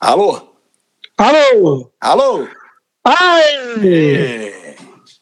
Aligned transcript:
Alô? 0.00 0.54
Alô? 1.16 1.90
Alô? 2.00 2.48
Ai! 3.04 3.44
É. 3.86 4.76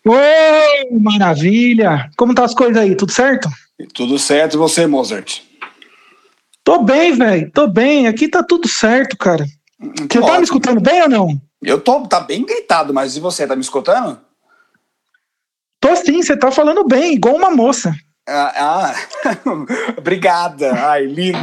Oi, 0.04 0.98
maravilha! 0.98 2.10
Como 2.16 2.34
tá 2.34 2.44
as 2.44 2.54
coisas 2.54 2.76
aí? 2.76 2.96
Tudo 2.96 3.12
certo? 3.12 3.48
Tudo 3.94 4.18
certo 4.18 4.54
e 4.54 4.56
você, 4.56 4.86
Mozart? 4.86 5.42
Tô 6.64 6.82
bem, 6.82 7.12
velho. 7.12 7.50
Tô 7.52 7.66
bem. 7.66 8.06
Aqui 8.06 8.28
tá 8.28 8.42
tudo 8.42 8.68
certo, 8.68 9.16
cara. 9.16 9.44
Você 9.78 10.20
tá 10.20 10.38
me 10.38 10.44
escutando 10.44 10.80
bem 10.80 11.02
ou 11.02 11.08
não? 11.08 11.42
Eu 11.62 11.80
tô, 11.80 12.06
tá 12.06 12.20
bem 12.20 12.44
gritado, 12.44 12.92
mas 12.94 13.16
e 13.16 13.20
você, 13.20 13.46
tá 13.46 13.54
me 13.54 13.62
escutando? 13.62 14.20
Tô 15.80 15.94
sim, 15.96 16.22
você 16.22 16.36
tá 16.36 16.50
falando 16.50 16.84
bem, 16.84 17.14
igual 17.14 17.34
uma 17.34 17.50
moça. 17.50 17.94
Ah, 18.28 18.94
ah. 19.24 19.34
obrigada. 19.98 20.72
Ai, 20.74 21.06
lindo. 21.06 21.38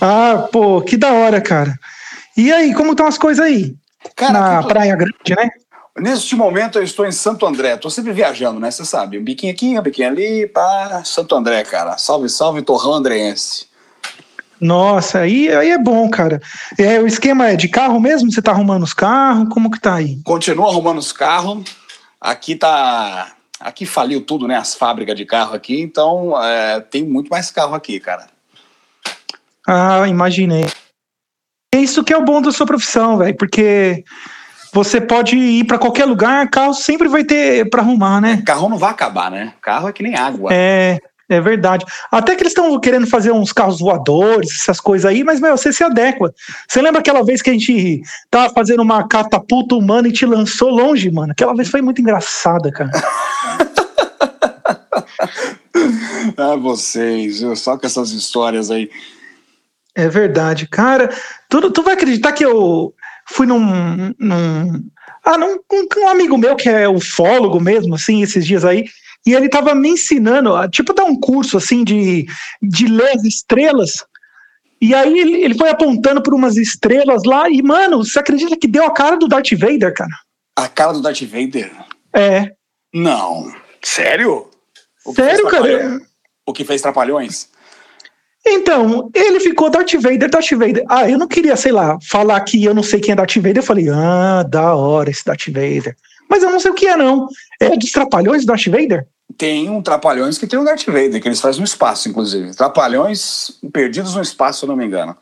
Ah, 0.00 0.48
pô, 0.52 0.80
que 0.82 0.96
da 0.96 1.12
hora, 1.12 1.40
cara. 1.40 1.78
E 2.36 2.52
aí, 2.52 2.72
como 2.74 2.92
estão 2.92 3.06
as 3.06 3.18
coisas 3.18 3.44
aí? 3.44 3.74
Cara, 4.14 4.32
Na 4.32 4.62
tô- 4.62 4.68
Praia 4.68 4.94
Grande, 4.96 5.34
né? 5.36 5.50
neste 5.98 6.36
momento 6.36 6.78
eu 6.78 6.82
estou 6.84 7.04
em 7.06 7.10
Santo 7.12 7.44
André. 7.46 7.76
Tô 7.76 7.90
sempre 7.90 8.12
viajando, 8.12 8.60
né? 8.60 8.70
Você 8.70 8.84
sabe. 8.84 9.18
Um 9.18 9.24
biquinho 9.24 9.52
aqui, 9.52 9.78
um 9.78 9.82
biquinho 9.82 10.08
ali, 10.08 10.46
pá. 10.46 11.02
Santo 11.04 11.34
André, 11.34 11.64
cara. 11.64 11.98
Salve, 11.98 12.28
salve, 12.28 12.62
torrão 12.62 12.94
andreense. 12.94 13.66
Nossa, 14.60 15.20
aí, 15.20 15.48
aí 15.54 15.70
é 15.70 15.78
bom, 15.78 16.08
cara. 16.10 16.40
É, 16.76 17.00
o 17.00 17.06
esquema 17.06 17.48
é 17.50 17.56
de 17.56 17.68
carro 17.68 18.00
mesmo? 18.00 18.30
Você 18.30 18.42
tá 18.42 18.50
arrumando 18.52 18.82
os 18.82 18.94
carros? 18.94 19.48
Como 19.52 19.70
que 19.70 19.80
tá 19.80 19.94
aí? 19.94 20.20
Continua 20.24 20.68
arrumando 20.68 20.98
os 20.98 21.12
carros. 21.12 21.64
Aqui 22.20 22.54
tá. 22.56 23.32
Aqui 23.60 23.84
faliu 23.86 24.20
tudo, 24.24 24.46
né? 24.46 24.56
As 24.56 24.74
fábricas 24.74 25.16
de 25.16 25.24
carro 25.24 25.54
aqui, 25.54 25.80
então 25.80 26.40
é, 26.42 26.80
tem 26.80 27.04
muito 27.04 27.28
mais 27.28 27.50
carro 27.50 27.74
aqui, 27.74 27.98
cara. 27.98 28.26
Ah, 29.70 30.08
imaginei. 30.08 30.66
É 31.74 31.78
isso 31.78 32.02
que 32.02 32.14
é 32.14 32.16
o 32.16 32.24
bom 32.24 32.40
da 32.40 32.50
sua 32.50 32.64
profissão, 32.64 33.18
velho, 33.18 33.36
porque 33.36 34.02
você 34.72 34.98
pode 34.98 35.36
ir 35.36 35.64
pra 35.64 35.76
qualquer 35.76 36.06
lugar, 36.06 36.48
carro 36.48 36.72
sempre 36.72 37.06
vai 37.06 37.22
ter 37.22 37.68
pra 37.68 37.82
arrumar, 37.82 38.18
né? 38.18 38.42
Carro 38.46 38.70
não 38.70 38.78
vai 38.78 38.90
acabar, 38.90 39.30
né? 39.30 39.52
Carro 39.60 39.86
é 39.86 39.92
que 39.92 40.02
nem 40.02 40.16
água. 40.16 40.48
É, 40.50 40.98
é 41.28 41.38
verdade. 41.38 41.84
Até 42.10 42.34
que 42.34 42.42
eles 42.42 42.52
estão 42.52 42.80
querendo 42.80 43.06
fazer 43.06 43.30
uns 43.30 43.52
carros 43.52 43.80
voadores, 43.80 44.58
essas 44.58 44.80
coisas 44.80 45.04
aí, 45.04 45.22
mas, 45.22 45.38
meu, 45.38 45.54
você 45.54 45.70
se 45.70 45.84
adequa. 45.84 46.32
Você 46.66 46.80
lembra 46.80 47.00
aquela 47.00 47.22
vez 47.22 47.42
que 47.42 47.50
a 47.50 47.52
gente 47.52 48.00
tava 48.30 48.50
fazendo 48.54 48.80
uma 48.80 49.06
catapulta 49.06 49.74
humana 49.74 50.08
e 50.08 50.12
te 50.12 50.24
lançou 50.24 50.70
longe, 50.70 51.10
mano? 51.10 51.32
Aquela 51.32 51.54
vez 51.54 51.68
foi 51.68 51.82
muito 51.82 52.00
engraçada, 52.00 52.72
cara. 52.72 52.90
Ah, 56.36 56.56
vocês, 56.56 57.40
viu? 57.40 57.56
só 57.56 57.76
com 57.76 57.86
essas 57.86 58.10
histórias 58.10 58.70
aí. 58.70 58.90
É 59.98 60.08
verdade. 60.08 60.68
Cara, 60.68 61.10
tu, 61.48 61.72
tu 61.72 61.82
vai 61.82 61.94
acreditar 61.94 62.30
que 62.30 62.44
eu 62.44 62.94
fui 63.28 63.48
num. 63.48 64.14
num 64.16 64.88
ah, 65.24 65.36
num, 65.36 65.58
com 65.66 66.04
um 66.04 66.08
amigo 66.08 66.38
meu 66.38 66.54
que 66.54 66.68
é 66.68 66.88
ufólogo 66.88 67.60
mesmo, 67.60 67.96
assim, 67.96 68.22
esses 68.22 68.46
dias 68.46 68.64
aí. 68.64 68.84
E 69.26 69.34
ele 69.34 69.48
tava 69.48 69.74
me 69.74 69.88
ensinando, 69.88 70.54
a, 70.54 70.68
tipo, 70.68 70.94
dar 70.94 71.02
um 71.02 71.18
curso, 71.18 71.56
assim, 71.56 71.82
de, 71.82 72.26
de 72.62 72.86
ler 72.86 73.16
as 73.16 73.24
estrelas. 73.24 74.06
E 74.80 74.94
aí 74.94 75.18
ele, 75.18 75.42
ele 75.42 75.58
foi 75.58 75.68
apontando 75.68 76.22
por 76.22 76.32
umas 76.32 76.56
estrelas 76.56 77.24
lá. 77.24 77.50
E, 77.50 77.60
mano, 77.60 78.04
você 78.04 78.20
acredita 78.20 78.56
que 78.56 78.68
deu 78.68 78.84
a 78.84 78.92
cara 78.92 79.16
do 79.16 79.26
Darth 79.26 79.50
Vader, 79.50 79.92
cara? 79.92 80.14
A 80.56 80.68
cara 80.68 80.92
do 80.92 81.02
Darth 81.02 81.22
Vader? 81.22 81.72
É. 82.14 82.52
Não. 82.94 83.52
Sério? 83.82 84.48
O 85.04 85.12
Sério, 85.12 85.48
cara? 85.48 86.00
O 86.46 86.52
que 86.52 86.64
fez 86.64 86.80
Trapalhões? 86.80 87.48
Então, 88.50 89.10
ele 89.14 89.40
ficou 89.40 89.70
Darth 89.70 89.92
Vader, 89.94 90.30
Darth 90.30 90.50
Vader. 90.52 90.84
Ah, 90.88 91.08
eu 91.08 91.18
não 91.18 91.28
queria, 91.28 91.56
sei 91.56 91.72
lá, 91.72 91.98
falar 92.02 92.40
que 92.40 92.64
eu 92.64 92.74
não 92.74 92.82
sei 92.82 93.00
quem 93.00 93.12
é 93.12 93.16
Darth 93.16 93.36
Vader. 93.36 93.58
Eu 93.58 93.62
falei, 93.62 93.88
ah, 93.90 94.42
da 94.42 94.74
hora 94.74 95.10
esse 95.10 95.24
Darth 95.24 95.46
Vader. 95.48 95.96
Mas 96.28 96.42
eu 96.42 96.50
não 96.50 96.60
sei 96.60 96.70
o 96.70 96.74
que 96.74 96.86
é, 96.86 96.96
não. 96.96 97.28
É 97.60 97.76
dos 97.76 97.90
Trapalhões 97.90 98.44
Darth 98.44 98.66
Vader? 98.66 99.06
Tem 99.36 99.68
um 99.68 99.82
Trapalhões 99.82 100.38
que 100.38 100.46
tem 100.46 100.58
um 100.58 100.64
Darth 100.64 100.86
Vader, 100.86 101.20
que 101.20 101.28
eles 101.28 101.40
fazem 101.40 101.60
no 101.60 101.66
espaço, 101.66 102.08
inclusive. 102.08 102.54
Trapalhões 102.54 103.52
perdidos 103.72 104.14
no 104.14 104.22
espaço, 104.22 104.60
se 104.60 104.64
eu 104.64 104.68
não 104.68 104.76
me 104.76 104.84
engano. 104.86 105.16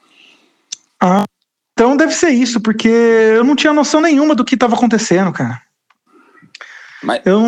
Ah, 1.01 1.25
então 1.73 1.97
deve 1.97 2.15
ser 2.15 2.31
isso, 2.31 2.61
porque 2.61 2.89
eu 2.89 3.45
não 3.45 3.55
tinha 3.57 3.73
noção 3.73 4.01
nenhuma 4.01 4.35
do 4.35 4.45
que 4.45 4.55
estava 4.55 4.75
acontecendo, 4.75 5.33
cara. 5.33 5.61
Mas- 7.03 7.21
Eu. 7.25 7.43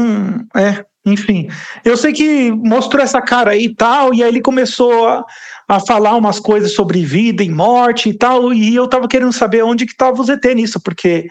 É, 0.55 0.85
enfim. 1.07 1.49
Eu 1.85 1.97
sei 1.97 2.13
que 2.13 2.51
mostrou 2.53 3.03
essa 3.03 3.21
cara 3.23 3.53
aí 3.53 3.65
e 3.65 3.75
tal, 3.75 4.13
e 4.13 4.23
aí 4.23 4.29
ele 4.29 4.43
começou 4.43 5.09
a, 5.09 5.25
a 5.69 5.79
falar 5.79 6.17
umas 6.17 6.41
coisas 6.41 6.73
sobre 6.73 7.05
vida 7.05 7.45
e 7.45 7.51
morte 7.51 8.09
e 8.09 8.15
tal, 8.15 8.55
e 8.55 8.75
eu 8.75 8.89
tava 8.89 9.07
querendo 9.07 9.33
saber 9.33 9.63
onde 9.63 9.85
que 9.85 9.95
tava 9.95 10.21
o 10.21 10.25
ZT 10.25 10.55
nisso, 10.55 10.81
porque. 10.81 11.29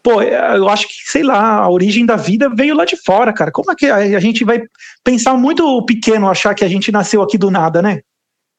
Pô, 0.00 0.22
eu 0.22 0.68
acho 0.68 0.88
que, 0.88 0.94
sei 1.04 1.22
lá, 1.22 1.56
a 1.56 1.68
origem 1.68 2.06
da 2.06 2.16
vida 2.16 2.48
veio 2.48 2.74
lá 2.74 2.84
de 2.84 2.96
fora, 2.96 3.32
cara. 3.32 3.50
Como 3.50 3.70
é 3.70 3.74
que 3.74 3.86
a 3.86 4.20
gente 4.20 4.44
vai 4.44 4.62
pensar 5.04 5.34
muito 5.34 5.84
pequeno 5.84 6.30
achar 6.30 6.54
que 6.54 6.64
a 6.64 6.68
gente 6.68 6.90
nasceu 6.90 7.20
aqui 7.20 7.36
do 7.36 7.50
nada, 7.50 7.82
né? 7.82 8.00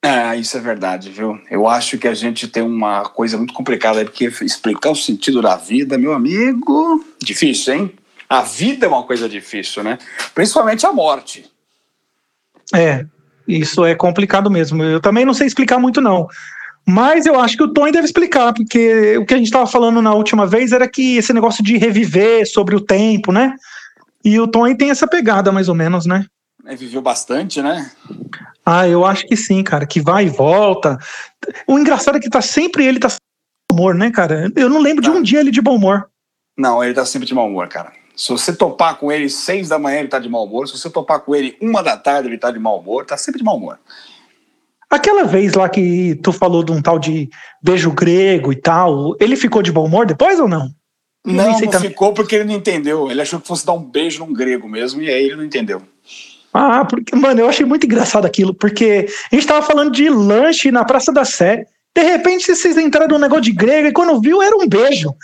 É, 0.04 0.36
isso 0.36 0.58
é 0.58 0.60
verdade, 0.60 1.10
viu? 1.10 1.40
Eu 1.50 1.68
acho 1.68 1.98
que 1.98 2.08
a 2.08 2.14
gente 2.14 2.48
tem 2.48 2.62
uma 2.62 3.04
coisa 3.04 3.38
muito 3.38 3.54
complicada 3.54 4.04
porque 4.04 4.26
explicar 4.26 4.92
o 4.92 4.96
sentido 4.96 5.42
da 5.42 5.56
vida, 5.56 5.98
meu 5.98 6.14
amigo, 6.14 7.04
difícil, 7.22 7.74
hein? 7.74 7.94
A 8.30 8.42
vida 8.42 8.86
é 8.86 8.90
uma 8.90 9.04
coisa 9.04 9.28
difícil, 9.28 9.82
né? 9.82 9.98
Principalmente 10.36 10.86
a 10.86 10.94
morte. 10.94 11.50
É, 12.74 13.06
isso 13.50 13.84
é 13.84 13.96
complicado 13.96 14.50
mesmo. 14.50 14.84
Eu 14.84 15.00
também 15.00 15.26
não 15.26 15.34
sei 15.34 15.48
explicar 15.48 15.80
muito, 15.80 16.00
não. 16.00 16.28
Mas 16.88 17.26
eu 17.26 17.40
acho 17.40 17.58
que 17.58 17.64
o 17.64 17.68
Tony 17.74 17.92
deve 17.92 18.06
explicar, 18.06 18.54
porque 18.54 19.18
o 19.18 19.26
que 19.26 19.34
a 19.34 19.38
gente 19.38 19.48
estava 19.48 19.68
falando 19.68 20.02
na 20.02 20.14
última 20.14 20.48
vez 20.48 20.72
era 20.72 20.88
que 20.88 21.18
esse 21.18 21.34
negócio 21.34 21.64
de 21.64 21.78
reviver 21.78 22.50
sobre 22.50 22.76
o 22.76 22.82
tempo, 22.82 23.32
né? 23.32 23.54
E 24.24 24.40
o 24.40 24.48
Tony 24.48 24.76
tem 24.76 24.90
essa 24.90 25.08
pegada, 25.08 25.52
mais 25.52 25.70
ou 25.70 25.76
menos, 25.76 26.06
né? 26.06 26.26
Ele 26.66 26.76
viveu 26.76 27.02
bastante, 27.02 27.62
né? 27.62 27.92
Ah, 28.66 28.88
eu 28.88 29.06
acho 29.06 29.26
que 29.28 29.36
sim, 29.36 29.64
cara, 29.64 29.86
que 29.86 30.02
vai 30.02 30.26
e 30.26 30.30
volta. 30.30 30.98
O 31.68 31.78
engraçado 31.80 32.18
é 32.18 32.20
que 32.20 32.30
tá 32.30 32.42
sempre 32.42 32.86
ele 32.86 33.00
tá 33.00 33.08
de 33.08 33.16
bom 33.72 33.78
humor, 33.82 33.96
né, 33.96 34.12
cara? 34.12 34.52
Eu 34.56 34.70
não 34.70 34.80
lembro 34.80 35.02
de 35.04 35.10
Tá. 35.10 35.16
um 35.16 35.22
dia 35.22 35.40
ele 35.40 35.52
de 35.52 35.62
bom 35.62 35.76
humor. 35.76 36.08
Não, 36.58 36.84
ele 36.84 36.94
tá 36.94 37.06
sempre 37.06 37.28
de 37.28 37.34
mau 37.34 37.48
humor, 37.48 37.68
cara. 37.68 37.92
Se 38.20 38.34
você 38.34 38.52
topar 38.52 38.98
com 38.98 39.10
ele 39.10 39.30
seis 39.30 39.70
da 39.70 39.80
manhã, 39.80 40.00
ele 40.00 40.10
tá 40.10 40.20
de 40.20 40.28
mau 40.28 40.44
humor. 40.44 40.68
Se 40.68 40.78
você 40.78 40.90
topar 40.90 41.22
com 41.22 41.34
ele 41.34 41.56
uma 41.62 41.82
da 41.82 41.96
tarde, 41.96 42.28
ele 42.28 42.38
tá 42.38 42.52
de 42.52 42.60
mau 42.60 42.78
humor. 42.78 43.06
Tá 43.06 43.16
sempre 43.16 43.40
de 43.40 43.46
mau 43.46 43.56
humor. 43.56 43.80
Aquela 44.90 45.24
vez 45.24 45.54
lá 45.54 45.70
que 45.70 46.20
tu 46.22 46.34
falou 46.34 46.62
de 46.62 46.74
um 46.74 46.82
tal 46.82 47.00
de 47.00 47.30
beijo 47.64 47.90
grego 47.92 48.52
e 48.52 48.58
tal, 48.58 49.16
ele 49.22 49.38
ficou 49.38 49.62
de 49.62 49.72
bom 49.72 49.86
humor 49.86 50.06
depois 50.06 50.38
ou 50.38 50.50
não? 50.50 50.70
Não, 51.26 51.58
não 51.62 51.80
ficou 51.80 52.14
porque 52.14 52.36
ele 52.36 52.44
não 52.44 52.56
entendeu. 52.56 53.10
Ele 53.10 53.22
achou 53.22 53.40
que 53.40 53.48
fosse 53.48 53.66
dar 53.66 53.72
um 53.72 53.84
beijo 53.84 54.20
num 54.20 54.34
grego 54.34 54.68
mesmo, 54.68 55.02
e 55.02 55.10
aí 55.10 55.24
ele 55.24 55.38
não 55.38 55.46
entendeu. 55.46 55.82
Ah, 56.54 56.84
porque, 56.84 57.16
mano, 57.16 57.40
eu 57.40 57.48
achei 57.48 57.66
muito 57.66 57.86
engraçado 57.86 58.26
aquilo, 58.26 58.54
porque 58.54 59.08
a 59.32 59.36
gente 59.36 59.48
tava 59.48 59.66
falando 59.66 59.92
de 59.92 60.10
lanche 60.10 60.74
na 60.74 60.84
Praça 60.84 61.14
da 61.14 61.24
Sé. 61.24 61.68
De 61.96 62.04
repente, 62.04 62.54
vocês 62.54 62.78
entraram 62.78 63.08
num 63.08 63.22
negócio 63.22 63.44
de 63.44 63.54
grego 63.54 63.88
e 63.88 63.94
quando 63.94 64.20
viu, 64.20 64.42
era 64.42 64.58
um 64.58 64.68
beijo. 64.68 65.16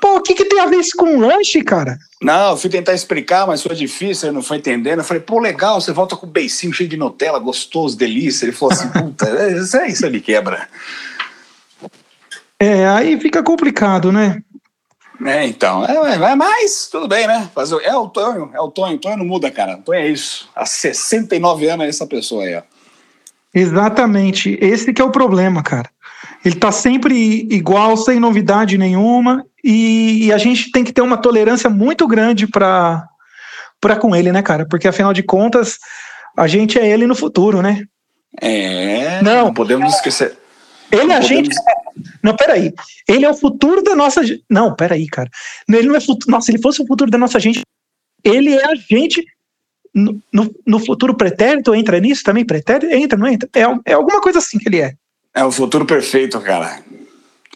Pô, 0.00 0.16
o 0.16 0.20
que, 0.22 0.34
que 0.34 0.44
tem 0.44 0.60
a 0.60 0.66
ver 0.66 0.76
isso 0.78 0.96
com 0.96 1.18
lanche, 1.18 1.62
cara? 1.62 1.98
Não, 2.20 2.50
eu 2.50 2.56
fui 2.56 2.68
tentar 2.70 2.92
explicar, 2.94 3.46
mas 3.46 3.62
foi 3.62 3.74
difícil, 3.74 4.28
ele 4.28 4.34
não 4.34 4.42
foi 4.42 4.58
entendendo. 4.58 4.98
Eu 4.98 5.04
falei, 5.04 5.22
pô, 5.22 5.38
legal, 5.38 5.80
você 5.80 5.92
volta 5.92 6.16
com 6.16 6.26
um 6.26 6.30
beicinho 6.30 6.72
cheio 6.72 6.88
de 6.88 6.96
Nutella, 6.96 7.38
gostoso, 7.38 7.96
delícia. 7.96 8.44
Ele 8.44 8.52
falou 8.52 8.72
assim, 8.72 8.88
puta, 8.92 9.26
é, 9.28 9.58
isso 9.58 9.76
aí, 9.76 9.92
isso 9.92 10.10
me 10.10 10.20
quebra. 10.20 10.68
É, 12.58 12.86
aí 12.88 13.18
fica 13.20 13.42
complicado, 13.42 14.12
né? 14.12 14.42
É, 15.24 15.46
então, 15.46 15.84
é, 15.86 16.14
é, 16.32 16.34
mas 16.34 16.88
tudo 16.90 17.06
bem, 17.06 17.26
né? 17.26 17.48
Fazer, 17.54 17.76
o- 17.76 17.80
é 17.80 17.96
o 17.96 18.08
Tonho, 18.08 18.50
é 18.52 18.60
o 18.60 18.70
Tonho, 18.70 18.96
o 18.96 18.98
Tonho 18.98 19.16
não 19.16 19.24
muda, 19.24 19.50
cara. 19.50 19.76
O 19.76 19.82
Tonho 19.82 20.00
é 20.00 20.08
isso. 20.08 20.48
Há 20.54 20.66
69 20.66 21.68
anos 21.68 21.86
é 21.86 21.88
essa 21.88 22.06
pessoa 22.06 22.44
aí, 22.44 22.56
ó. 22.56 22.62
Exatamente. 23.54 24.58
Esse 24.60 24.92
que 24.92 25.00
é 25.00 25.04
o 25.04 25.10
problema, 25.12 25.62
cara. 25.62 25.88
Ele 26.44 26.56
tá 26.56 26.70
sempre 26.70 27.46
igual, 27.50 27.96
sem 27.96 28.20
novidade 28.20 28.76
nenhuma, 28.76 29.44
e, 29.62 30.26
e 30.26 30.32
a 30.32 30.38
gente 30.38 30.70
tem 30.70 30.84
que 30.84 30.92
ter 30.92 31.00
uma 31.00 31.16
tolerância 31.16 31.70
muito 31.70 32.06
grande 32.06 32.46
pra 32.46 33.08
com 34.00 34.16
ele, 34.16 34.32
né, 34.32 34.42
cara? 34.42 34.66
Porque 34.66 34.88
afinal 34.88 35.12
de 35.12 35.22
contas, 35.22 35.78
a 36.36 36.46
gente 36.46 36.78
é 36.78 36.88
ele 36.88 37.06
no 37.06 37.14
futuro, 37.14 37.60
né? 37.60 37.82
É, 38.40 39.22
Não. 39.22 39.46
não 39.46 39.54
podemos 39.54 39.94
esquecer. 39.94 40.36
Ele 40.90 41.12
é 41.12 41.16
a 41.16 41.20
Não 41.20 41.26
gente. 41.26 41.54
Não, 42.22 42.34
peraí. 42.34 42.72
Ele 43.08 43.24
é 43.24 43.30
o 43.30 43.34
futuro 43.34 43.82
da 43.82 43.94
nossa. 43.94 44.22
Não, 44.48 44.74
peraí, 44.74 45.06
cara. 45.06 45.28
Ele 45.68 45.88
não 45.88 45.96
é 45.96 46.00
futuro. 46.00 46.30
Nossa, 46.30 46.46
se 46.46 46.52
ele 46.52 46.62
fosse 46.62 46.82
o 46.82 46.86
futuro 46.86 47.10
da 47.10 47.18
nossa 47.18 47.38
gente, 47.38 47.60
ele 48.24 48.54
é 48.54 48.64
a 48.64 48.74
gente 48.74 49.24
no, 49.94 50.20
no, 50.32 50.54
no 50.66 50.78
futuro 50.80 51.14
pretérito 51.14 51.74
entra 51.74 52.00
nisso 52.00 52.22
também? 52.24 52.44
Pretérito? 52.44 52.92
Entra, 52.92 53.18
não 53.18 53.28
entra? 53.28 53.48
É, 53.54 53.92
é 53.92 53.94
alguma 53.94 54.20
coisa 54.20 54.38
assim 54.38 54.58
que 54.58 54.68
ele 54.68 54.80
é. 54.80 54.94
É 55.34 55.44
o 55.44 55.50
futuro 55.50 55.84
perfeito, 55.84 56.40
cara. 56.40 56.80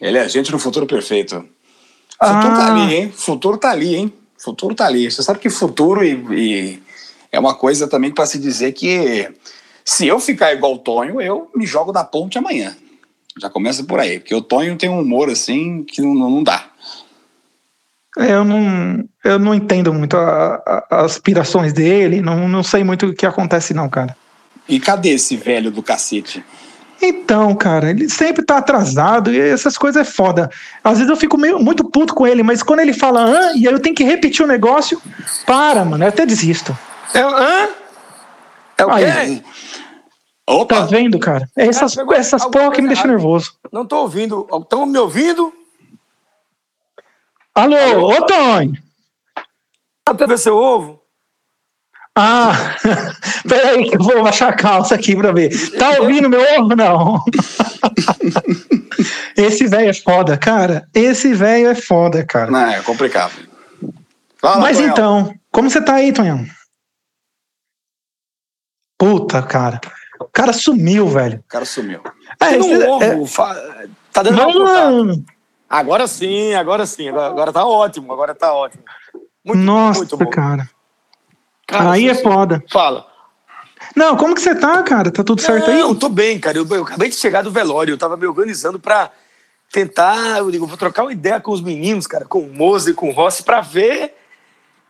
Ele 0.01 0.19
é 0.19 0.23
a 0.23 0.29
gente 0.29 0.51
no 0.51 0.59
futuro 0.59 0.87
perfeito. 0.87 1.37
O 2.21 2.27
futuro 2.27 2.55
tá 2.55 2.67
Ah. 2.67 2.73
ali, 2.75 2.95
hein? 2.95 3.07
O 3.09 3.13
futuro 3.19 3.57
tá 3.59 3.71
ali, 3.71 3.95
hein? 3.95 4.13
O 4.39 4.43
futuro 4.43 4.75
tá 4.75 4.87
ali. 4.87 5.11
Você 5.11 5.23
sabe 5.23 5.39
que 5.39 5.49
futuro 5.51 6.05
e, 6.05 6.13
e 6.35 6.83
é 7.31 7.39
uma 7.39 7.55
coisa 7.55 7.87
também 7.87 8.11
para 8.11 8.27
se 8.27 8.39
dizer 8.39 8.73
que 8.73 9.31
se 9.85 10.07
eu 10.07 10.19
ficar 10.21 10.53
igual 10.53 10.75
o 10.75 10.79
Tonho, 10.79 11.21
eu 11.21 11.51
me 11.55 11.67
jogo 11.67 11.93
da 11.93 12.05
ponte 12.05 12.39
amanhã. 12.39 12.77
Já 13.41 13.49
começa 13.49 13.85
por 13.85 14.01
aí, 14.01 14.19
porque 14.19 14.35
o 14.35 14.43
Tonho 14.43 14.77
tem 14.77 14.89
um 14.89 15.01
humor 15.01 15.31
assim 15.31 15.85
que 15.85 16.03
não, 16.03 16.15
não 16.15 16.43
dá. 16.43 16.67
Eu 18.17 18.45
não, 18.45 19.05
eu 19.25 19.39
não 19.39 19.55
entendo 19.55 19.95
muito 19.95 20.17
a- 20.17 20.57
a- 20.67 20.87
as 21.05 21.13
aspirações 21.13 21.73
dele, 21.73 22.21
não, 22.21 22.49
não 22.49 22.65
sei 22.65 22.83
muito 22.83 23.07
o 23.07 23.15
que 23.15 23.25
acontece, 23.25 23.73
não, 23.73 23.89
cara. 23.89 24.17
E 24.69 24.81
cadê 24.81 25.11
esse 25.11 25.37
velho 25.37 25.71
do 25.71 25.83
cacete? 25.83 26.45
Então, 27.01 27.55
cara, 27.55 27.91
ele 27.91 28.09
sempre 28.09 28.45
tá 28.45 28.59
atrasado 28.59 29.33
e 29.33 29.39
essas 29.39 29.79
coisas 29.79 30.03
é 30.03 30.11
foda. 30.11 30.51
Às 30.83 30.99
vezes 30.99 31.09
eu 31.11 31.17
fico 31.17 31.39
meio, 31.39 31.59
muito 31.61 31.89
puto 31.89 32.15
com 32.15 32.27
ele, 32.27 32.43
mas 32.43 32.63
quando 32.63 32.81
ele 32.81 32.93
fala 32.93 33.25
hã, 33.25 33.53
e 33.55 33.69
aí 33.69 33.73
eu 33.73 33.81
tenho 33.81 33.95
que 33.95 34.03
repetir 34.03 34.45
o 34.45 34.49
negócio, 34.49 35.01
para, 35.47 35.85
mano, 35.85 36.05
eu 36.05 36.09
até 36.09 36.27
desisto. 36.27 36.77
É, 37.15 37.21
hã? 37.21 37.69
É 38.79 38.85
o 38.85 38.89
quê? 38.97 39.43
Opa! 40.49 40.77
Tá 40.77 40.87
vendo, 40.87 41.19
cara? 41.19 41.49
É 41.57 41.67
essas, 41.67 41.95
pegou 41.95 42.15
essas 42.15 42.45
porra 42.47 42.73
que 42.73 42.83
me 42.83 42.89
deixam 42.89 43.07
nervoso. 43.07 43.55
Não 43.71 43.87
tô 43.87 43.99
ouvindo. 43.99 44.49
Estão 44.51 44.87
me 44.87 44.99
ouvindo? 44.99 45.53
Alô, 47.55 48.09
ô 48.09 48.23
Tonho! 48.23 48.73
Até 50.07 50.27
ver 50.27 50.39
seu 50.39 50.57
ovo. 50.57 50.98
Ah, 52.21 52.53
peraí 53.49 53.89
que 53.89 53.97
eu 53.97 54.03
vou 54.03 54.25
baixar 54.25 54.49
a 54.49 54.53
calça 54.57 54.95
aqui 54.97 55.15
pra 55.15 55.31
ver. 55.31 55.51
Tá 55.79 56.01
ouvindo 56.01 56.29
meu 56.29 56.41
ovo? 56.59 56.75
Não. 56.75 57.23
Esse 59.37 59.69
velho 59.69 59.91
é 59.91 59.95
foda, 59.95 60.37
cara. 60.37 60.89
Esse 60.93 61.33
velho 61.33 61.69
é 61.69 61.75
foda, 61.77 62.25
cara. 62.27 62.51
Não, 62.51 62.59
é 62.71 62.83
complicado. 62.83 63.33
Fala, 64.39 64.61
Mas 64.61 64.77
Tonhão. 64.79 64.93
então, 64.93 65.35
como 65.53 65.71
você 65.71 65.81
tá 65.81 65.95
aí, 65.95 66.13
Tonhão? 66.13 66.45
Puta, 68.99 69.41
cara. 69.43 69.81
O 70.21 70.25
cara 70.27 70.53
sumiu, 70.53 71.07
velho. 71.09 71.39
O 71.39 71.49
cara 71.49 71.65
sumiu. 71.65 72.01
É, 72.41 72.49
Tem 72.51 72.61
um 72.61 72.75
esse- 72.75 72.87
ovo. 72.87 73.05
é- 73.05 73.27
fa- 73.27 73.87
Tá 74.13 74.23
dando. 74.23 74.37
Mano, 74.65 75.25
Agora 75.71 76.07
sim, 76.09 76.55
agora 76.55 76.85
sim. 76.87 77.09
Agora, 77.11 77.27
agora 77.29 77.53
tá 77.53 77.65
ótimo. 77.65 78.13
Agora 78.13 78.35
tá 78.35 78.53
ótimo. 78.53 78.83
Muito, 79.45 79.61
nossa, 79.63 79.99
muito 80.01 80.17
bom. 80.17 80.31
cara. 80.31 80.69
Cara, 81.69 81.93
Aí 81.93 82.09
é 82.09 82.15
foda. 82.15 82.65
Fala. 82.73 83.07
Não, 83.95 84.17
como 84.17 84.35
que 84.35 84.41
você 84.41 84.55
tá, 84.55 84.83
cara? 84.83 85.11
Tá 85.11 85.23
tudo 85.23 85.43
certo 85.43 85.71
aí? 85.71 85.79
Não, 85.79 85.95
tô 85.95 86.09
bem, 86.09 86.41
cara. 86.41 86.57
Eu, 86.57 86.67
eu 86.67 86.83
acabei 86.83 87.11
de 87.11 87.17
chegar 87.17 87.43
do 87.43 87.51
velório. 87.51 87.93
Eu 87.93 87.99
tava 87.99 88.17
me 88.17 88.27
organizando 88.27 88.79
pra 88.79 89.11
tentar. 89.71 90.39
Eu 90.39 90.51
digo, 90.51 90.67
vou 90.67 90.79
trocar 90.79 91.03
uma 91.03 91.13
ideia 91.13 91.39
com 91.39 91.53
os 91.53 91.61
meninos, 91.61 92.07
cara, 92.07 92.25
com 92.25 92.41
o 92.41 92.53
Moza 92.53 92.91
e 92.91 92.95
com 92.95 93.11
o 93.11 93.13
Rossi, 93.13 93.43
pra 93.43 93.61
ver 93.61 94.15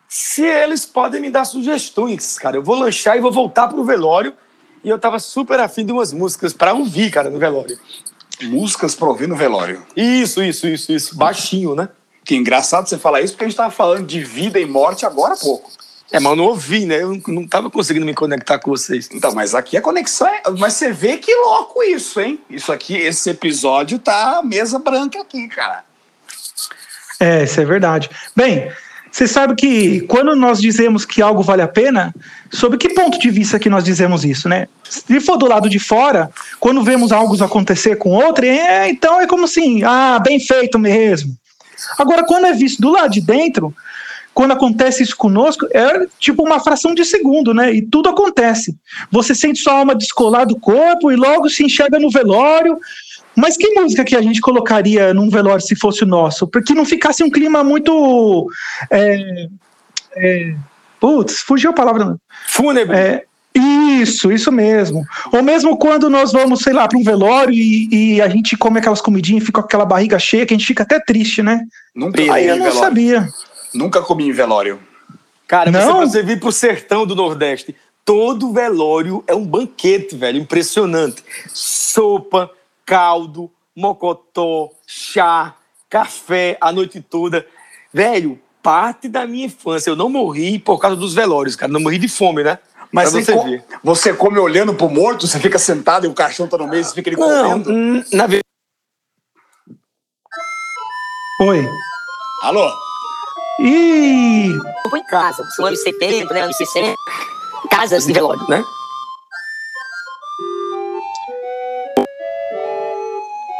se 0.09 0.43
eles 0.45 0.87
podem 0.87 1.21
me 1.21 1.31
dar 1.31 1.45
sugestões, 1.45 2.39
cara. 2.39 2.57
Eu 2.57 2.63
vou 2.63 2.79
lanchar 2.79 3.17
e 3.17 3.21
vou 3.21 3.33
voltar 3.33 3.67
pro 3.67 3.85
velório. 3.85 4.33
E 4.85 4.89
eu 4.89 4.99
tava 5.01 5.19
super 5.19 5.59
afim 5.59 5.85
de 5.85 5.91
umas 5.91 6.13
músicas 6.13 6.53
pra 6.53 6.73
ouvir, 6.73 7.11
cara, 7.11 7.29
no 7.29 7.41
velório. 7.41 7.77
Músicas 8.45 8.95
pra 8.95 9.09
ouvir 9.09 9.27
no 9.27 9.35
velório. 9.35 9.85
Isso, 9.97 10.41
isso, 10.41 10.69
isso, 10.69 10.93
isso. 10.93 11.17
Baixinho, 11.17 11.75
né? 11.75 11.89
Que 12.25 12.37
engraçado 12.37 12.89
você 12.89 12.97
falar 12.97 13.21
isso, 13.21 13.33
porque 13.33 13.47
a 13.47 13.49
gente 13.49 13.57
tava 13.57 13.73
falando 13.73 14.07
de 14.07 14.23
vida 14.23 14.61
e 14.61 14.65
morte 14.65 15.05
agora 15.05 15.35
há 15.35 15.37
pouco. 15.37 15.73
É, 16.10 16.19
mas 16.19 16.31
eu 16.31 16.37
não 16.37 16.44
ouvi, 16.44 16.87
né? 16.87 17.02
Eu 17.02 17.10
não- 17.14 17.22
não 17.34 17.46
tava 17.46 17.70
conseguindo 17.70 18.06
me 18.06 18.14
conectar 18.14 18.58
com 18.58 18.70
vocês. 18.70 19.08
Então, 19.12 19.32
mas 19.34 19.55
aqui 19.55 19.76
a 19.76 19.82
conexão 19.82 20.26
é. 20.26 20.43
Mas 20.58 20.75
você 20.75 20.90
vê 20.90 21.19
que 21.19 21.34
louco 21.34 21.82
isso, 21.82 22.19
hein? 22.20 22.40
Isso 22.49 22.72
aqui, 22.72 22.96
esse 22.96 23.28
episódio 23.28 23.99
tá 23.99 24.40
mesa 24.43 24.78
branca 24.78 25.20
aqui, 25.20 25.49
cara. 25.49 25.84
É, 27.20 27.44
isso 27.44 27.60
é 27.60 27.64
verdade. 27.64 28.08
Bem, 28.34 28.70
você 29.10 29.26
sabe 29.26 29.55
que 29.55 30.00
quando 30.02 30.34
nós 30.37 30.60
dizemos 30.60 31.05
que 31.05 31.20
algo 31.20 31.43
vale 31.43 31.62
a 31.62 31.69
pena, 31.69 32.14
sob 32.50 32.78
que 32.78 32.90
ponto 32.90 33.19
de 33.19 33.31
vista 33.31 33.58
que 33.58 33.69
nós 33.69 33.84
dizemos 33.84 34.25
isso, 34.25 34.49
né? 34.49 34.66
Se 34.88 35.20
for 35.20 35.37
do 35.37 35.46
lado 35.46 35.69
de 35.69 35.78
fora, 35.78 36.31
quando 36.60 36.82
vemos 36.82 37.12
algo 37.12 37.43
acontecer 37.43 37.96
com 37.96 38.10
outro, 38.10 38.44
é, 38.46 38.88
então 38.88 39.20
é 39.20 39.26
como 39.26 39.44
assim, 39.44 39.82
ah, 39.82 40.19
bem 40.22 40.40
feito 40.40 40.78
mesmo. 40.78 41.37
Agora, 41.99 42.25
quando 42.25 42.46
é 42.46 42.52
visto 42.52 42.81
do 42.81 42.90
lado 42.90 43.10
de 43.10 43.20
dentro, 43.20 43.75
quando 44.35 44.53
acontece 44.53 45.03
isso 45.03 45.17
conosco, 45.17 45.67
é 45.73 46.07
tipo 46.19 46.45
uma 46.45 46.61
fração 46.61 46.95
de 46.95 47.05
segundo, 47.05 47.53
né? 47.53 47.73
E 47.73 47.83
tudo 47.83 48.09
acontece. 48.09 48.77
Você 49.11 49.35
sente 49.35 49.61
sua 49.61 49.75
alma 49.75 49.95
descolar 49.95 50.47
do 50.47 50.59
corpo 50.59 51.11
e 51.11 51.17
logo 51.17 51.51
se 51.51 51.65
enxerga 51.65 51.99
no 51.99 52.11
velório. 52.11 52.79
Mas 53.35 53.57
que 53.57 53.69
música 53.71 54.05
que 54.05 54.17
a 54.17 54.23
gente 54.23 54.41
colocaria 54.41 55.15
num 55.15 55.31
velório 55.31 55.65
se 55.65 55.77
fosse 55.77 56.03
o 56.03 56.07
nosso? 56.07 56.47
Porque 56.47 56.75
não 56.75 56.85
ficasse 56.85 57.23
um 57.23 57.31
clima 57.31 57.63
muito. 57.63 58.49
É, 58.91 59.47
é, 60.17 60.55
putz, 61.01 61.41
fugiu 61.41 61.71
a 61.71 61.75
palavra. 61.75 62.17
Fúnebre. 62.47 62.97
É, 62.97 63.25
isso, 64.01 64.31
isso 64.31 64.53
mesmo. 64.53 65.05
Ou 65.33 65.43
mesmo 65.43 65.77
quando 65.77 66.09
nós 66.09 66.33
vamos, 66.33 66.61
sei 66.61 66.73
lá, 66.73 66.87
para 66.87 66.99
um 66.99 67.03
velório 67.03 67.53
e, 67.53 68.17
e 68.17 68.23
a 68.23 68.29
gente 68.29 68.57
come 68.57 68.79
aquelas 68.79 69.01
comidinhas 69.01 69.43
e 69.43 69.47
fica 69.47 69.61
com 69.61 69.67
aquela 69.67 69.85
barriga 69.85 70.19
cheia, 70.19 70.47
que 70.47 70.55
a 70.55 70.57
gente 70.57 70.67
fica 70.67 70.83
até 70.83 71.01
triste, 71.01 71.43
né? 71.43 71.61
Nunca 71.95 72.21
Aí 72.33 72.47
eu 72.47 72.57
não 72.57 72.65
velório. 72.65 72.81
sabia. 72.81 73.29
Nunca 73.75 74.00
comi 74.03 74.29
em 74.29 74.32
velório. 74.32 74.81
Cara, 75.47 75.70
você, 75.70 75.79
Não? 75.87 76.00
você 76.00 76.23
vir 76.23 76.38
pro 76.41 76.53
sertão 76.53 77.06
do 77.06 77.15
Nordeste, 77.15 77.75
todo 78.05 78.53
velório 78.53 79.23
é 79.26 79.35
um 79.35 79.47
banquete, 79.47 80.17
velho, 80.17 80.38
impressionante. 80.41 81.23
Sopa, 81.53 82.50
caldo, 82.85 83.50
mocotó, 83.75 84.70
chá, 84.87 85.55
café 85.88 86.56
a 86.61 86.70
noite 86.73 87.00
toda. 87.00 87.47
Velho, 87.93 88.38
parte 88.62 89.09
da 89.09 89.26
minha 89.26 89.47
infância. 89.47 89.91
Eu 89.91 89.97
não 89.97 90.09
morri 90.11 90.59
por 90.59 90.79
causa 90.79 90.97
dos 90.97 91.15
velórios, 91.15 91.56
cara. 91.56 91.73
Não 91.73 91.81
morri 91.81 91.99
de 91.99 92.09
fome, 92.09 92.43
né? 92.43 92.59
Mas 92.93 93.12
você, 93.12 93.25
você 93.25 93.32
co- 93.35 93.44
ver. 93.44 93.65
você 93.85 94.15
come 94.15 94.38
olhando 94.38 94.73
pro 94.75 94.88
morto, 94.88 95.26
você 95.26 95.38
fica 95.38 95.59
sentado 95.59 96.06
e 96.06 96.09
o 96.09 96.15
caixão 96.15 96.47
tá 96.49 96.56
no 96.56 96.67
meio, 96.67 96.82
você 96.85 96.94
fica 96.94 97.11
ali 97.11 97.19
Não, 97.19 97.50
comendo. 97.62 97.70
hum, 97.70 98.03
na 98.12 98.26
verdade. 98.26 98.43
Oi. 101.43 101.69
Alô? 102.43 102.70
Ih, 103.60 104.52
em 104.94 105.05
casa, 105.10 105.44
são 105.56 105.66
anos 105.66 105.82
70, 105.82 106.32
né, 106.32 106.43
anos 106.43 106.56
60, 106.56 106.94
casas 107.70 108.06
de 108.06 108.12
velório. 108.12 108.44
Né? 108.49 108.62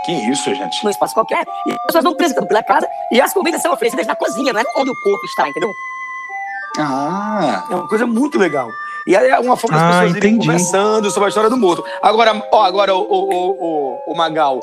Que 0.05 0.13
isso, 0.31 0.55
gente? 0.55 0.83
Num 0.85 0.91
espaço 0.91 1.13
qualquer, 1.15 1.45
e 1.67 1.73
as 1.73 1.83
pessoas 1.87 2.05
vão 2.05 2.15
transitando 2.15 2.47
pela 2.47 2.63
casa 2.63 2.89
e 3.13 3.21
as 3.21 3.33
comidas 3.35 3.61
são 3.61 3.73
oferecidas 3.73 4.07
na 4.07 4.17
cozinha, 4.17 4.53
não 4.53 4.61
é 4.61 4.65
onde 4.77 4.91
o 4.91 4.95
corpo 5.03 5.27
está, 5.27 5.49
entendeu? 5.49 5.71
Ah, 6.79 7.67
É 7.71 7.75
uma 7.75 7.89
coisa 7.89 8.07
muito 8.07 8.39
legal. 8.39 8.69
E 9.07 9.17
aí 9.17 9.29
é 9.29 9.39
uma 9.39 9.57
forma 9.57 9.77
das 9.77 9.85
Ah, 9.87 10.01
pessoas 10.03 10.17
irem 10.17 10.39
conversando 10.39 11.11
sobre 11.11 11.27
a 11.27 11.29
história 11.29 11.51
do 11.51 11.57
morto. 11.57 11.85
Agora, 12.01 12.41
ó, 12.53 12.63
agora 12.63 12.95
o, 12.95 13.01
o, 13.01 13.29
o, 13.33 13.51
o, 13.51 14.13
o 14.13 14.17
Magal, 14.17 14.61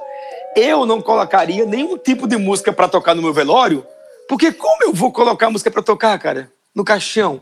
eu 0.56 0.86
não 0.86 1.01
colocaria 1.01 1.65
nenhum 1.65 1.98
tipo 1.98 2.27
de 2.27 2.38
música 2.38 2.72
pra 2.72 2.88
tocar 2.88 3.13
no 3.15 3.22
meu 3.22 3.34
velório, 3.34 3.86
porque 4.27 4.51
como 4.51 4.84
eu 4.84 4.94
vou 4.94 5.12
colocar 5.12 5.50
música 5.50 5.72
pra 5.72 5.82
tocar, 5.82 6.17
cara? 6.20 6.51
No 6.74 6.84
caixão. 6.84 7.41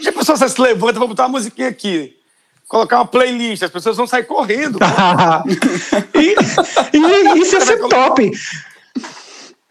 Já 0.00 0.10
a 0.10 0.12
pessoa 0.12 0.36
se 0.36 0.60
levanta, 0.60 0.98
vou 0.98 1.08
botar 1.08 1.24
uma 1.24 1.38
musiquinha 1.38 1.68
aqui. 1.68 2.16
Colocar 2.68 2.96
uma 2.96 3.06
playlist, 3.06 3.62
as 3.62 3.70
pessoas 3.70 3.96
vão 3.96 4.06
sair 4.06 4.24
correndo. 4.24 4.78
e, 6.14 6.34
e 6.96 7.38
isso 7.40 7.54
ia 7.54 7.60
ser 7.60 7.78
top. 7.88 8.30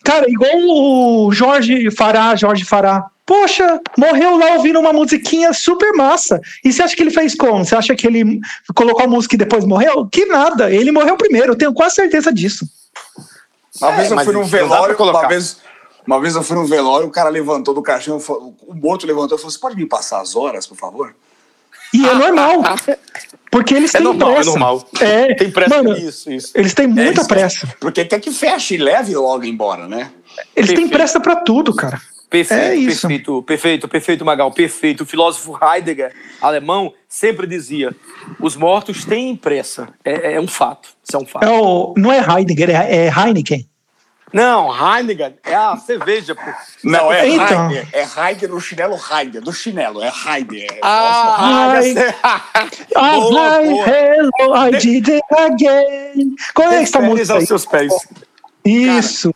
Cara, 0.03 0.29
igual 0.29 0.51
o 0.58 1.32
Jorge 1.32 1.89
Fará, 1.91 2.36
Jorge 2.36 2.65
Fará. 2.65 3.05
Poxa, 3.25 3.79
morreu 3.98 4.38
lá 4.38 4.55
ouvindo 4.55 4.79
uma 4.79 4.91
musiquinha 4.91 5.53
super 5.53 5.93
massa. 5.93 6.41
E 6.63 6.74
você 6.74 6.84
acha 6.84 6.96
que 6.96 7.01
ele 7.01 7.12
fez 7.12 7.34
como? 7.36 7.63
Você 7.63 7.74
acha 7.74 7.96
que 7.96 8.05
ele 8.05 8.39
colocou 8.75 9.05
a 9.05 9.08
música 9.08 9.36
e 9.36 9.38
depois 9.38 9.63
morreu? 9.63 10.05
Que 10.05 10.25
nada, 10.25 10.70
ele 10.70 10.91
morreu 10.91 11.15
primeiro, 11.15 11.53
eu 11.53 11.58
tenho 11.58 11.74
quase 11.74 11.96
certeza 11.96 12.34
disso. 12.34 12.67
uma 13.82 13.93
É, 13.93 13.96
vez 13.96 14.12
eu 14.12 14.20
fui 14.20 14.34
num 14.34 14.43
velório, 14.43 14.96
uma 14.98 15.27
vez, 15.27 15.58
uma 16.06 16.20
vez 16.20 16.36
eu 16.36 16.44
fui 16.44 16.56
num 16.56 16.66
velório, 16.66 17.08
o 17.08 17.12
cara 17.12 17.30
levantou 17.30 17.74
do 17.74 17.82
caixão, 17.82 18.18
o 18.18 18.74
morto 18.74 19.06
levantou 19.08 19.38
e 19.38 19.40
falou: 19.40 19.52
Você 19.52 19.60
pode 19.60 19.76
me 19.76 19.86
passar 19.86 20.22
as 20.22 20.36
horas, 20.36 20.66
por 20.68 20.78
favor? 20.78 21.16
E 21.94 22.08
é 22.08 22.14
normal. 22.14 22.62
Porque 23.52 23.76
eles 23.76 23.94
É 23.94 24.00
têm 24.00 24.06
normal, 24.08 24.32
é 24.32 24.34
pressa. 24.36 24.50
normal. 24.50 24.88
É, 25.00 25.36
Tem 25.36 25.52
pressa 25.52 25.76
mano, 25.84 25.94
nisso, 25.94 26.32
isso. 26.32 26.52
Eles 26.56 26.74
têm 26.74 26.88
muita 26.88 27.20
isso. 27.22 27.28
pressa. 27.28 27.76
Porque 27.80 28.04
quer 28.04 28.20
que 28.20 28.32
feche 28.32 28.74
e 28.74 28.78
leve 28.80 29.16
logo 29.16 29.46
embora, 29.46 29.88
né? 29.88 30.10
Eles 30.56 30.70
têm 30.70 30.78
Perfeito. 30.78 30.90
pressa 30.90 31.20
pra 31.20 31.36
tudo, 31.36 31.72
cara. 31.76 32.02
Perfeito, 32.32 32.60
É 32.64 32.76
isso. 32.76 33.08
perfeito, 33.08 33.44
perfeito, 33.44 33.88
perfeito, 33.88 34.26
Magal, 34.26 34.52
perfeito. 34.52 35.02
O 35.04 35.06
filósofo 35.06 35.56
Heidegger, 35.64 36.12
alemão, 36.42 36.92
sempre 37.08 37.46
dizia: 37.46 37.96
os 38.40 38.56
mortos 38.56 39.06
têm 39.06 39.36
pressa. 39.36 39.90
É, 40.04 40.34
é 40.34 40.42
um 40.42 40.48
fato. 40.48 40.90
Isso 41.08 41.16
é 41.16 41.20
um 41.20 41.28
fato. 41.28 41.44
É 41.46 41.52
o, 41.52 41.94
não 41.96 42.12
é 42.12 42.18
Heidegger, 42.28 42.72
é, 42.72 43.06
é 43.06 43.12
Heineken. 43.16 43.70
Não, 44.34 44.70
Heineken 44.74 45.36
é 45.44 45.54
a 45.56 45.78
cerveja, 45.78 46.34
pô. 46.34 46.42
Não, 46.84 47.12
é 47.13 47.30
Então. 47.30 47.70
É 47.72 48.30
Heider 48.30 48.50
no 48.50 48.60
chinelo 48.60 48.98
Heider. 49.12 49.42
Do 49.42 49.54
chinelo, 49.54 50.02
é 50.04 50.12
Heider. 50.12 50.80
Ah, 50.82 51.36
Ai. 51.72 51.94
já 51.94 52.02
sei. 52.04 52.16
Ah, 52.96 53.12
Boa, 53.16 53.62
boa. 53.62 53.88
hello, 53.90 54.68
I 54.68 54.72
did 54.80 55.08
it 55.10 55.24
again. 55.38 56.36
Qual 56.56 56.72
é 56.72 56.82
essa 56.82 57.00
música 57.00 57.36
aos 57.36 57.46
seus 57.48 57.66
pés. 57.66 57.94
Isso. 58.66 59.34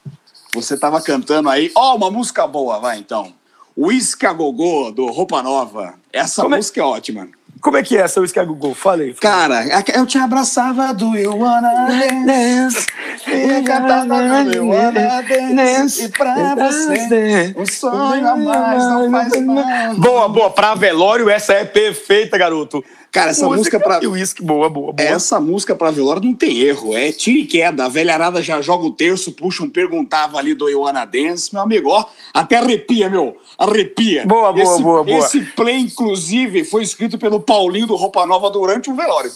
Você 0.53 0.75
tava 0.77 0.99
cantando 1.01 1.49
aí. 1.49 1.71
Ó, 1.75 1.95
uma 1.95 2.09
música 2.09 2.47
boa, 2.47 2.79
vai 2.79 2.97
então. 2.97 3.31
Whisky 3.77 4.25
a 4.25 4.33
Gogô, 4.33 4.89
do 4.91 5.05
Roupa 5.11 5.43
Nova. 5.43 5.93
Essa 6.11 6.41
Como 6.41 6.55
é- 6.55 6.57
música 6.57 6.81
é 6.81 6.83
ótima. 6.83 7.27
Como 7.67 7.75
é 7.75 7.83
que 7.83 7.97
é 7.97 7.99
essa 7.99 8.21
whisky 8.21 8.39
a 8.39 8.45
Google? 8.45 8.73
Falei. 8.73 9.13
Cara, 9.15 9.61
eu 9.93 10.05
te 10.05 10.17
abraçava 10.17 10.93
do 10.93 11.17
You 11.17 11.37
Wanna 11.37 11.89
Dance. 12.25 12.87
E 13.27 13.61
cantava 13.61 14.45
do 14.45 14.53
You 14.55 14.69
Wanna 14.69 15.21
Dance. 15.21 16.05
E 16.05 16.07
pra 16.07 16.55
você, 16.55 17.53
o 17.57 17.69
sonho 17.69 18.25
a 18.25 18.37
mais 18.37 18.83
não 18.85 19.11
faz 19.11 19.41
mal. 19.45 19.95
Boa, 19.97 20.29
boa. 20.29 20.49
Pra 20.49 20.75
velório, 20.75 21.29
essa 21.29 21.55
é 21.55 21.65
perfeita, 21.65 22.37
garoto. 22.37 22.81
Cara, 23.11 23.31
essa 23.31 23.47
música 23.47 23.79
pra. 23.79 23.99
E 24.01 24.07
whisky, 24.07 24.43
boa, 24.43 24.69
boa, 24.69 24.93
boa. 24.93 25.07
Essa 25.09 25.39
música 25.39 25.75
pra 25.75 25.91
velório 25.91 26.21
não 26.23 26.33
tem 26.33 26.59
erro, 26.59 26.95
é 26.95 27.11
tiro 27.11 27.37
e 27.39 27.45
queda. 27.45 27.85
A 27.85 27.89
velharada 27.89 28.41
já 28.41 28.61
joga 28.61 28.85
o 28.85 28.91
terço, 28.91 29.31
puxa 29.31 29.63
um 29.63 29.69
perguntava 29.69 30.37
ali 30.37 30.53
do 30.53 30.69
Ioana 30.69 31.05
Dance, 31.05 31.53
meu 31.53 31.63
amigo, 31.63 31.89
ó, 31.89 32.05
até 32.33 32.57
arrepia, 32.57 33.09
meu, 33.09 33.37
arrepia. 33.57 34.25
Boa, 34.25 34.51
boa, 34.53 34.63
esse, 34.63 34.81
boa, 34.83 35.03
boa. 35.03 35.19
Esse 35.19 35.41
play, 35.41 35.77
inclusive, 35.77 36.63
foi 36.63 36.83
escrito 36.83 37.17
pelo 37.17 37.39
Paulinho 37.39 37.87
do 37.87 37.95
Roupa 37.95 38.25
Nova 38.25 38.49
durante 38.49 38.89
o 38.89 38.95
velório. 38.95 39.31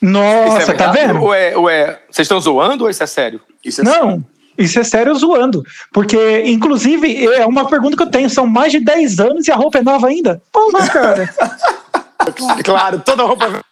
Nossa, 0.00 0.58
Isso 0.62 0.70
é 0.70 0.74
tá 0.74 0.92
vendo? 0.92 1.22
Ou 1.22 1.32
é, 1.32 1.56
ou 1.56 1.70
é- 1.70 1.98
Vocês 2.10 2.26
estão 2.26 2.38
zoando 2.40 2.84
ou 2.84 2.90
isso 2.90 3.02
é 3.02 3.06
sério? 3.06 3.40
Isso 3.64 3.80
é 3.80 3.84
Não, 3.84 4.22
isso 4.58 4.78
é 4.78 4.84
sério 4.84 5.14
zoando. 5.14 5.64
Porque, 5.92 6.42
inclusive, 6.44 7.26
é 7.26 7.46
uma 7.46 7.66
pergunta 7.66 7.96
que 7.96 8.02
eu 8.02 8.10
tenho. 8.10 8.28
São 8.28 8.46
mais 8.46 8.70
de 8.70 8.80
10 8.80 9.18
anos 9.18 9.48
e 9.48 9.52
a 9.52 9.56
roupa 9.56 9.78
é 9.78 9.82
nova 9.82 10.06
ainda? 10.08 10.42
Porra, 10.52 10.86
cara. 10.88 11.34
Claro, 12.64 13.00
toda 13.04 13.22
roupa. 13.24 13.64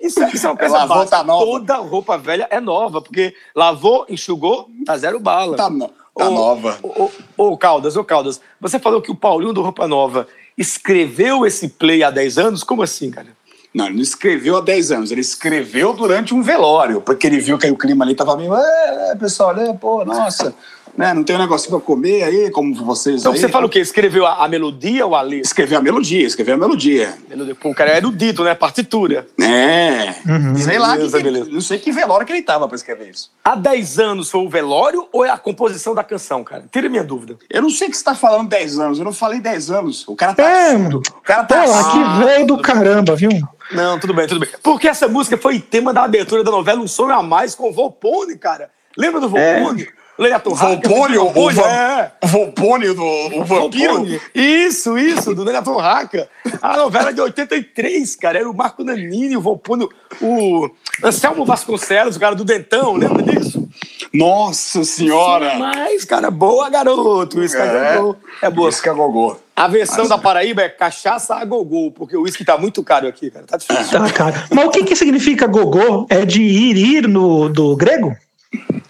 Isso, 0.00 0.22
é- 0.22 0.30
isso 0.32 0.46
é 0.46 0.50
uma 0.50 0.56
coisa 0.56 0.76
Lavou, 0.78 1.06
tá 1.06 1.24
nova. 1.24 1.44
Toda 1.44 1.76
roupa 1.76 2.18
velha 2.18 2.46
é 2.50 2.60
nova, 2.60 3.00
porque 3.00 3.34
lavou, 3.54 4.04
enxugou, 4.08 4.68
tá 4.84 4.96
zero 4.98 5.18
bala. 5.18 5.56
Tá, 5.56 5.70
no- 5.70 5.88
tá 5.88 6.28
Ô, 6.28 6.30
nova. 6.30 6.78
Ô, 6.82 7.10
ô, 7.36 7.48
ô, 7.52 7.56
Caldas, 7.56 7.96
ô 7.96 8.04
Caldas, 8.04 8.40
você 8.60 8.78
falou 8.78 9.00
que 9.00 9.10
o 9.10 9.14
Paulinho 9.16 9.52
do 9.52 9.62
Roupa 9.62 9.88
Nova 9.88 10.28
escreveu 10.58 11.46
esse 11.46 11.68
play 11.68 12.02
há 12.02 12.10
10 12.10 12.38
anos? 12.38 12.62
Como 12.62 12.82
assim, 12.82 13.10
cara? 13.10 13.28
Não, 13.72 13.86
ele 13.86 13.96
não 13.96 14.02
escreveu 14.02 14.56
há 14.56 14.60
10 14.60 14.92
anos, 14.92 15.10
ele 15.10 15.20
escreveu 15.20 15.92
durante 15.92 16.32
um 16.32 16.42
velório, 16.42 17.00
porque 17.00 17.26
ele 17.26 17.40
viu 17.40 17.58
que 17.58 17.66
aí 17.66 17.72
o 17.72 17.76
clima 17.76 18.04
ali 18.04 18.14
tava 18.14 18.36
meio. 18.36 18.54
É, 18.54 19.16
pessoal, 19.16 19.54
né, 19.54 19.76
pô, 19.80 20.04
nossa, 20.04 20.54
né, 20.96 21.12
não 21.14 21.24
tem 21.24 21.34
um 21.36 21.38
negocinho 21.38 21.70
pra 21.70 21.80
comer 21.80 22.22
aí, 22.22 22.50
como 22.50 22.74
vocês 22.84 23.20
Então 23.20 23.32
aí. 23.32 23.38
você 23.38 23.48
fala 23.48 23.66
o 23.66 23.68
quê? 23.68 23.80
Escreveu 23.80 24.26
a, 24.26 24.44
a 24.44 24.48
melodia 24.48 25.04
ou 25.06 25.14
a 25.14 25.22
letra? 25.22 25.46
Escreveu 25.46 25.78
a 25.78 25.82
melodia, 25.82 26.26
escreveu 26.26 26.54
a 26.54 26.58
melodia. 26.58 27.14
Melodia. 27.28 27.54
Pô, 27.54 27.70
o 27.70 27.74
cara 27.74 27.90
é 27.92 27.96
erudito, 27.96 28.44
né? 28.44 28.54
Partitura. 28.54 29.26
É. 29.40 30.14
Sei 30.58 30.78
lá, 30.78 30.92
Beleza, 30.96 31.16
que- 31.18 31.22
beleza. 31.24 31.50
não 31.50 31.60
sei 31.60 31.78
que 31.78 31.90
velório 31.92 32.26
que 32.26 32.32
ele 32.32 32.42
tava 32.42 32.66
pra 32.68 32.76
escrever 32.76 33.10
isso. 33.10 33.30
Há 33.44 33.54
10 33.54 33.98
anos 33.98 34.30
foi 34.30 34.40
o 34.40 34.48
velório 34.48 35.08
ou 35.12 35.24
é 35.24 35.30
a 35.30 35.38
composição 35.38 35.94
da 35.94 36.04
canção, 36.04 36.42
cara? 36.44 36.64
Tira 36.70 36.88
minha 36.88 37.04
dúvida. 37.04 37.36
Eu 37.50 37.62
não 37.62 37.70
sei 37.70 37.88
que 37.88 37.96
você 37.96 38.04
tá 38.04 38.14
falando 38.14 38.48
10 38.48 38.78
anos, 38.78 38.98
eu 38.98 39.04
não 39.04 39.12
falei 39.12 39.40
10 39.40 39.70
anos. 39.70 40.06
O 40.08 40.14
cara 40.16 40.34
tá 40.34 40.42
É. 40.42 40.76
O 40.76 41.00
cara 41.22 41.44
Pô, 41.44 41.54
tá 41.54 41.66
surdo. 41.66 41.90
que 42.18 42.24
velho 42.24 42.46
do 42.46 42.58
caramba, 42.62 43.14
viu? 43.16 43.30
Não, 43.72 43.98
tudo 43.98 44.12
bem, 44.14 44.26
tudo 44.26 44.40
bem. 44.40 44.48
Porque 44.62 44.86
essa 44.88 45.08
música 45.08 45.36
foi 45.38 45.58
tema 45.58 45.92
da 45.92 46.04
abertura 46.04 46.44
da 46.44 46.50
novela 46.50 46.80
Um 46.80 46.86
Sonho 46.86 47.12
a 47.14 47.22
Mais 47.22 47.54
com 47.54 47.68
o 47.68 47.72
Volpone, 47.72 48.36
cara. 48.36 48.70
Lembra 48.96 49.20
do 49.20 49.28
Volpone? 49.28 49.88
Leia 50.16 50.38
Torraca. 50.38 50.88
Volpone, 50.88 51.18
o, 51.18 51.50
va- 51.50 51.70
é. 51.72 52.12
o 52.22 52.26
Volpone 52.28 52.86
do 52.94 53.02
o 53.02 53.44
vampiro? 53.44 53.94
Volpone. 53.94 54.20
Isso, 54.34 54.96
isso, 54.96 55.34
do 55.34 55.44
Neto 55.44 55.76
Raca. 55.76 56.28
A 56.62 56.76
novela 56.76 57.12
de 57.12 57.20
83, 57.20 58.14
cara. 58.16 58.38
Era 58.38 58.48
o 58.48 58.54
Marco 58.54 58.84
Nanini, 58.84 59.36
o 59.36 59.40
Volpone, 59.40 59.88
o 60.22 60.70
Anselmo 61.02 61.44
Vasconcelos, 61.44 62.16
o 62.16 62.20
cara 62.20 62.34
do 62.36 62.44
Dentão, 62.44 62.94
lembra 62.94 63.22
disso? 63.24 63.68
Nossa 64.12 64.84
senhora! 64.84 65.56
Mas, 65.58 66.04
cara, 66.04 66.30
boa, 66.30 66.70
garoto. 66.70 67.42
Isso 67.42 67.56
é, 67.56 67.98
boa. 67.98 68.16
é 68.42 68.50
boa. 68.50 68.68
Isso 68.68 68.82
que 68.82 68.88
é 68.88 68.92
gogô. 68.92 69.36
A 69.56 69.66
versão 69.68 70.06
da 70.08 70.16
Paraíba 70.18 70.62
é 70.62 70.68
cachaça 70.68 71.34
a 71.36 71.44
gogô, 71.44 71.90
porque 71.90 72.16
o 72.16 72.22
uísque 72.22 72.44
tá 72.44 72.56
muito 72.56 72.82
caro 72.82 73.06
aqui, 73.08 73.30
cara. 73.30 73.46
Tá 73.46 73.56
difícil. 73.56 73.98
Tá, 73.98 74.10
cara. 74.12 74.44
Mas 74.52 74.66
o 74.66 74.70
que, 74.70 74.84
que 74.84 74.94
significa 74.96 75.46
gogô? 75.46 76.06
É 76.08 76.24
de 76.24 76.42
ir, 76.42 76.76
ir 76.76 77.08
no, 77.08 77.48
do 77.48 77.74
grego? 77.76 78.16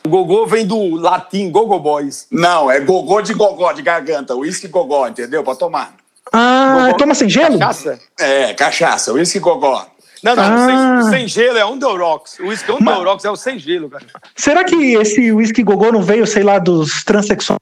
O 0.04 0.08
gogô 0.08 0.46
vem 0.46 0.66
do 0.66 0.96
latim 0.96 1.50
gogo 1.50 1.78
boys. 1.78 2.26
Não, 2.30 2.70
é 2.70 2.80
gogô 2.80 3.20
de 3.22 3.32
gogó, 3.34 3.72
de 3.72 3.82
garganta. 3.82 4.34
Uísque 4.34 4.68
gogó, 4.68 5.06
entendeu? 5.08 5.42
Pra 5.42 5.54
tomar. 5.54 5.94
Ah, 6.32 6.84
Gogó- 6.86 6.98
toma 6.98 7.14
sem 7.14 7.28
gelo? 7.28 7.58
Cachaça? 7.58 7.98
É, 8.18 8.52
cachaça, 8.54 9.12
uísque 9.12 9.38
gogó. 9.38 9.86
Não, 10.22 10.34
não, 10.34 10.42
Ah. 10.42 11.02
sem, 11.02 11.10
sem 11.10 11.28
gelo 11.28 11.58
é 11.58 11.64
um 11.66 11.76
Deorox. 11.78 12.38
O 12.38 12.46
uísque 12.46 12.70
um 12.72 12.78
Mas- 12.80 12.94
Deorox 12.96 13.24
é 13.24 13.30
o 13.30 13.36
sem 13.36 13.58
gelo, 13.58 13.90
cara. 13.90 14.06
Será 14.34 14.64
que 14.64 14.94
esse 14.94 15.30
whisky 15.32 15.62
gogô 15.62 15.92
não 15.92 16.02
veio, 16.02 16.26
sei 16.26 16.42
lá, 16.42 16.58
dos 16.58 17.04
transexuais? 17.04 17.58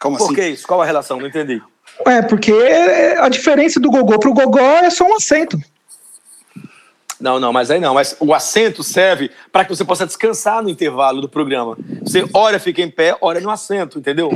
Como 0.00 0.16
Por 0.18 0.24
assim? 0.24 0.34
que 0.34 0.48
isso? 0.48 0.66
Qual 0.66 0.82
a 0.82 0.84
relação? 0.84 1.18
Não 1.18 1.26
entendi. 1.28 1.62
É, 2.06 2.22
porque 2.22 2.52
a 3.18 3.28
diferença 3.28 3.78
do 3.78 3.90
gogô 3.90 4.18
pro 4.18 4.32
gogó 4.34 4.58
é 4.60 4.90
só 4.90 5.04
um 5.06 5.16
acento. 5.16 5.58
Não, 7.22 7.38
não, 7.40 7.52
mas 7.52 7.70
aí 7.70 7.78
não. 7.80 7.94
Mas 7.94 8.16
o 8.20 8.34
assento 8.34 8.82
serve 8.82 9.30
para 9.50 9.64
que 9.64 9.74
você 9.74 9.84
possa 9.84 10.04
descansar 10.04 10.62
no 10.62 10.68
intervalo 10.68 11.20
do 11.20 11.28
programa. 11.28 11.78
Você 12.02 12.24
ora 12.34 12.58
fica 12.58 12.82
em 12.82 12.90
pé, 12.90 13.16
ora 13.20 13.40
no 13.40 13.48
assento, 13.50 13.98
entendeu? 13.98 14.30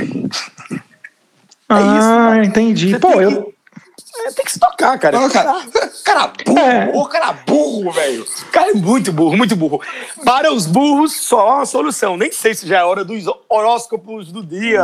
ah, 1.68 2.36
entendi. 2.44 2.90
Você 2.90 2.98
Pô, 2.98 3.12
tem 3.12 3.22
eu. 3.22 3.42
que- 3.44 3.56
É, 4.18 4.30
tem 4.32 4.44
que 4.46 4.52
se 4.52 4.58
tocar, 4.58 4.98
cara. 4.98 5.20
Ô, 5.20 5.28
cara, 5.28 5.60
cara 6.02 6.32
burro, 6.46 6.58
É. 6.58 6.90
ô, 6.94 7.04
cara 7.04 7.32
burro, 7.34 7.90
velho. 7.92 8.24
Cara 8.50 8.70
é 8.70 8.74
muito 8.74 9.12
burro, 9.12 9.36
muito 9.36 9.54
burro. 9.54 9.82
Para 10.24 10.50
os 10.52 10.64
burros, 10.64 11.12
só 11.12 11.56
uma 11.56 11.66
solução. 11.66 12.16
Nem 12.16 12.32
sei 12.32 12.54
se 12.54 12.66
já 12.66 12.78
é 12.78 12.84
hora 12.84 13.04
dos 13.04 13.24
horóscopos 13.48 14.32
do 14.32 14.42
dia. 14.42 14.82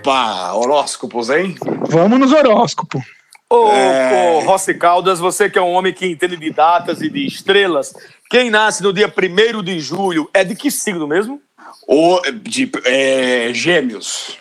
Opa, 0.00 0.54
horóscopos, 0.54 1.28
hein? 1.28 1.56
Vamos 1.88 2.18
nos 2.18 2.32
horóscopos. 2.32 3.02
Ô, 3.50 3.68
É. 3.68 4.42
Rossi 4.44 4.72
Caldas, 4.72 5.18
você 5.18 5.50
que 5.50 5.58
é 5.58 5.62
um 5.62 5.72
homem 5.72 5.92
que 5.92 6.06
entende 6.06 6.38
de 6.38 6.50
datas 6.50 7.02
e 7.02 7.10
de 7.10 7.26
estrelas, 7.26 7.92
quem 8.30 8.48
nasce 8.48 8.82
no 8.82 8.94
dia 8.94 9.12
1 9.12 9.62
de 9.62 9.78
julho 9.78 10.30
é 10.32 10.42
de 10.42 10.54
que 10.56 10.70
signo 10.70 11.06
mesmo? 11.06 11.40
O, 11.86 12.18
de, 12.42 12.70
é, 12.86 13.50
gêmeos. 13.52 14.38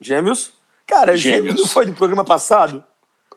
Gêmeos? 0.00 0.54
Cara, 0.86 1.16
gêmeos, 1.18 1.42
Gêmeos. 1.48 1.60
não 1.60 1.68
foi 1.68 1.84
do 1.86 1.92
programa 1.92 2.24
passado? 2.24 2.82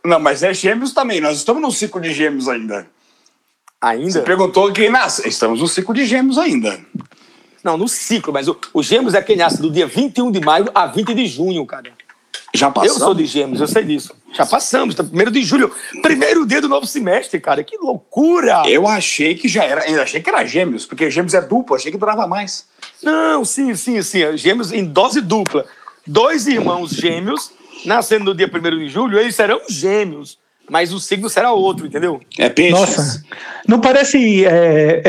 Não, 0.06 0.20
mas 0.20 0.42
é 0.42 0.54
gêmeos 0.54 0.94
também. 0.94 1.20
Nós 1.20 1.38
estamos 1.38 1.62
no 1.62 1.72
ciclo 1.72 2.00
de 2.00 2.13
gêmeos 2.13 2.48
ainda. 2.48 2.88
Ainda? 3.82 4.12
Você 4.12 4.22
perguntou 4.22 4.72
quem 4.72 4.89
nasce. 4.89 5.27
Estamos 5.27 5.60
no 5.60 5.68
ciclo 5.68 5.94
de 5.94 6.06
gêmeos 6.06 6.38
ainda. 6.38 6.80
Não, 7.65 7.75
no 7.77 7.88
ciclo, 7.88 8.31
mas 8.31 8.48
o, 8.48 8.55
o 8.72 8.84
gêmeos 8.84 9.15
é 9.15 9.24
quem 9.24 9.36
nasce 9.36 9.60
do 9.60 9.72
dia 9.72 9.88
21 9.88 10.29
de 10.31 10.39
maio 10.39 10.69
a 10.75 10.86
20 10.86 11.15
de 11.15 11.25
junho, 11.25 11.65
cara. 11.65 11.91
Já 12.53 12.67
Eu 12.67 12.72
passamos. 12.74 13.00
sou 13.00 13.15
de 13.15 13.25
gêmeos, 13.25 13.60
eu 13.60 13.67
sei 13.67 13.84
disso. 13.84 14.13
Já 14.34 14.45
passamos, 14.45 14.93
tá? 14.93 15.03
Primeiro 15.03 15.31
de 15.31 15.41
julho. 15.43 15.74
Primeiro 16.03 16.45
dia 16.45 16.62
do 16.62 16.69
novo 16.69 16.86
semestre, 16.86 17.39
cara. 17.39 17.63
Que 17.63 17.75
loucura! 17.75 18.62
Eu 18.69 18.88
achei 18.88 19.34
que 19.34 19.48
já 19.48 19.63
era. 19.63 19.89
Eu 19.89 20.00
achei 20.00 20.22
que 20.22 20.29
era 20.29 20.45
gêmeos, 20.45 20.86
porque 20.86 21.10
gêmeos 21.10 21.34
é 21.34 21.41
duplo, 21.41 21.75
achei 21.75 21.91
que 21.91 21.98
durava 21.98 22.27
mais. 22.27 22.67
Não, 23.01 23.43
sim, 23.43 23.74
sim, 23.74 24.00
sim. 24.03 24.38
Gêmeos 24.38 24.72
em 24.72 24.86
dose 24.86 25.19
dupla. 25.19 25.65
Dois 26.05 26.45
irmãos 26.45 26.91
gêmeos, 26.91 27.51
nascendo 27.84 28.25
no 28.25 28.36
dia 28.36 28.48
1 28.53 28.77
de 28.77 28.89
julho, 28.89 29.17
eles 29.19 29.36
serão 29.36 29.60
gêmeos. 29.67 30.38
Mas 30.69 30.91
o 30.93 31.00
signo 31.00 31.29
será 31.29 31.51
outro, 31.51 31.86
entendeu? 31.86 32.19
É 32.39 32.50
peixes. 32.50 32.74
Nossa, 32.79 33.24
não 33.67 33.79
parece 33.79 34.43
é, 34.45 35.01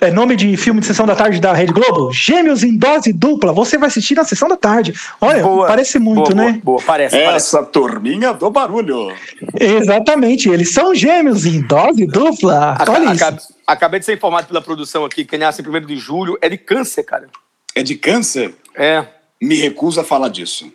é- 0.00 0.06
é 0.06 0.10
nome 0.10 0.36
de 0.36 0.56
filme 0.56 0.80
de 0.80 0.86
sessão 0.86 1.04
da 1.06 1.16
tarde 1.16 1.40
da 1.40 1.52
Rede 1.52 1.72
Globo? 1.72 2.12
Gêmeos 2.12 2.62
em 2.62 2.76
dose 2.76 3.12
dupla. 3.12 3.52
Você 3.52 3.76
vai 3.76 3.88
assistir 3.88 4.14
na 4.14 4.24
sessão 4.24 4.48
da 4.48 4.56
tarde. 4.56 4.94
Olha, 5.20 5.42
parece 5.66 5.98
muito, 5.98 6.32
boa, 6.32 6.34
né? 6.34 6.52
Boa, 6.52 6.76
boa, 6.78 6.82
parece, 6.86 7.16
parece. 7.16 7.36
Essa 7.56 7.62
turminha 7.64 8.32
do 8.32 8.50
barulho. 8.50 9.12
Exatamente, 9.58 10.48
eles 10.48 10.72
são 10.72 10.94
gêmeos 10.94 11.44
em 11.46 11.60
dose 11.62 12.06
dupla. 12.06 12.72
Aca- 12.78 12.92
Olha 12.92 13.12
isso. 13.14 13.24
aca- 13.24 13.38
Acabei 13.66 14.00
de 14.00 14.06
ser 14.06 14.14
informado 14.14 14.48
pela 14.48 14.60
produção 14.60 15.04
aqui 15.04 15.22
que 15.22 15.30
quem 15.30 15.38
nasce 15.38 15.62
em 15.62 15.64
1 15.64 15.86
de 15.86 15.96
julho 15.96 16.36
é 16.42 16.48
de 16.48 16.58
câncer, 16.58 17.04
cara. 17.04 17.28
É 17.74 17.82
de 17.84 17.94
câncer? 17.94 18.52
É. 18.74 19.04
Me 19.40 19.54
recuso 19.56 20.00
a 20.00 20.04
falar 20.04 20.28
disso. 20.28 20.70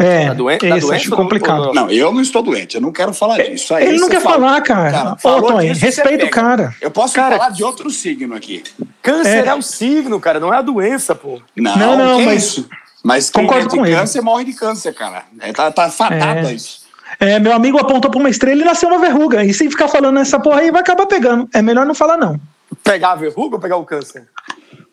É, 0.00 0.28
Tá 0.28 0.34
doen- 0.34 0.56
tá 0.58 0.68
doente 0.78 0.92
acho 0.94 1.10
complicado. 1.16 1.60
ou 1.60 1.74
não? 1.74 1.86
Não, 1.86 1.90
eu 1.90 2.12
não 2.12 2.20
estou 2.20 2.40
doente, 2.40 2.76
eu 2.76 2.80
não 2.80 2.92
quero 2.92 3.12
falar 3.12 3.42
disso. 3.42 3.74
Aí 3.74 3.88
Ele 3.88 3.98
não 3.98 4.08
quer 4.08 4.20
fala- 4.20 4.36
falar, 4.36 4.60
cara. 4.62 5.12
Ô, 5.14 5.18
falou 5.18 5.58
disso, 5.60 5.80
você 5.80 5.86
respeita 5.86 6.24
o 6.26 6.30
cara. 6.30 6.72
Eu 6.80 6.90
posso 6.90 7.14
Cara- 7.14 7.36
falar 7.36 7.50
de 7.50 7.64
outro 7.64 7.90
signo 7.90 8.34
aqui. 8.36 8.62
Câncer 9.02 9.44
é. 9.44 9.48
É. 9.48 9.54
o 9.54 9.60
signo, 9.62 10.20
cara, 10.20 10.38
não 10.38 10.54
é 10.54 10.58
a 10.58 10.62
doença, 10.62 11.16
pô. 11.16 11.40
Não, 11.56 11.76
Não, 11.76 11.96
não, 11.98 12.20
mas- 12.24 12.44
isso? 12.44 12.68
Mas 13.02 13.28
quem 13.30 13.42
Concordo 13.44 13.66
é 13.66 13.68
de 13.70 13.76
com 13.76 13.86
ele. 13.86 13.96
câncer 13.96 14.20
morre 14.20 14.44
de 14.44 14.52
câncer, 14.52 14.92
cara. 14.94 15.24
É, 15.40 15.52
tá, 15.52 15.70
tá 15.72 15.90
fatada 15.90 16.48
É. 16.50 16.52
isso. 16.54 16.82
É, 17.18 17.40
meu 17.40 17.52
amigo 17.52 17.78
apontou 17.78 18.08
pra 18.10 18.20
uma 18.20 18.28
estrela 18.30 18.60
e 18.60 18.64
nasceu 18.64 18.88
uma 18.88 18.98
verruga. 19.00 19.42
E 19.44 19.52
se 19.52 19.68
ficar 19.68 19.88
falando 19.88 20.18
essa 20.20 20.38
porra 20.38 20.60
aí, 20.60 20.70
vai 20.70 20.80
acabar 20.82 21.06
pegando. 21.06 21.48
É 21.52 21.60
melhor 21.60 21.84
não 21.86 21.94
falar, 21.94 22.16
não. 22.16 22.38
Pegar 22.84 23.12
a 23.12 23.16
verruga 23.16 23.56
ou 23.56 23.60
pegar 23.60 23.76
o 23.76 23.84
câncer? 23.84 24.28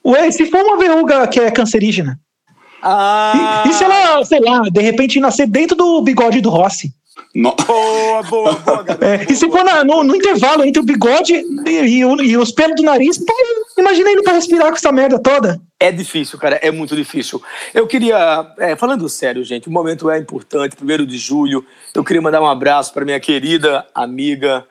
Ué, 0.04 0.32
se 0.32 0.50
for 0.50 0.62
uma 0.66 0.78
verruga 0.78 1.28
que 1.28 1.40
é 1.40 1.52
cancerígena. 1.52 2.20
Ah! 2.82 3.64
E, 3.66 3.70
e 3.70 3.74
se 3.74 3.84
ela, 3.84 4.24
sei 4.24 4.40
lá, 4.40 4.62
de 4.72 4.82
repente 4.82 5.20
nascer 5.20 5.48
dentro 5.48 5.76
do 5.76 6.02
bigode 6.02 6.42
do 6.42 6.50
Rossi? 6.50 6.94
No- 7.34 7.56
Boa, 7.68 8.24
boa, 8.24 8.54
boa. 8.54 8.86
É, 9.02 9.26
e 9.32 9.36
se 9.36 9.50
for 9.50 9.64
na- 9.64 9.84
no, 9.84 10.04
no 10.04 10.16
intervalo 10.16 10.64
entre 10.64 10.82
o 10.82 10.86
bigode 10.86 11.34
e, 11.66 11.70
e 11.70 12.06
o- 12.06 12.22
e 12.22 12.38
os 12.38 12.52
pelos 12.52 12.76
do 12.76 12.84
nariz, 12.84 13.18
pô, 13.18 13.34
imagina 13.78 14.10
ele 14.12 14.22
pra 14.24 14.34
respirar 14.34 14.70
com 14.70 14.76
essa 14.76 14.92
merda 14.92 15.20
toda. 15.20 15.60
É 15.80 15.92
difícil, 15.92 16.40
cara, 16.40 16.56
é 16.62 16.72
muito 16.72 16.96
difícil. 16.96 17.42
Eu 17.74 17.86
queria, 17.88 18.48
é, 18.58 18.76
falando 18.78 19.08
sério, 19.10 19.44
gente, 19.44 19.68
o 19.68 19.72
momento 19.72 20.10
é 20.10 20.18
importante, 20.18 20.76
primeiro 20.78 21.06
de 21.06 21.18
julho. 21.18 21.66
Eu 21.94 22.04
queria 22.04 22.22
mandar 22.22 22.42
um 22.42 22.48
abraço 22.48 22.94
para 22.94 23.04
minha 23.04 23.20
querida 23.20 23.86
amiga 23.94 24.66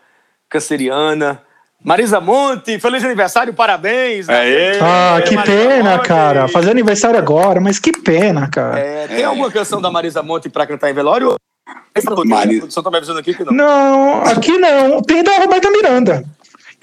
canceriana, 0.48 1.42
Marisa 1.84 2.18
Monte. 2.20 2.78
Feliz 2.80 3.04
aniversário, 3.04 3.52
parabéns. 3.52 4.26
Aê! 4.28 4.78
Ah, 4.80 5.16
É, 5.18 5.22
que 5.22 5.34
Marisa 5.36 5.56
pena, 5.56 5.96
Monte. 5.96 6.08
cara. 6.08 6.48
Fazer 6.48 6.70
aniversário 6.70 7.18
agora, 7.18 7.60
mas 7.60 7.78
que 7.78 7.92
pena, 7.92 8.48
cara. 8.48 8.78
É, 8.78 9.06
tem 9.06 9.22
alguma 9.24 9.50
canção 9.50 9.80
da 9.82 9.90
Marisa 9.90 10.22
Monte 10.22 10.48
para 10.48 10.66
cantar 10.66 10.90
em 10.90 10.94
velório? 10.94 11.34
Essa 11.94 12.10
Mari- 12.24 12.56
A 12.56 12.58
produção 12.60 12.82
tá 12.82 12.90
me 12.90 12.96
avisando 12.96 13.18
aqui 13.20 13.34
que 13.34 13.44
não. 13.44 13.52
Não, 13.52 14.22
aqui 14.24 14.56
não. 14.58 15.00
Tem 15.02 15.22
da 15.22 15.36
Roberta 15.38 15.70
Miranda. 15.70 16.24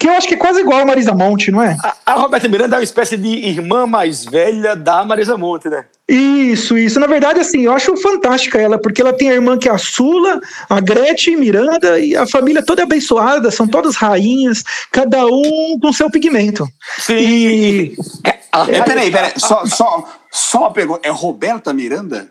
Que 0.02 0.08
eu 0.08 0.14
acho 0.14 0.26
que 0.26 0.34
é 0.34 0.36
quase 0.36 0.58
igual 0.58 0.80
a 0.80 0.84
Marisa 0.84 1.14
Monte, 1.14 1.52
não 1.52 1.62
é? 1.62 1.76
A, 1.80 1.94
a 2.06 2.14
Roberta 2.14 2.48
Miranda 2.48 2.74
é 2.74 2.78
uma 2.80 2.82
espécie 2.82 3.16
de 3.16 3.28
irmã 3.28 3.86
mais 3.86 4.24
velha 4.24 4.74
da 4.74 5.04
Marisa 5.04 5.38
Monte, 5.38 5.68
né? 5.68 5.84
Isso, 6.08 6.76
isso. 6.76 6.98
Na 6.98 7.06
verdade, 7.06 7.38
assim, 7.38 7.60
eu 7.66 7.72
acho 7.72 7.96
fantástica 7.98 8.60
ela, 8.60 8.80
porque 8.80 9.00
ela 9.00 9.12
tem 9.12 9.30
a 9.30 9.34
irmã 9.34 9.56
que 9.56 9.68
é 9.68 9.70
a 9.70 9.78
Sula, 9.78 10.40
a 10.68 10.80
Gretchen 10.80 11.36
Miranda, 11.36 12.00
e 12.00 12.16
a 12.16 12.26
família 12.26 12.64
toda 12.64 12.82
abençoada, 12.82 13.48
são 13.52 13.68
todas 13.68 13.94
rainhas, 13.94 14.64
cada 14.90 15.24
um 15.24 15.78
com 15.80 15.92
seu 15.92 16.10
pigmento. 16.10 16.66
Sim. 16.98 17.18
E 17.18 17.96
É, 18.24 18.82
peraí, 18.82 19.08
peraí, 19.08 19.32
só, 19.36 19.64
só, 19.66 20.04
só 20.32 20.58
uma 20.58 20.72
pergunta. 20.72 21.06
É 21.06 21.12
Roberta 21.12 21.72
Miranda? 21.72 22.28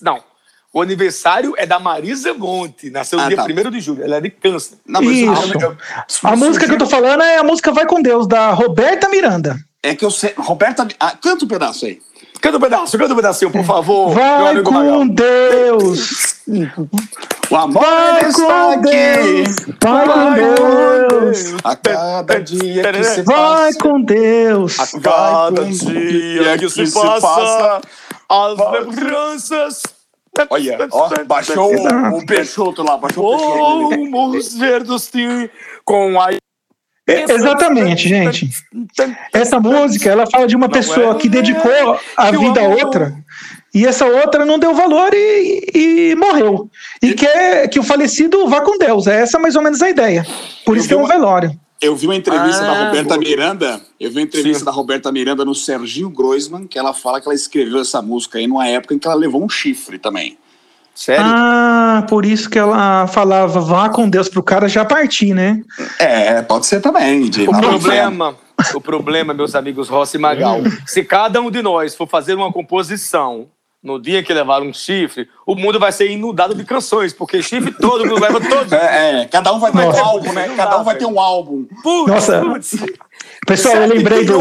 Não. 0.00 0.24
O 0.76 0.82
aniversário 0.82 1.54
é 1.56 1.64
da 1.64 1.78
Marisa 1.78 2.34
Monte. 2.34 2.90
Nasceu 2.90 3.18
no 3.18 3.24
Ah, 3.24 3.28
dia 3.28 3.36
tá. 3.38 3.44
1 3.44 3.70
de 3.70 3.80
julho. 3.80 4.04
Ela 4.04 4.16
é 4.16 4.20
de 4.20 4.28
câncer. 4.28 4.76
Não, 4.86 5.02
Isso. 5.02 5.54
eu- 5.54 5.60
eu- 5.62 5.76
a 6.24 6.36
música 6.36 6.66
que 6.66 6.72
eu 6.72 6.76
tô 6.76 6.84
falando 6.84 7.22
é 7.22 7.38
a 7.38 7.42
música 7.42 7.72
Vai 7.72 7.86
com 7.86 8.02
Deus, 8.02 8.26
da 8.26 8.50
Roberta 8.50 9.08
Miranda. 9.08 9.56
É 9.82 9.94
que 9.94 10.04
eu 10.04 10.10
sei. 10.10 10.34
Roberta. 10.36 10.86
Ah, 11.00 11.12
canta 11.18 11.46
um 11.46 11.48
pedaço 11.48 11.86
aí. 11.86 11.98
Canta 12.42 12.58
um 12.58 12.60
pedaço, 12.60 12.98
canta 12.98 13.14
um 13.14 13.16
pedacinho, 13.16 13.50
por 13.50 13.64
favor. 13.64 14.08
meu 14.08 14.16
Vai 14.16 14.50
amigo 14.50 14.64
com 14.64 14.70
Magal. 14.72 15.08
Deus! 15.08 16.42
O 17.50 17.56
amor 17.56 17.82
Vai 17.82 18.28
está 18.28 18.42
com 18.42 18.70
aqui. 18.72 18.82
Deus! 18.90 19.56
Vai 19.82 20.06
com 20.06 20.34
Deus! 20.34 21.54
A 21.64 21.74
cada 21.76 22.38
dia 22.42 22.92
que 22.92 23.04
se 23.04 23.22
Vai 23.22 23.34
passa. 23.72 23.78
com 23.78 24.02
Deus! 24.02 24.78
A 24.78 25.00
cada 25.00 25.64
dia 25.64 26.58
que 26.58 26.68
se 26.68 26.80
que 26.82 26.86
se 26.86 26.94
passa, 27.00 27.20
passa, 27.22 27.80
as 28.28 28.56
vai- 28.58 28.80
lembranças. 28.80 29.82
Olha, 30.50 30.88
ó, 30.90 31.24
baixou 31.24 31.74
o, 31.74 32.18
o 32.18 32.26
Peixoto 32.26 32.82
lá, 32.82 32.96
baixou 32.96 33.34
o 33.34 33.38
Peixoto. 33.38 33.94
ali. 33.94 34.10
Vamos 34.10 34.54
ver 34.54 34.82
dos 34.82 35.06
ti 35.08 35.50
com 35.84 36.20
a. 36.20 36.32
É, 37.08 37.22
exatamente, 37.32 38.08
gente. 38.08 38.50
Essa 39.32 39.60
música, 39.60 40.10
ela 40.10 40.26
fala 40.26 40.46
de 40.46 40.56
uma 40.56 40.66
Não 40.66 40.74
pessoa 40.74 41.12
é 41.12 41.14
que 41.14 41.28
dedicou 41.28 42.00
a 42.16 42.30
vida 42.32 42.60
a 42.60 42.64
outra 42.64 43.14
e 43.76 43.84
essa 43.84 44.06
outra 44.06 44.46
não 44.46 44.58
deu 44.58 44.74
valor 44.74 45.12
e, 45.12 45.70
e 45.74 46.14
morreu. 46.16 46.70
E 47.02 47.12
quer 47.12 47.68
que 47.68 47.78
o 47.78 47.82
falecido 47.82 48.48
vá 48.48 48.62
com 48.62 48.78
Deus. 48.78 49.06
É 49.06 49.20
essa 49.20 49.38
mais 49.38 49.54
ou 49.54 49.60
menos 49.60 49.82
a 49.82 49.90
ideia. 49.90 50.26
Por 50.64 50.78
isso 50.78 50.88
que 50.88 50.94
é 50.94 50.96
um 50.96 51.06
velório. 51.06 51.52
Eu 51.80 51.94
vi 51.94 52.06
uma 52.06 52.14
entrevista 52.16 52.62
Ah, 52.64 52.66
da 52.74 52.84
Roberta 52.86 53.14
boa. 53.14 53.18
Miranda. 53.18 53.80
Eu 54.00 54.10
vi 54.10 54.16
uma 54.16 54.22
entrevista 54.22 54.60
Sim. 54.60 54.64
da 54.64 54.70
Roberta 54.70 55.12
Miranda 55.12 55.44
no 55.44 55.54
Serginho 55.54 56.08
Groisman, 56.08 56.66
que 56.66 56.78
ela 56.78 56.94
fala 56.94 57.20
que 57.20 57.28
ela 57.28 57.34
escreveu 57.34 57.80
essa 57.80 58.00
música 58.00 58.38
aí 58.38 58.46
numa 58.46 58.66
época 58.66 58.94
em 58.94 58.98
que 58.98 59.06
ela 59.06 59.16
levou 59.16 59.44
um 59.44 59.48
chifre 59.48 59.98
também. 59.98 60.38
Sério? 60.94 61.26
Ah, 61.26 62.06
por 62.08 62.24
isso 62.24 62.48
que 62.48 62.58
ela 62.58 63.06
falava 63.06 63.60
vá 63.60 63.90
com 63.90 64.08
Deus 64.08 64.30
pro 64.30 64.42
cara 64.42 64.66
já 64.66 64.82
partir, 64.82 65.34
né? 65.34 65.62
É, 65.98 66.40
pode 66.40 66.64
ser 66.64 66.80
também. 66.80 67.28
De 67.28 67.42
O 67.46 67.52
problema, 67.52 68.34
o 68.74 68.80
problema, 68.80 69.34
meus 69.34 69.54
amigos 69.54 69.90
Rossi 69.90 70.16
e 70.16 70.20
Magal, 70.20 70.60
se 70.86 71.04
cada 71.04 71.42
um 71.42 71.50
de 71.50 71.60
nós 71.60 71.94
for 71.94 72.08
fazer 72.08 72.34
uma 72.34 72.50
composição 72.50 73.46
no 73.86 74.00
dia 74.00 74.20
que 74.20 74.34
levar 74.34 74.60
um 74.62 74.74
chifre, 74.74 75.28
o 75.46 75.54
mundo 75.54 75.78
vai 75.78 75.92
ser 75.92 76.10
inundado 76.10 76.56
de 76.56 76.64
canções, 76.64 77.12
porque 77.12 77.40
chifre 77.40 77.72
todo 77.72 78.04
mundo 78.04 78.20
leva 78.20 78.40
todo. 78.40 78.66
É, 78.76 79.22
é, 79.22 79.24
cada 79.26 79.52
um 79.52 79.60
vai 79.60 79.70
ter 79.70 79.78
um 79.78 79.84
Nossa. 79.84 80.02
álbum, 80.02 80.32
né? 80.32 80.52
Cada 80.56 80.78
um 80.78 80.84
vai 80.84 80.96
ter 80.96 81.06
um 81.06 81.20
álbum. 81.20 81.66
Putz, 81.82 82.08
Nossa. 82.08 82.40
putz. 82.40 82.76
Pessoal, 83.46 83.76
eu 83.76 83.88
lembrei 83.88 84.24
do. 84.24 84.36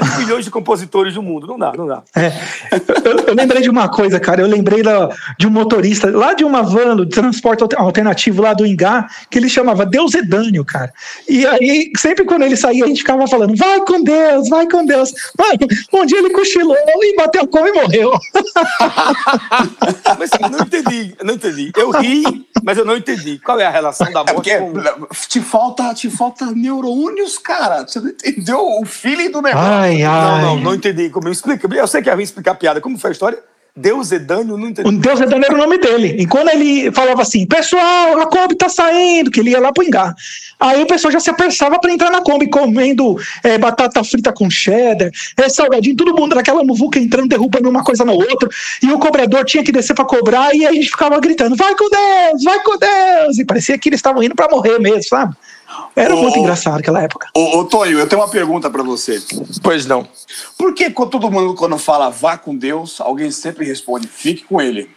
Bilhões, 0.00 0.08
7 0.14 0.16
bilhões 0.24 0.44
de 0.44 0.50
compositores 0.50 1.14
do 1.14 1.22
mundo. 1.22 1.46
Não 1.46 1.58
dá, 1.58 1.72
não 1.76 1.86
dá. 1.86 2.02
É. 2.16 2.32
Eu, 3.04 3.18
eu 3.28 3.34
lembrei 3.34 3.62
de 3.62 3.70
uma 3.70 3.88
coisa, 3.88 4.18
cara. 4.20 4.40
Eu 4.40 4.46
lembrei 4.46 4.82
da- 4.82 5.08
de 5.38 5.46
um 5.46 5.50
motorista 5.50 6.10
lá 6.10 6.34
de 6.34 6.44
uma 6.44 6.62
van 6.62 6.96
de 6.96 7.06
transporte 7.06 7.62
alter- 7.62 7.80
alternativo 7.80 8.42
lá 8.42 8.52
do 8.54 8.66
Ingá, 8.66 9.06
que 9.30 9.38
ele 9.38 9.48
chamava 9.48 9.84
Deus 9.86 10.14
Edânio, 10.14 10.64
cara. 10.64 10.92
E 11.28 11.46
aí, 11.46 11.90
sempre 11.96 12.24
quando 12.24 12.42
ele 12.42 12.56
saía, 12.56 12.84
a 12.84 12.88
gente 12.88 12.98
ficava 13.00 13.26
falando: 13.26 13.56
vai 13.56 13.80
com 13.80 14.02
Deus, 14.02 14.48
vai 14.48 14.68
com 14.68 14.84
Deus. 14.84 15.12
Mano, 15.38 15.58
um 15.92 16.06
dia 16.06 16.18
ele 16.18 16.30
cochilou 16.30 16.76
e 16.76 17.16
bateu 17.16 17.46
como 17.46 17.68
e 17.68 17.72
morreu. 17.72 18.12
Mas 20.18 20.30
eu 20.40 20.48
não 20.50 20.60
entendi, 20.60 21.14
eu 21.18 21.24
não 21.26 21.34
entendi. 21.34 21.72
Eu 21.76 21.90
ri, 21.90 22.46
mas 22.62 22.78
eu 22.78 22.84
não 22.84 22.96
entendi. 22.96 23.38
Qual 23.38 23.58
é 23.58 23.64
a 23.66 23.70
relação 23.70 24.10
da 24.12 24.20
É 24.20 24.32
morte 24.32 24.34
porque 24.34 24.56
com... 24.58 25.06
te 25.28 25.40
falta, 25.40 25.94
te 25.94 26.10
falta 26.10 26.46
neurônios, 26.46 27.38
cara. 27.38 27.86
Você 27.86 28.00
não 28.00 28.08
entendeu 28.10 28.60
o 28.80 28.84
feeling 28.84 29.30
do 29.30 29.42
negócio. 29.42 29.68
Ai, 29.82 29.98
Não, 30.02 30.10
ai. 30.10 30.42
não, 30.42 30.60
não 30.60 30.74
entendi. 30.74 31.10
Como 31.10 31.26
me 31.26 31.32
explica? 31.32 31.68
Eu 31.74 31.86
sei 31.86 32.02
que 32.02 32.10
é 32.10 32.14
ruim 32.14 32.24
explicar 32.24 32.52
a 32.52 32.54
piada. 32.54 32.80
Como 32.80 32.98
foi 32.98 33.10
a 33.10 33.12
história? 33.12 33.38
Deus 33.74 34.12
Edânio, 34.12 34.58
não 34.58 34.68
entendi. 34.68 34.86
O 34.86 34.92
Deus 34.92 35.18
Edânio 35.18 35.46
era 35.46 35.54
o 35.54 35.56
nome 35.56 35.78
dele. 35.78 36.16
E 36.18 36.26
quando 36.26 36.50
ele 36.50 36.92
falava 36.92 37.22
assim, 37.22 37.46
pessoal, 37.46 38.20
a 38.20 38.26
Kombi 38.26 38.54
tá 38.54 38.68
saindo, 38.68 39.30
que 39.30 39.40
ele 39.40 39.50
ia 39.50 39.60
lá 39.60 39.72
pro. 39.72 39.82
Aí 40.60 40.82
o 40.82 40.86
pessoal 40.86 41.10
já 41.10 41.18
se 41.18 41.30
apressava 41.30 41.78
para 41.80 41.90
entrar 41.90 42.10
na 42.10 42.20
Kombi, 42.20 42.50
comendo 42.50 43.16
é, 43.42 43.56
batata 43.56 44.04
frita 44.04 44.30
com 44.30 44.50
cheddar, 44.50 45.10
é, 45.38 45.48
salgadinho, 45.48 45.96
todo 45.96 46.14
mundo 46.14 46.34
naquela 46.34 46.62
muvuca 46.62 46.98
entrando, 46.98 47.28
derrubando 47.28 47.68
uma 47.70 47.82
coisa 47.82 48.04
na 48.04 48.12
outra. 48.12 48.46
E 48.82 48.92
o 48.92 48.98
cobrador 48.98 49.42
tinha 49.46 49.64
que 49.64 49.72
descer 49.72 49.94
para 49.94 50.04
cobrar, 50.04 50.54
e 50.54 50.66
a 50.66 50.72
gente 50.72 50.90
ficava 50.90 51.18
gritando, 51.18 51.56
vai 51.56 51.74
com 51.74 51.88
Deus, 51.88 52.44
vai 52.44 52.60
com 52.62 52.76
Deus! 52.76 53.38
E 53.38 53.44
parecia 53.46 53.78
que 53.78 53.88
eles 53.88 53.98
estavam 53.98 54.22
indo 54.22 54.34
para 54.34 54.50
morrer 54.50 54.78
mesmo, 54.78 55.04
sabe? 55.04 55.34
Era 55.94 56.14
muito 56.16 56.36
Oh. 56.36 56.40
engraçado 56.40 56.78
aquela 56.78 57.02
época. 57.02 57.28
Ô, 57.36 57.58
ô, 57.58 57.64
Tonho, 57.64 57.98
eu 57.98 58.08
tenho 58.08 58.20
uma 58.22 58.28
pergunta 58.28 58.70
pra 58.70 58.82
você. 58.82 59.22
Pois 59.62 59.86
não. 59.86 60.06
Por 60.58 60.74
que 60.74 60.90
quando 60.90 61.10
todo 61.10 61.30
mundo, 61.30 61.54
quando 61.54 61.76
fala 61.78 62.08
vá 62.10 62.36
com 62.38 62.56
Deus, 62.56 63.00
alguém 63.00 63.30
sempre 63.30 63.64
responde 63.66 64.06
fique 64.08 64.44
com 64.44 64.60
ele? 64.60 64.90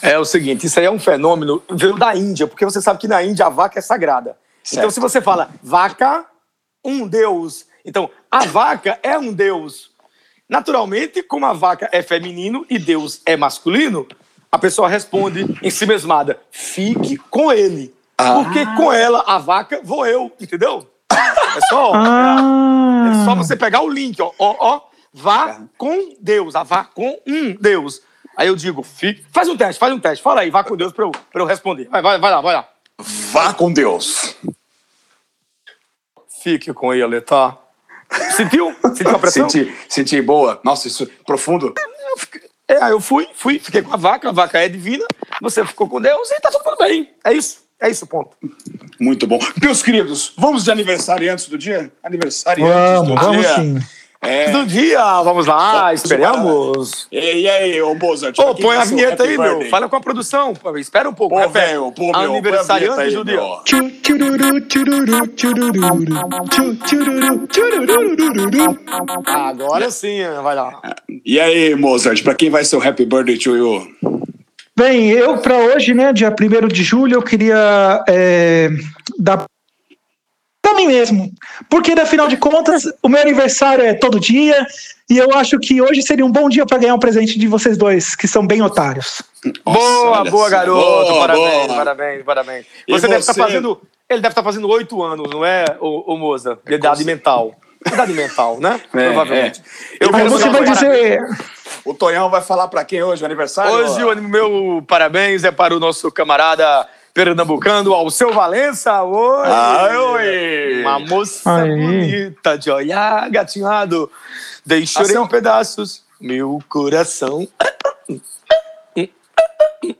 É 0.00 0.18
o 0.18 0.24
seguinte, 0.24 0.66
isso 0.66 0.78
aí 0.80 0.86
é 0.86 0.90
um 0.90 0.98
fenômeno, 0.98 1.62
veio 1.70 1.94
da 1.96 2.16
Índia, 2.16 2.46
porque 2.46 2.64
você 2.64 2.80
sabe 2.80 2.98
que 2.98 3.06
na 3.08 3.22
Índia 3.22 3.46
a 3.46 3.50
vaca 3.50 3.78
é 3.78 3.82
sagrada. 3.82 4.30
Então 4.62 4.82
Certo. 4.90 4.90
se 4.92 5.00
você 5.00 5.20
fala 5.20 5.50
vaca, 5.62 6.24
um 6.84 7.06
deus. 7.06 7.66
Então, 7.84 8.10
a 8.30 8.44
vaca 8.46 8.98
é 9.02 9.18
um 9.18 9.32
deus. 9.32 9.90
Naturalmente, 10.48 11.22
como 11.22 11.46
a 11.46 11.52
vaca 11.52 11.88
é 11.92 12.02
feminino 12.02 12.64
e 12.70 12.78
Deus 12.78 13.20
é 13.26 13.36
masculino, 13.36 14.06
a 14.50 14.58
pessoa 14.58 14.88
responde 14.88 15.46
em 15.62 15.70
si 15.70 15.86
mesmada, 15.86 16.40
fique 16.50 17.16
com 17.30 17.52
ele. 17.52 17.94
Porque 18.44 18.64
com 18.76 18.92
ela, 18.92 19.24
a 19.26 19.38
vaca, 19.38 19.80
vou 19.82 20.06
eu, 20.06 20.32
entendeu? 20.40 20.88
É 21.12 21.60
só, 21.68 21.92
Ah, 21.94 23.10
é 23.10 23.24
só 23.24 23.34
você 23.34 23.56
pegar 23.56 23.82
o 23.82 23.88
link, 23.88 24.20
ó, 24.22 24.32
ó, 24.38 24.56
ó, 24.58 24.80
vá 25.12 25.60
com 25.76 26.14
Deus, 26.20 26.54
a 26.54 26.62
vá 26.62 26.84
com 26.84 27.18
um 27.26 27.54
Deus. 27.54 28.02
Aí 28.36 28.48
eu 28.48 28.56
digo, 28.56 28.82
fique, 28.82 29.24
faz 29.32 29.48
um 29.48 29.56
teste, 29.56 29.78
faz 29.78 29.92
um 29.92 29.98
teste, 29.98 30.22
fala 30.22 30.42
aí, 30.42 30.50
vá 30.50 30.62
com 30.62 30.76
Deus 30.76 30.92
pra 30.92 31.04
eu, 31.04 31.10
pra 31.10 31.42
eu 31.42 31.46
responder. 31.46 31.88
Vai, 31.88 32.00
vai, 32.00 32.18
vai 32.18 32.30
lá, 32.30 32.40
vai 32.40 32.54
lá. 32.54 32.68
Vá 33.32 33.52
com 33.52 33.72
Deus. 33.72 34.36
Fique 36.42 36.72
com 36.72 36.94
ele, 36.94 37.20
tá? 37.20 37.58
Sentiu? 38.36 38.74
Sentiu 38.94 39.16
a 39.16 39.18
pressão? 39.18 39.48
Senti, 39.50 39.76
senti 39.88 40.22
boa. 40.22 40.60
Nossa, 40.64 40.88
isso 40.88 41.06
profundo. 41.26 41.74
É, 42.66 42.82
aí 42.82 42.92
eu 42.92 43.00
fui, 43.00 43.28
fui, 43.34 43.58
fiquei 43.58 43.82
com 43.82 43.92
a 43.92 43.96
vaca, 43.96 44.28
a 44.28 44.32
vaca 44.32 44.58
é 44.58 44.68
divina, 44.68 45.04
você 45.42 45.64
ficou 45.66 45.88
com 45.88 46.00
Deus 46.00 46.30
e 46.30 46.40
tá 46.40 46.50
tudo 46.50 46.76
bem. 46.76 47.12
É 47.24 47.32
isso, 47.32 47.64
é 47.80 47.90
isso, 47.90 48.06
ponto. 48.06 48.36
Muito 49.00 49.26
bom. 49.26 49.38
Meus 49.60 49.82
queridos, 49.82 50.32
vamos 50.36 50.64
de 50.64 50.70
aniversariantes 50.70 51.48
do 51.48 51.56
dia? 51.56 51.90
Aniversariantes 52.02 52.74
vamos, 52.74 53.08
do 53.08 53.14
vamos 53.14 53.46
dia. 53.46 53.56
sim. 53.56 53.78
É. 54.22 54.50
Do 54.50 54.66
dia, 54.66 55.22
vamos 55.22 55.46
lá, 55.46 55.94
esperamos. 55.94 57.08
E, 57.10 57.40
e 57.40 57.48
aí, 57.48 57.80
ô 57.80 57.94
Mozart? 57.94 58.36
Põe 58.60 58.76
a 58.76 58.84
vinheta 58.84 59.22
aí, 59.22 59.38
meu. 59.38 59.64
Fala 59.70 59.88
com 59.88 59.96
a 59.96 60.00
produção. 60.00 60.52
Espera 60.76 61.08
um 61.08 61.14
pouco. 61.14 61.40
Pô, 61.40 61.48
velho, 61.48 61.90
pô, 61.92 62.04
meu. 62.04 62.12
põe 62.12 62.24
a 62.24 62.28
Aniversariante 62.28 62.96
vinheta 62.96 63.02
aí, 63.02 63.14
do 63.14 63.24
dia. 63.24 63.40
Agora 69.26 69.90
sim, 69.90 70.18
vai 70.42 70.54
lá. 70.54 70.82
E 71.24 71.40
aí, 71.40 71.74
Mozart, 71.74 72.22
pra 72.22 72.34
quem 72.34 72.50
vai 72.50 72.62
ser 72.62 72.76
o 72.76 72.86
happy 72.86 73.06
birthday 73.06 73.38
to 73.38 73.56
you? 73.56 73.88
Bem, 74.80 75.10
eu 75.10 75.36
para 75.36 75.58
hoje, 75.58 75.92
né, 75.92 76.10
dia 76.10 76.30
1 76.34 76.68
de 76.68 76.82
julho, 76.82 77.16
eu 77.16 77.22
queria 77.22 78.02
é, 78.08 78.70
dar 79.18 79.44
para 80.62 80.74
mim 80.74 80.86
mesmo. 80.86 81.30
Porque, 81.68 81.92
afinal 81.92 82.26
de 82.28 82.38
contas, 82.38 82.90
o 83.02 83.08
meu 83.10 83.20
aniversário 83.20 83.84
é 83.84 83.92
todo 83.92 84.18
dia 84.18 84.66
e 85.10 85.18
eu 85.18 85.34
acho 85.34 85.58
que 85.58 85.82
hoje 85.82 86.00
seria 86.00 86.24
um 86.24 86.32
bom 86.32 86.48
dia 86.48 86.64
para 86.64 86.78
ganhar 86.78 86.94
um 86.94 86.98
presente 86.98 87.38
de 87.38 87.46
vocês 87.46 87.76
dois, 87.76 88.14
que 88.16 88.26
são 88.26 88.46
bem 88.46 88.62
otários. 88.62 89.20
boa, 89.62 90.20
olha 90.20 90.30
boa, 90.30 90.44
só. 90.44 90.50
garoto. 90.50 90.80
Boa, 90.80 91.18
parabéns, 91.26 91.66
boa. 91.66 91.76
parabéns, 91.76 92.24
parabéns. 92.24 92.66
E 92.88 92.92
Você, 92.94 93.06
deve 93.06 93.20
estar 93.20 93.34
você? 93.34 93.40
fazendo. 93.42 93.82
Ele 94.08 94.22
deve 94.22 94.32
estar 94.32 94.42
fazendo 94.42 94.66
oito 94.70 95.02
anos, 95.02 95.28
não 95.30 95.44
é, 95.44 95.76
o, 95.78 96.16
Moza? 96.16 96.58
De 96.64 96.74
idade 96.74 97.04
mental. 97.04 97.54
Idade 97.86 98.12
mental, 98.12 98.58
né? 98.60 98.80
É, 98.94 99.06
Provavelmente. 99.06 99.62
é. 100.00 100.04
Eu 100.04 100.10
você 100.28 100.48
vai 100.50 100.64
dizer. 100.64 101.20
O 101.84 101.94
Tonhão 101.94 102.28
vai 102.28 102.42
falar 102.42 102.68
pra 102.68 102.84
quem 102.84 103.02
hoje, 103.02 103.22
o 103.22 103.26
aniversário? 103.26 103.72
Hoje 103.72 104.04
o 104.04 104.22
meu 104.22 104.84
parabéns 104.86 105.44
é 105.44 105.50
para 105.50 105.74
o 105.74 105.80
nosso 105.80 106.10
camarada 106.12 106.86
pernambucano, 107.14 107.92
Alceu 107.94 108.32
Valença. 108.32 109.02
Oi! 109.02 109.46
Ai, 109.48 109.96
oi! 109.96 110.80
Uma 110.82 110.98
moça 110.98 111.56
Aí. 111.62 111.70
bonita 111.70 112.58
de 112.58 112.70
olhar 112.70 113.28
gatinhado. 113.30 114.10
Deixarei 114.64 115.08
Alceu- 115.16 115.24
em 115.24 115.28
pedaços 115.28 116.04
meu 116.20 116.58
coração. 116.68 117.48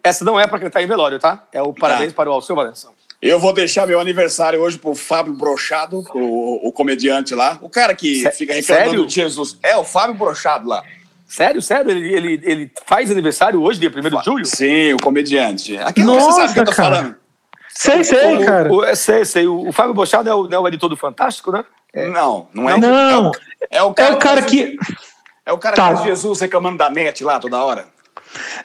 Essa 0.04 0.24
não 0.24 0.38
é 0.38 0.46
para 0.46 0.58
cantar 0.58 0.82
em 0.82 0.86
velório, 0.86 1.18
tá? 1.18 1.44
É 1.52 1.62
o 1.62 1.72
parabéns 1.72 2.12
Tá. 2.12 2.16
para 2.16 2.30
o 2.30 2.32
Alceu 2.32 2.54
Valença. 2.54 2.88
Eu 3.22 3.38
vou 3.38 3.52
deixar 3.52 3.86
meu 3.86 4.00
aniversário 4.00 4.60
hoje 4.62 4.78
pro 4.78 4.94
Fábio 4.94 5.34
Brochado, 5.34 6.02
o, 6.14 6.68
o 6.68 6.72
comediante 6.72 7.34
lá. 7.34 7.58
O 7.60 7.68
cara 7.68 7.94
que 7.94 8.22
Sé- 8.22 8.30
fica 8.30 8.54
reclamando 8.54 8.88
sério? 8.90 9.06
de 9.06 9.14
Jesus. 9.14 9.58
É, 9.62 9.76
o 9.76 9.84
Fábio 9.84 10.14
Brochado 10.14 10.66
lá. 10.66 10.82
Sério, 11.26 11.60
sério? 11.60 11.90
Ele, 11.90 12.12
ele, 12.14 12.40
ele 12.42 12.72
faz 12.86 13.10
aniversário 13.10 13.62
hoje, 13.62 13.78
dia 13.78 13.90
1 13.94 14.18
de 14.18 14.24
julho? 14.24 14.44
Sim, 14.46 14.94
o 14.94 14.96
comediante. 15.02 15.76
Aqui 15.78 16.02
você 16.02 16.06
Nossa, 16.18 16.32
sabe 16.40 16.50
o 16.50 16.54
que 16.54 16.60
eu 16.60 16.64
tô 16.64 16.72
cara. 16.72 16.96
falando. 16.96 17.16
Sei, 17.68 18.02
sei, 18.04 18.36
O- 18.38 18.44
cara. 18.46 18.72
O, 18.72 18.84
é, 18.84 18.94
sei, 18.94 19.24
sei. 19.24 19.46
O, 19.46 19.68
o 19.68 19.72
Fábio 19.72 19.92
Bochado 19.94 20.28
é 20.28 20.34
o, 20.34 20.48
é 20.50 20.58
o 20.58 20.66
editor 20.66 20.88
do 20.88 20.96
Fantástico, 20.96 21.52
né? 21.52 21.62
Não, 21.94 22.48
não 22.54 22.70
é. 22.70 22.78
Não, 22.78 23.32
É 23.70 23.82
o 23.82 23.90
é 23.90 23.94
cara, 23.94 24.14
o 24.14 24.18
cara 24.18 24.42
que. 24.42 24.76
É 25.44 25.52
o 25.52 25.58
cara 25.58 25.76
Tá. 25.76 25.88
que 25.88 25.94
faz 25.96 26.04
Jesus 26.06 26.40
reclamando 26.40 26.78
da 26.78 26.88
net 26.88 27.22
lá 27.22 27.38
toda 27.38 27.62
hora. 27.62 27.86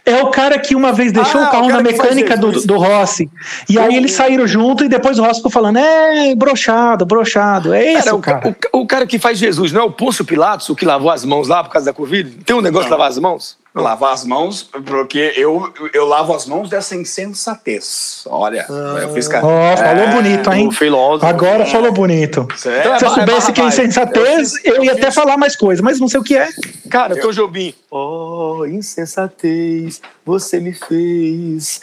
É 0.05 0.21
o 0.21 0.29
cara 0.29 0.59
que 0.59 0.75
uma 0.75 0.91
vez 0.91 1.11
deixou 1.11 1.41
Ah, 1.41 1.47
o 1.47 1.51
carro 1.51 1.65
o 1.65 1.69
na 1.69 1.81
mecânica 1.81 2.37
do, 2.37 2.51
do 2.51 2.77
Rossi. 2.77 3.29
E 3.67 3.79
aí 3.79 3.95
eles 3.95 4.11
saíram 4.11 4.47
junto 4.47 4.83
e 4.83 4.89
depois 4.89 5.17
o 5.17 5.23
Rossi 5.23 5.39
ficou 5.39 5.51
falando: 5.51 5.77
é, 5.77 6.35
brochado, 6.35 7.05
brochado. 7.05 7.73
É 7.73 7.93
esse 7.93 8.03
Cara, 8.03 8.15
o 8.15 8.21
cara. 8.21 8.57
O, 8.73 8.79
o 8.81 8.87
cara 8.87 9.07
que 9.07 9.17
faz 9.17 9.37
Jesus, 9.37 9.71
não 9.71 9.81
é 9.81 9.83
o 9.83 9.91
Pôncio 9.91 10.23
Pilatos, 10.23 10.69
o 10.69 10.75
que 10.75 10.85
lavou 10.85 11.09
as 11.09 11.25
mãos 11.25 11.47
lá 11.47 11.63
por 11.63 11.71
causa 11.71 11.85
da 11.85 11.93
Covid? 11.93 12.43
Tem 12.43 12.55
um 12.55 12.61
negócio 12.61 12.85
de 12.85 12.91
lavar 12.91 13.09
as 13.09 13.17
mãos? 13.17 13.57
Lavar 13.75 14.13
as 14.13 14.23
mãos, 14.23 14.63
porque 14.63 15.33
eu, 15.35 15.69
eu 15.93 16.05
lavo 16.05 16.33
as 16.33 16.45
mãos 16.45 16.69
dessa 16.69 16.95
insensatez. 16.95 18.23
Olha, 18.25 18.65
eu 19.01 19.13
fiz 19.13 19.27
cara. 19.27 19.45
Ó, 19.45 19.75
falou 19.75 20.07
bonito, 20.09 20.53
hein? 20.53 20.71
Filósofo. 20.71 21.25
Agora 21.25 21.65
falou 21.65 21.91
bonito. 21.91 22.47
Então 22.57 22.71
é 22.93 22.99
Se 22.99 23.05
eu 23.05 23.09
soubesse 23.09 23.51
que 23.51 23.59
é 23.59 23.65
insensatez, 23.65 24.53
Eu 24.53 24.61
fiz- 24.61 24.65
eu 24.65 24.83
ia 24.85 24.91
eu 24.91 24.97
até 24.97 25.07
fiz- 25.07 25.15
falar 25.15 25.35
mais 25.37 25.57
coisa, 25.57 25.83
mas 25.83 25.99
não 25.99 26.07
sei 26.07 26.21
o 26.21 26.23
que 26.23 26.37
é. 26.37 26.47
Cara, 26.89 27.19
Tom 27.19 27.31
Jobim. 27.33 27.73
Oh, 27.91 28.65
insensatez, 28.65 30.01
você 30.25 30.59
me 30.61 30.71
fez 30.73 31.81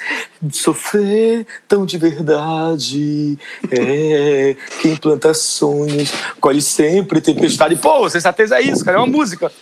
sofrer 0.50 1.46
tão 1.68 1.84
de 1.84 1.98
verdade. 1.98 3.38
É, 3.70 4.56
quem 4.80 4.96
planta 4.96 5.34
sonhos, 5.34 6.10
colhe 6.40 6.62
sempre 6.62 7.20
tempestade. 7.20 7.76
Pô, 7.76 8.08
sensatez 8.08 8.50
é 8.50 8.62
isso, 8.62 8.82
cara, 8.82 8.96
é 8.96 9.00
uma 9.00 9.06
música. 9.06 9.52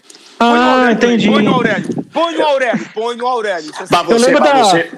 Ah, 0.43 0.73
Aurélio, 0.73 0.93
entendi. 0.93 1.29
No 1.29 1.53
Aurélio, 1.55 2.00
põe 2.13 2.35
no 2.37 2.45
Aurélio, 2.45 2.89
põe 2.95 3.17
no 3.17 3.27
Aurélio. 3.27 3.73
Mas 3.79 3.91
Eu 3.91 4.05
você, 4.19 4.27
lembro 4.27 4.41
mas 4.41 4.53
da- 4.53 4.65
você, 4.65 4.91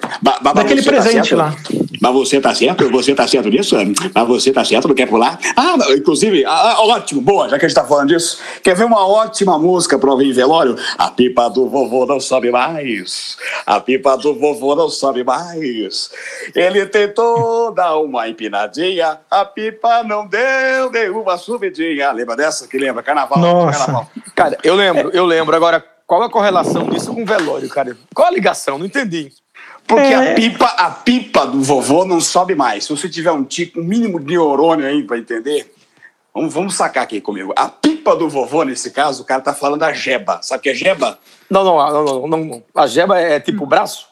daquele 0.54 0.82
você 0.82 0.90
tá 0.90 1.02
presente 1.02 1.28
certo? 1.28 1.36
lá. 1.36 1.54
Mas 2.00 2.12
você 2.12 2.40
tá 2.40 2.52
certo? 2.54 2.90
Você 2.90 3.14
tá 3.14 3.28
certo 3.28 3.48
nisso? 3.48 3.76
Mas 4.12 4.26
você 4.28 4.52
tá 4.52 4.64
certo? 4.64 4.88
Não 4.88 4.94
quer 4.94 5.06
pular? 5.08 5.38
Ah, 5.56 5.76
inclusive, 5.96 6.44
ah, 6.44 6.50
ah, 6.76 6.82
ótimo, 6.86 7.20
boa, 7.20 7.48
já 7.48 7.58
que 7.58 7.64
a 7.64 7.68
gente 7.68 7.76
tá 7.76 7.84
falando 7.84 8.08
disso. 8.08 8.38
Quer 8.62 8.74
ver 8.74 8.84
uma 8.84 9.06
ótima 9.06 9.56
música 9.58 9.96
pra 9.98 10.10
ouvir 10.10 10.28
em 10.30 10.32
velório? 10.32 10.76
A 10.98 11.10
pipa 11.10 11.48
do 11.48 11.68
vovô 11.68 12.04
não 12.04 12.18
sobe 12.18 12.50
mais. 12.50 13.36
A 13.64 13.78
pipa 13.78 14.16
do 14.16 14.34
vovô 14.34 14.74
não 14.74 14.88
sobe 14.88 15.22
mais. 15.22 16.10
Ele 16.56 16.84
tentou 16.86 17.70
dar 17.72 17.96
uma 17.98 18.28
empinadinha, 18.28 19.20
a 19.30 19.44
pipa 19.44 20.02
não 20.02 20.26
deu 20.26 20.90
nenhuma 20.90 21.36
subidinha. 21.38 22.10
Lembra 22.10 22.34
dessa? 22.34 22.66
Que 22.66 22.78
lembra? 22.78 23.02
Carnaval. 23.02 23.38
Nossa. 23.38 23.78
Carnaval. 23.78 24.10
Cara, 24.34 24.58
eu 24.64 24.74
lembro, 24.74 25.10
eu 25.12 25.24
lembro. 25.24 25.54
Agora, 25.54 25.84
qual 26.12 26.24
a 26.24 26.28
correlação 26.28 26.90
disso 26.90 27.14
com 27.14 27.24
velório, 27.24 27.70
cara? 27.70 27.96
Qual 28.14 28.28
a 28.28 28.30
ligação? 28.30 28.76
Não 28.76 28.84
entendi. 28.84 29.32
Porque 29.86 30.04
É. 30.04 30.32
a 30.32 30.34
pipa, 30.34 30.66
a 30.66 30.90
pipa 30.90 31.46
do 31.46 31.62
vovô 31.62 32.04
não 32.04 32.20
sobe 32.20 32.54
mais. 32.54 32.84
Se 32.84 32.90
você 32.90 33.08
tiver 33.08 33.32
um 33.32 33.42
tico, 33.42 33.80
um 33.80 33.82
mínimo 33.82 34.20
de 34.20 34.26
neurônio 34.26 34.86
aí 34.86 35.02
pra 35.04 35.16
entender, 35.16 35.72
vamos, 36.34 36.52
vamos 36.52 36.74
sacar 36.74 37.04
aqui 37.04 37.18
comigo. 37.18 37.54
A 37.56 37.66
pipa 37.66 38.14
do 38.14 38.28
vovô, 38.28 38.62
nesse 38.62 38.90
caso, 38.90 39.22
o 39.22 39.24
cara 39.24 39.40
tá 39.40 39.54
falando 39.54 39.80
da 39.80 39.94
jeba. 39.94 40.38
Sabe 40.42 40.58
o 40.60 40.62
que 40.64 40.68
é 40.68 40.74
jeba? 40.74 41.18
Não, 41.48 41.64
não, 41.64 41.78
não, 42.04 42.28
não, 42.28 42.44
não. 42.44 42.62
A 42.74 42.86
jeba 42.86 43.18
é 43.18 43.40
tipo 43.40 43.64
braço? 43.64 44.06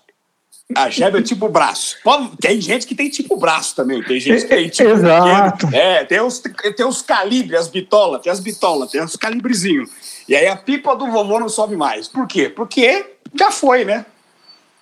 A 0.75 0.89
jeba 0.89 1.19
é 1.19 1.23
tipo 1.23 1.51
braço. 1.51 1.99
Tem 2.41 2.59
gente 2.63 2.87
que 2.87 2.95
tem 2.95 3.11
tipo 3.11 3.37
braço 3.37 3.77
também. 3.77 4.03
Tem 4.03 4.19
gente 4.19 4.41
que 4.45 4.49
tem 4.49 4.71
tipo. 4.71 4.89
Exato. 4.89 5.67
pequeno. 5.67 5.83
É, 5.83 6.05
tem 6.07 6.21
os, 6.23 6.39
tem 6.39 6.87
os 6.87 7.03
calibres, 7.03 7.61
as 7.61 7.69
bitolas, 7.69 8.23
tem 8.23 8.33
as 8.33 8.41
bitolas, 8.41 8.91
tem 8.91 9.05
os 9.05 9.17
calibrezinhos. 9.17 9.91
E 10.31 10.37
aí 10.37 10.47
a 10.47 10.55
pipa 10.55 10.95
do 10.95 11.11
vovô 11.11 11.41
não 11.41 11.49
sobe 11.49 11.75
mais. 11.75 12.07
Por 12.07 12.25
quê? 12.29 12.49
Porque 12.49 13.05
já 13.35 13.51
foi, 13.51 13.85
né? 13.85 14.07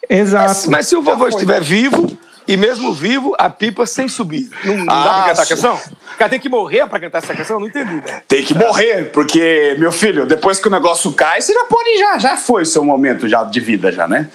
Exato. 0.09 0.71
Mas 0.71 0.87
se 0.89 0.95
o 0.95 1.01
vovô 1.01 1.21
foi. 1.21 1.31
estiver 1.31 1.63
vivo, 1.63 2.19
e 2.47 2.55
mesmo 2.55 2.93
vivo, 2.93 3.35
a 3.39 3.49
pipa 3.49 3.87
sem 3.87 4.09
subir. 4.09 4.51
Não, 4.63 4.77
não 4.77 4.85
dá 4.85 4.93
Ah, 4.93 5.15
pra 5.15 5.25
cantar 5.31 5.43
a 5.43 5.47
canção? 5.47 5.75
O 6.15 6.19
cara 6.19 6.31
tem 6.31 6.39
que 6.39 6.51
morrer 6.51 6.87
pra 6.87 7.01
cantar 7.01 7.19
essa 7.19 7.35
canção? 7.35 7.59
Não 7.59 7.67
entendi, 7.67 7.95
né? 7.95 8.23
Tem 8.29 8.45
que 8.45 8.55
morrer, 8.55 9.11
porque, 9.11 9.75
meu 9.79 9.91
filho, 9.91 10.27
depois 10.27 10.59
que 10.61 10.69
o 10.69 10.71
negócio 10.71 11.11
cai, 11.13 11.41
você 11.41 11.55
já 11.55 11.65
pode, 11.65 11.99
já, 11.99 12.19
já 12.19 12.37
foi 12.37 12.67
seu 12.67 12.85
momento 12.85 13.27
já 13.27 13.43
de 13.43 13.59
vida, 13.59 13.91
já, 13.91 14.07
né? 14.07 14.29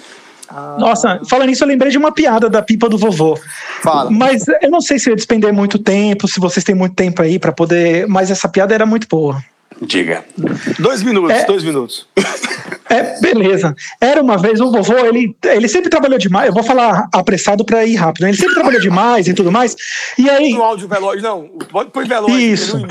Nossa, 0.78 1.20
falando 1.28 1.48
nisso, 1.48 1.62
eu 1.62 1.68
lembrei 1.68 1.92
de 1.92 1.98
uma 1.98 2.12
piada 2.12 2.50
da 2.50 2.60
pipa 2.60 2.88
do 2.88 2.98
vovô. 2.98 3.38
Fala. 3.82 4.10
Mas 4.10 4.46
eu 4.60 4.70
não 4.70 4.80
sei 4.80 4.98
se 4.98 5.10
ia 5.10 5.16
despender 5.16 5.52
muito 5.52 5.78
tempo, 5.78 6.26
se 6.26 6.40
vocês 6.40 6.62
têm 6.64 6.74
muito 6.74 6.94
tempo 6.94 7.22
aí 7.22 7.38
pra 7.38 7.52
poder. 7.52 8.06
Mas 8.08 8.30
essa 8.32 8.48
piada 8.48 8.74
era 8.74 8.84
muito 8.84 9.06
boa. 9.08 9.40
Diga. 9.82 10.24
Dois 10.78 11.02
minutos, 11.02 11.30
É. 11.36 11.44
dois 11.46 11.62
minutos. 11.64 12.06
É, 12.88 13.18
beleza. 13.20 13.74
Era 14.00 14.22
uma 14.22 14.36
vez 14.38 14.60
o 14.60 14.70
vovô, 14.70 14.96
ele, 14.98 15.34
ele 15.44 15.68
sempre 15.68 15.90
trabalhou 15.90 16.18
demais. 16.18 16.48
Eu 16.48 16.54
vou 16.54 16.62
falar 16.62 17.08
apressado 17.12 17.64
pra 17.64 17.84
ir 17.84 17.94
rápido. 17.96 18.22
né? 18.22 18.30
Ele 18.30 18.36
sempre 18.38 18.54
trabalhou 18.54 18.80
demais 18.80 19.26
e 19.26 19.34
tudo 19.34 19.50
mais. 19.50 19.74
E 20.18 20.28
aí, 20.30 20.52
No 20.52 20.62
áudio 20.62 20.86
velório, 20.86 21.20
não. 21.22 21.48
Pode 21.70 21.90
pôr 21.90 22.06
velório. 22.06 22.38
Isso. 22.38 22.78
No 22.78 22.86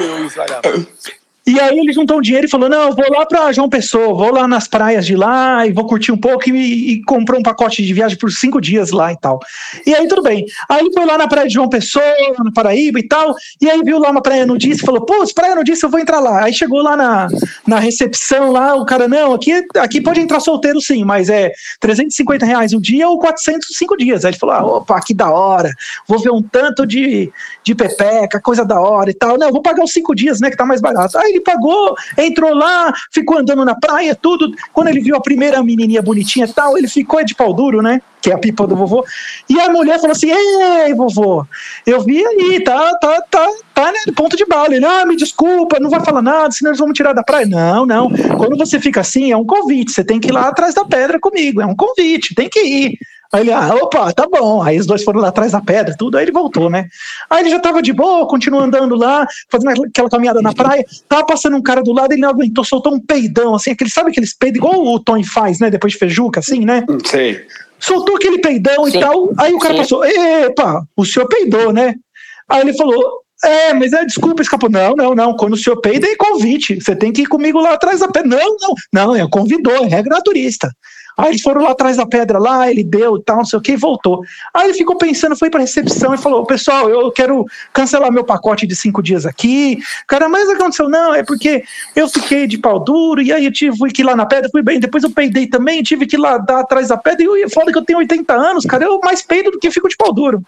E 1.45 1.59
aí 1.59 1.77
ele 1.77 1.91
juntou 1.91 2.17
um 2.17 2.21
dinheiro 2.21 2.47
e 2.47 2.49
falou: 2.49 2.69
Não, 2.69 2.93
vou 2.93 3.09
lá 3.09 3.25
pra 3.25 3.51
João 3.51 3.69
Pessoa, 3.69 4.13
vou 4.13 4.31
lá 4.31 4.47
nas 4.47 4.67
praias 4.67 5.05
de 5.05 5.15
lá 5.15 5.67
e 5.67 5.71
vou 5.73 5.85
curtir 5.85 6.11
um 6.11 6.17
pouco 6.17 6.49
e, 6.49 6.93
e 6.93 7.03
comprou 7.03 7.39
um 7.39 7.43
pacote 7.43 7.83
de 7.83 7.93
viagem 7.93 8.17
por 8.17 8.31
cinco 8.31 8.61
dias 8.61 8.91
lá 8.91 9.11
e 9.11 9.17
tal. 9.17 9.39
E 9.85 9.93
aí 9.93 10.07
tudo 10.07 10.23
bem. 10.23 10.45
Aí 10.69 10.89
foi 10.93 11.05
lá 11.05 11.17
na 11.17 11.27
praia 11.27 11.47
de 11.47 11.53
João 11.53 11.67
Pessoa, 11.67 12.03
no 12.39 12.53
Paraíba 12.53 12.99
e 12.99 13.03
tal, 13.03 13.35
e 13.61 13.69
aí 13.69 13.81
viu 13.83 13.99
lá 13.99 14.11
uma 14.11 14.21
praia 14.21 14.45
nudista 14.45 14.83
e 14.83 14.85
falou: 14.85 15.01
Pô, 15.01 15.23
praia 15.35 15.55
nudista, 15.55 15.85
eu 15.85 15.89
vou 15.89 15.99
entrar 15.99 16.19
lá. 16.19 16.45
Aí 16.45 16.53
chegou 16.53 16.81
lá 16.81 16.95
na, 16.95 17.27
na 17.67 17.79
recepção, 17.79 18.51
lá, 18.51 18.75
o 18.75 18.85
cara: 18.85 19.07
Não, 19.09 19.33
aqui, 19.33 19.65
aqui 19.77 19.99
pode 19.99 20.21
entrar 20.21 20.39
solteiro 20.39 20.79
sim, 20.79 21.03
mas 21.03 21.29
é 21.29 21.51
350 21.81 22.45
reais 22.45 22.73
um 22.73 22.79
dia 22.79 23.09
ou 23.09 23.19
405 23.19 23.97
dias. 23.97 24.23
Aí 24.23 24.31
ele 24.31 24.39
falou: 24.39 24.55
ah, 24.55 24.65
opa, 24.77 25.01
que 25.01 25.13
da 25.13 25.29
hora, 25.29 25.71
vou 26.07 26.19
ver 26.19 26.31
um 26.31 26.41
tanto 26.41 26.85
de, 26.85 27.31
de 27.63 27.75
pepeca, 27.75 28.39
coisa 28.39 28.63
da 28.63 28.79
hora 28.79 29.09
e 29.09 29.13
tal. 29.13 29.37
Não, 29.37 29.51
vou 29.51 29.61
pagar 29.61 29.83
os 29.83 29.91
cinco 29.91 30.15
dias, 30.15 30.39
né, 30.39 30.49
que 30.49 30.57
tá 30.57 30.65
mais 30.65 30.79
barato. 30.79 31.17
Aí 31.17 31.32
ele 31.33 31.41
pagou, 31.41 31.95
entrou 32.17 32.53
lá, 32.53 32.93
ficou 33.11 33.37
andando 33.37 33.65
na 33.65 33.75
praia, 33.75 34.15
tudo. 34.15 34.53
Quando 34.71 34.87
ele 34.87 34.99
viu 34.99 35.15
a 35.15 35.21
primeira 35.21 35.61
menininha 35.63 36.01
bonitinha 36.01 36.45
e 36.45 36.53
tal, 36.53 36.77
ele 36.77 36.87
ficou 36.87 37.23
de 37.23 37.35
pau 37.35 37.53
duro, 37.53 37.81
né, 37.81 38.01
que 38.21 38.31
é 38.31 38.33
a 38.33 38.37
pipa 38.37 38.65
do 38.65 38.75
vovô. 38.75 39.05
E 39.49 39.59
a 39.59 39.69
mulher 39.69 39.99
falou 39.99 40.11
assim: 40.11 40.31
Ei, 40.31 40.93
vovô, 40.93 41.45
eu 41.85 42.01
vi 42.01 42.25
aí, 42.25 42.63
tá, 42.63 42.95
tá, 42.95 43.21
tá, 43.29 43.47
tá, 43.73 43.91
né, 43.91 43.99
ponto 44.15 44.37
de 44.37 44.45
bala. 44.45 44.75
Ele, 44.75 44.85
ah, 44.85 45.05
me 45.05 45.15
desculpa, 45.15 45.79
não 45.79 45.89
vai 45.89 46.03
falar 46.03 46.21
nada, 46.21 46.51
senão 46.51 46.71
eles 46.71 46.79
vão 46.79 46.87
me 46.87 46.93
tirar 46.93 47.13
da 47.13 47.23
praia. 47.23 47.45
Não, 47.45 47.85
não. 47.85 48.09
Quando 48.37 48.57
você 48.57 48.79
fica 48.79 49.01
assim, 49.01 49.31
é 49.31 49.37
um 49.37 49.45
convite, 49.45 49.91
você 49.91 50.03
tem 50.03 50.19
que 50.19 50.29
ir 50.29 50.31
lá 50.31 50.47
atrás 50.47 50.73
da 50.73 50.85
pedra 50.85 51.19
comigo, 51.19 51.61
é 51.61 51.65
um 51.65 51.75
convite, 51.75 52.35
tem 52.35 52.49
que 52.49 52.59
ir. 52.59 52.97
Aí 53.33 53.41
ele, 53.41 53.51
ah, 53.51 53.73
opa, 53.81 54.13
tá 54.13 54.27
bom. 54.27 54.61
Aí 54.61 54.77
os 54.77 54.85
dois 54.85 55.03
foram 55.03 55.19
lá 55.19 55.29
atrás 55.29 55.51
da 55.51 55.59
pedra, 55.59 55.95
tudo, 55.97 56.17
aí 56.17 56.23
ele 56.23 56.31
voltou, 56.31 56.69
né? 56.69 56.87
Aí 57.27 57.41
ele 57.41 57.49
já 57.49 57.59
tava 57.59 57.81
de 57.81 57.91
boa, 57.91 58.27
continuou 58.27 58.61
andando 58.61 58.95
lá, 58.95 59.25
fazendo 59.49 59.85
aquela 59.85 60.07
caminhada 60.07 60.39
na 60.39 60.53
praia, 60.53 60.85
tava 61.09 61.25
passando 61.25 61.57
um 61.57 61.61
cara 61.61 61.81
do 61.81 61.91
lado, 61.91 62.11
ele 62.11 62.21
não 62.21 62.29
aguentou, 62.29 62.63
soltou 62.63 62.93
um 62.93 62.99
peidão, 62.99 63.55
assim, 63.55 63.71
aquele, 63.71 63.89
sabe 63.89 64.11
aqueles 64.11 64.37
peidos, 64.37 64.59
igual 64.59 64.85
o 64.85 64.99
Tony 64.99 65.25
faz, 65.25 65.59
né, 65.59 65.71
depois 65.71 65.93
de 65.93 65.99
feijuca, 65.99 66.41
assim, 66.41 66.63
né? 66.63 66.85
Sei. 67.05 67.43
soltou 67.79 68.17
aquele 68.17 68.37
peidão 68.37 68.85
Sim. 68.85 68.97
e 68.97 69.01
tal. 69.01 69.33
Aí 69.39 69.51
o 69.51 69.57
cara 69.57 69.73
Sim. 69.73 69.79
passou, 69.79 70.05
epa, 70.05 70.85
o 70.95 71.03
senhor 71.03 71.27
peidou, 71.27 71.73
né? 71.73 71.95
Aí 72.47 72.61
ele 72.61 72.73
falou, 72.77 73.23
é, 73.43 73.73
mas 73.73 73.91
é, 73.91 74.05
desculpa, 74.05 74.41
escapou. 74.41 74.69
Não, 74.69 74.95
não, 74.95 75.13
não. 75.13 75.35
Quando 75.35 75.53
o 75.53 75.57
senhor 75.57 75.75
peida 75.81 76.07
é 76.07 76.15
convite. 76.15 76.79
Você 76.79 76.95
tem 76.95 77.11
que 77.11 77.23
ir 77.23 77.25
comigo 77.25 77.59
lá 77.59 77.73
atrás 77.73 77.99
da 77.99 78.07
pedra. 78.07 78.37
Não, 78.37 78.55
não, 78.57 78.75
não, 78.93 79.15
é 79.15 79.27
convidou, 79.27 79.83
é 79.83 79.87
regra 79.87 80.15
naturista. 80.15 80.71
Aí 81.17 81.29
eles 81.29 81.41
foram 81.41 81.63
lá 81.63 81.71
atrás 81.71 81.97
da 81.97 82.05
pedra 82.05 82.39
lá, 82.39 82.69
ele 82.69 82.83
deu 82.83 83.19
tal, 83.19 83.37
não 83.37 83.45
sei 83.45 83.59
o 83.59 83.61
que, 83.61 83.73
e 83.73 83.77
voltou. 83.77 84.23
Aí 84.53 84.65
ele 84.65 84.73
ficou 84.73 84.97
pensando, 84.97 85.35
foi 85.35 85.49
pra 85.49 85.61
recepção 85.61 86.13
e 86.13 86.17
falou: 86.17 86.45
Pessoal, 86.45 86.89
eu 86.89 87.11
quero 87.11 87.45
cancelar 87.71 88.11
meu 88.11 88.23
pacote 88.23 88.65
de 88.65 88.75
cinco 88.75 89.01
dias 89.01 89.25
aqui. 89.25 89.77
Cara, 90.07 90.27
mas 90.27 90.49
aconteceu? 90.49 90.89
Não, 90.89 91.13
é 91.13 91.23
porque 91.23 91.63
eu 91.95 92.07
fiquei 92.07 92.47
de 92.47 92.57
pau 92.57 92.79
duro, 92.79 93.21
e 93.21 93.31
aí 93.31 93.45
eu 93.45 93.51
tive 93.51 93.91
que 93.91 94.01
ir 94.01 94.05
lá 94.05 94.15
na 94.15 94.25
pedra, 94.25 94.49
fui 94.49 94.61
bem, 94.61 94.79
depois 94.79 95.03
eu 95.03 95.11
peidei 95.11 95.47
também, 95.47 95.83
tive 95.83 96.05
que 96.05 96.15
ir 96.15 96.19
lá 96.19 96.37
dar 96.37 96.59
atrás 96.61 96.87
da 96.87 96.97
pedra, 96.97 97.23
e 97.23 97.41
eu 97.41 97.49
foda 97.49 97.71
que 97.71 97.77
eu 97.77 97.85
tenho 97.85 97.99
80 97.99 98.33
anos, 98.33 98.65
cara, 98.65 98.83
eu 98.83 98.99
mais 99.03 99.21
peido 99.21 99.51
do 99.51 99.59
que 99.59 99.71
fico 99.71 99.87
de 99.87 99.95
pau 99.95 100.13
duro. 100.13 100.43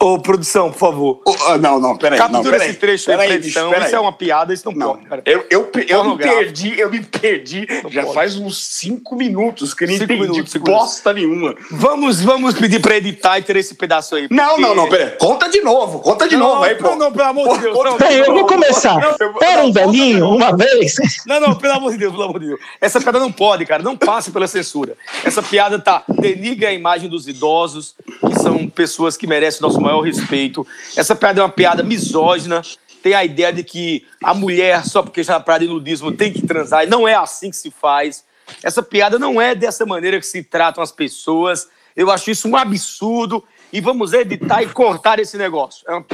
Ô, 0.00 0.18
produção, 0.18 0.70
por 0.70 0.78
favor. 0.78 1.20
Oh, 1.24 1.56
não, 1.58 1.80
não, 1.80 1.96
peraí. 1.96 2.18
não, 2.18 2.28
Captura 2.28 2.52
peraí, 2.52 2.70
esse 2.70 2.78
trecho 2.78 3.10
aí 3.10 3.16
peraí, 3.16 3.28
bicho, 3.36 3.46
edição. 3.48 3.70
peraí. 3.70 3.86
Isso 3.86 3.96
é 3.96 4.00
uma 4.00 4.12
piada, 4.12 4.54
isso 4.54 4.70
não, 4.70 4.72
Não, 4.78 4.94
pode. 4.94 5.06
cara. 5.06 5.22
eu, 5.26 5.44
eu, 5.50 5.70
eu 5.88 6.04
me 6.04 6.16
perdi, 6.18 6.78
eu 6.78 6.88
me 6.90 7.00
perdi 7.02 7.66
já 7.90 8.02
pode. 8.02 8.14
faz 8.14 8.36
uns 8.36 8.64
cinco 8.64 9.16
minutos 9.16 9.74
que 9.74 9.84
eu 9.84 9.88
não 9.88 9.94
Cinco 9.94 10.04
entendi 10.12 10.30
minutos, 10.30 10.52
cinco 10.52 10.66
bosta 10.66 11.12
nenhuma. 11.12 11.54
Vamos, 11.70 12.20
vamos 12.20 12.54
pedir 12.54 12.80
pra 12.80 12.96
editar 12.96 13.38
e 13.38 13.42
ter 13.42 13.56
esse 13.56 13.74
pedaço 13.74 14.14
aí. 14.14 14.28
Não, 14.30 14.46
porque- 14.50 14.60
não, 14.62 14.74
não, 14.74 14.88
peraí. 14.88 15.10
Conta 15.18 15.48
de 15.48 15.60
novo, 15.62 15.98
conta 15.98 16.28
de 16.28 16.36
Não, 16.36 16.46
novo 16.48 16.62
aí, 16.62 16.74
pô. 16.76 16.84
não, 16.90 16.96
não, 16.96 17.12
pelo 17.12 17.28
amor 17.28 17.56
de 17.56 17.62
Deus, 17.64 17.76
Conta 17.76 17.90
não. 17.90 17.98
Bem, 17.98 18.16
eu 18.18 18.32
vou 18.34 18.46
começar. 18.46 18.94
Não, 19.00 19.34
Era 19.42 19.62
um 19.62 19.66
não, 19.66 19.72
velhinho, 19.72 20.28
uma 20.30 20.56
vez. 20.56 20.94
Não, 21.26 21.40
não, 21.40 21.54
pelo 21.56 21.74
amor 21.74 21.90
de 21.92 21.98
Deus, 21.98 22.12
pelo 22.12 22.24
amor 22.24 22.38
de 22.38 22.46
Deus. 22.46 22.60
Essa 22.80 23.00
piada 23.00 23.18
não 23.18 23.32
pode, 23.32 23.66
cara. 23.66 23.82
Não 23.82 23.96
passe 23.96 24.30
pela 24.30 24.46
censura. 24.46 24.96
Essa 25.24 25.42
piada 25.42 25.76
tá 25.78 26.04
denigra 26.08 26.68
a 26.68 26.72
imagem 26.72 27.08
dos 27.08 27.26
idosos, 27.26 27.96
que 28.26 28.38
são 28.38 28.68
pessoas 28.68 29.16
que 29.16 29.26
merecem 29.26 29.60
nosso 29.60 29.80
maior 29.88 30.00
respeito. 30.00 30.66
Essa 30.96 31.14
piada 31.16 31.40
é 31.40 31.42
uma 31.42 31.48
piada 31.48 31.82
misógina. 31.82 32.62
Tem 33.02 33.14
a 33.14 33.24
ideia 33.24 33.52
de 33.52 33.62
que 33.62 34.06
a 34.22 34.34
mulher, 34.34 34.84
só 34.84 35.02
porque 35.02 35.20
está 35.20 35.34
na 35.34 35.40
praia 35.40 35.60
de 35.60 35.68
nudismo, 35.68 36.12
tem 36.12 36.32
que 36.32 36.46
transar. 36.46 36.86
Não 36.86 37.06
é 37.06 37.14
assim 37.14 37.50
que 37.50 37.56
se 37.56 37.70
faz. 37.70 38.24
Essa 38.62 38.82
piada 38.82 39.18
não 39.18 39.40
é 39.40 39.54
dessa 39.54 39.84
maneira 39.86 40.18
que 40.18 40.26
se 40.26 40.42
tratam 40.42 40.82
as 40.82 40.92
pessoas. 40.92 41.68
Eu 41.96 42.10
acho 42.10 42.30
isso 42.30 42.48
um 42.48 42.56
absurdo. 42.56 43.44
E 43.72 43.80
vamos 43.80 44.12
editar 44.12 44.62
e 44.62 44.66
cortar 44.66 45.18
esse 45.18 45.36
negócio. 45.36 45.84
É 45.88 45.92
uma 45.94 46.04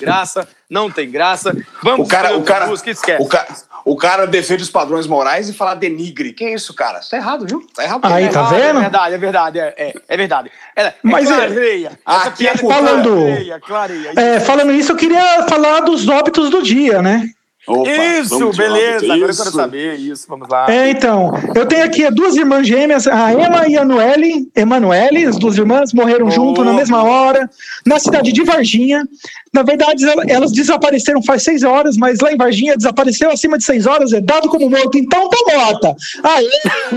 graça, 0.00 0.48
não 0.68 0.90
tem 0.90 1.10
graça. 1.10 1.54
Vamos 1.82 2.06
O 2.06 2.10
cara, 2.10 2.36
o 2.36 2.42
cara, 2.42 2.66
música, 2.66 2.90
esquece. 2.90 3.22
o 3.22 3.26
cara, 3.26 3.48
o 3.84 3.96
cara 3.96 4.26
defende 4.26 4.62
os 4.62 4.70
padrões 4.70 5.06
morais 5.06 5.48
e 5.48 5.52
fala 5.52 5.74
denigre. 5.74 6.32
Que 6.32 6.48
isso, 6.48 6.72
cara? 6.74 7.00
Isso 7.00 7.10
tá 7.10 7.16
errado, 7.18 7.46
viu? 7.46 7.66
Tá 7.74 7.84
errado. 7.84 8.00
Aí, 8.04 8.28
tá 8.30 8.40
Ah, 8.40 8.50
vendo? 8.50 8.78
É 8.78 8.80
verdade, 8.80 9.14
é 9.14 9.18
verdade, 9.18 9.58
é, 9.58 9.74
é, 9.76 9.94
é 10.08 10.16
verdade. 10.16 10.50
É, 10.74 10.82
é 10.86 10.94
Mas 11.02 11.30
é- 11.30 11.34
clareia. 11.34 11.98
Aqui 12.06 12.46
é 12.48 12.52
piada 12.56 12.74
falando- 12.74 13.10
clareia, 13.16 13.60
clareia. 13.60 14.12
É, 14.16 14.40
falando 14.40 14.72
isso, 14.72 14.92
eu 14.92 14.96
queria 14.96 15.42
falar 15.48 15.80
dos 15.80 16.08
óbitos 16.08 16.48
do 16.48 16.62
dia, 16.62 17.02
né? 17.02 17.28
Opa, 17.68 17.88
Isso, 17.90 18.52
beleza. 18.54 19.04
Agora 19.04 19.18
eu 19.20 19.30
isso. 19.30 19.42
quero 19.44 19.54
saber 19.56 19.94
isso. 19.94 20.26
Vamos 20.28 20.48
lá. 20.48 20.66
É, 20.68 20.90
então, 20.90 21.32
eu 21.54 21.64
tenho 21.64 21.84
aqui 21.84 22.10
duas 22.10 22.34
irmãs 22.36 22.66
gêmeas, 22.66 23.06
a 23.06 23.32
Emma 23.32 23.68
e 23.68 23.76
a 23.78 23.84
Noelle, 23.84 24.50
Emanuele, 24.56 25.24
as 25.26 25.38
duas 25.38 25.56
irmãs 25.56 25.92
morreram 25.92 26.26
Oh. 26.26 26.30
junto 26.30 26.64
na 26.64 26.72
mesma 26.72 27.04
hora, 27.04 27.48
na 27.86 28.00
cidade 28.00 28.32
de 28.32 28.42
Varginha. 28.42 29.06
Na 29.54 29.62
verdade, 29.62 30.04
ela- 30.04 30.24
elas 30.26 30.50
desapareceram 30.50 31.22
faz 31.22 31.44
seis 31.44 31.62
horas, 31.62 31.96
mas 31.96 32.18
lá 32.20 32.32
em 32.32 32.36
Varginha 32.36 32.76
desapareceu 32.76 33.30
acima 33.30 33.56
de 33.58 33.64
seis 33.64 33.86
horas, 33.86 34.12
é 34.12 34.20
dado 34.20 34.48
como 34.48 34.68
morto, 34.68 34.98
então 34.98 35.28
tá 35.28 35.36
morta. 35.56 35.94
Aê, 36.24 36.48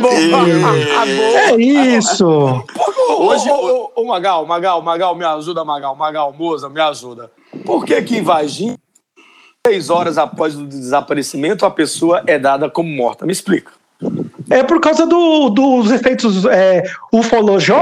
Ah, 0.95 1.05
boa. 1.05 1.51
é 1.51 1.55
isso. 1.97 2.25
Hoje, 3.19 3.49
ô, 3.49 3.91
ô, 3.95 4.01
ô, 4.01 4.05
Magal, 4.05 4.45
Magal, 4.45 4.81
Magal, 4.81 5.15
me 5.15 5.25
ajuda, 5.25 5.63
Magal, 5.63 5.95
Magal, 5.95 6.33
moça, 6.37 6.69
me 6.69 6.81
ajuda. 6.81 7.29
Por 7.65 7.85
que 7.85 8.01
que 8.01 8.17
em 8.17 8.21
Varginha, 8.23 8.75
seis 9.65 9.89
horas 9.89 10.17
após 10.17 10.55
o 10.55 10.65
desaparecimento, 10.65 11.65
a 11.65 11.71
pessoa 11.71 12.21
é 12.27 12.37
dada 12.37 12.69
como 12.69 12.89
morta? 12.89 13.25
Me 13.25 13.31
explica. 13.31 13.71
É 14.49 14.61
por 14.61 14.79
causa 14.79 15.05
do- 15.07 15.49
dos 15.49 15.89
efeitos 15.91 16.45
é, 16.45 16.83
ufolojo... 17.11 17.73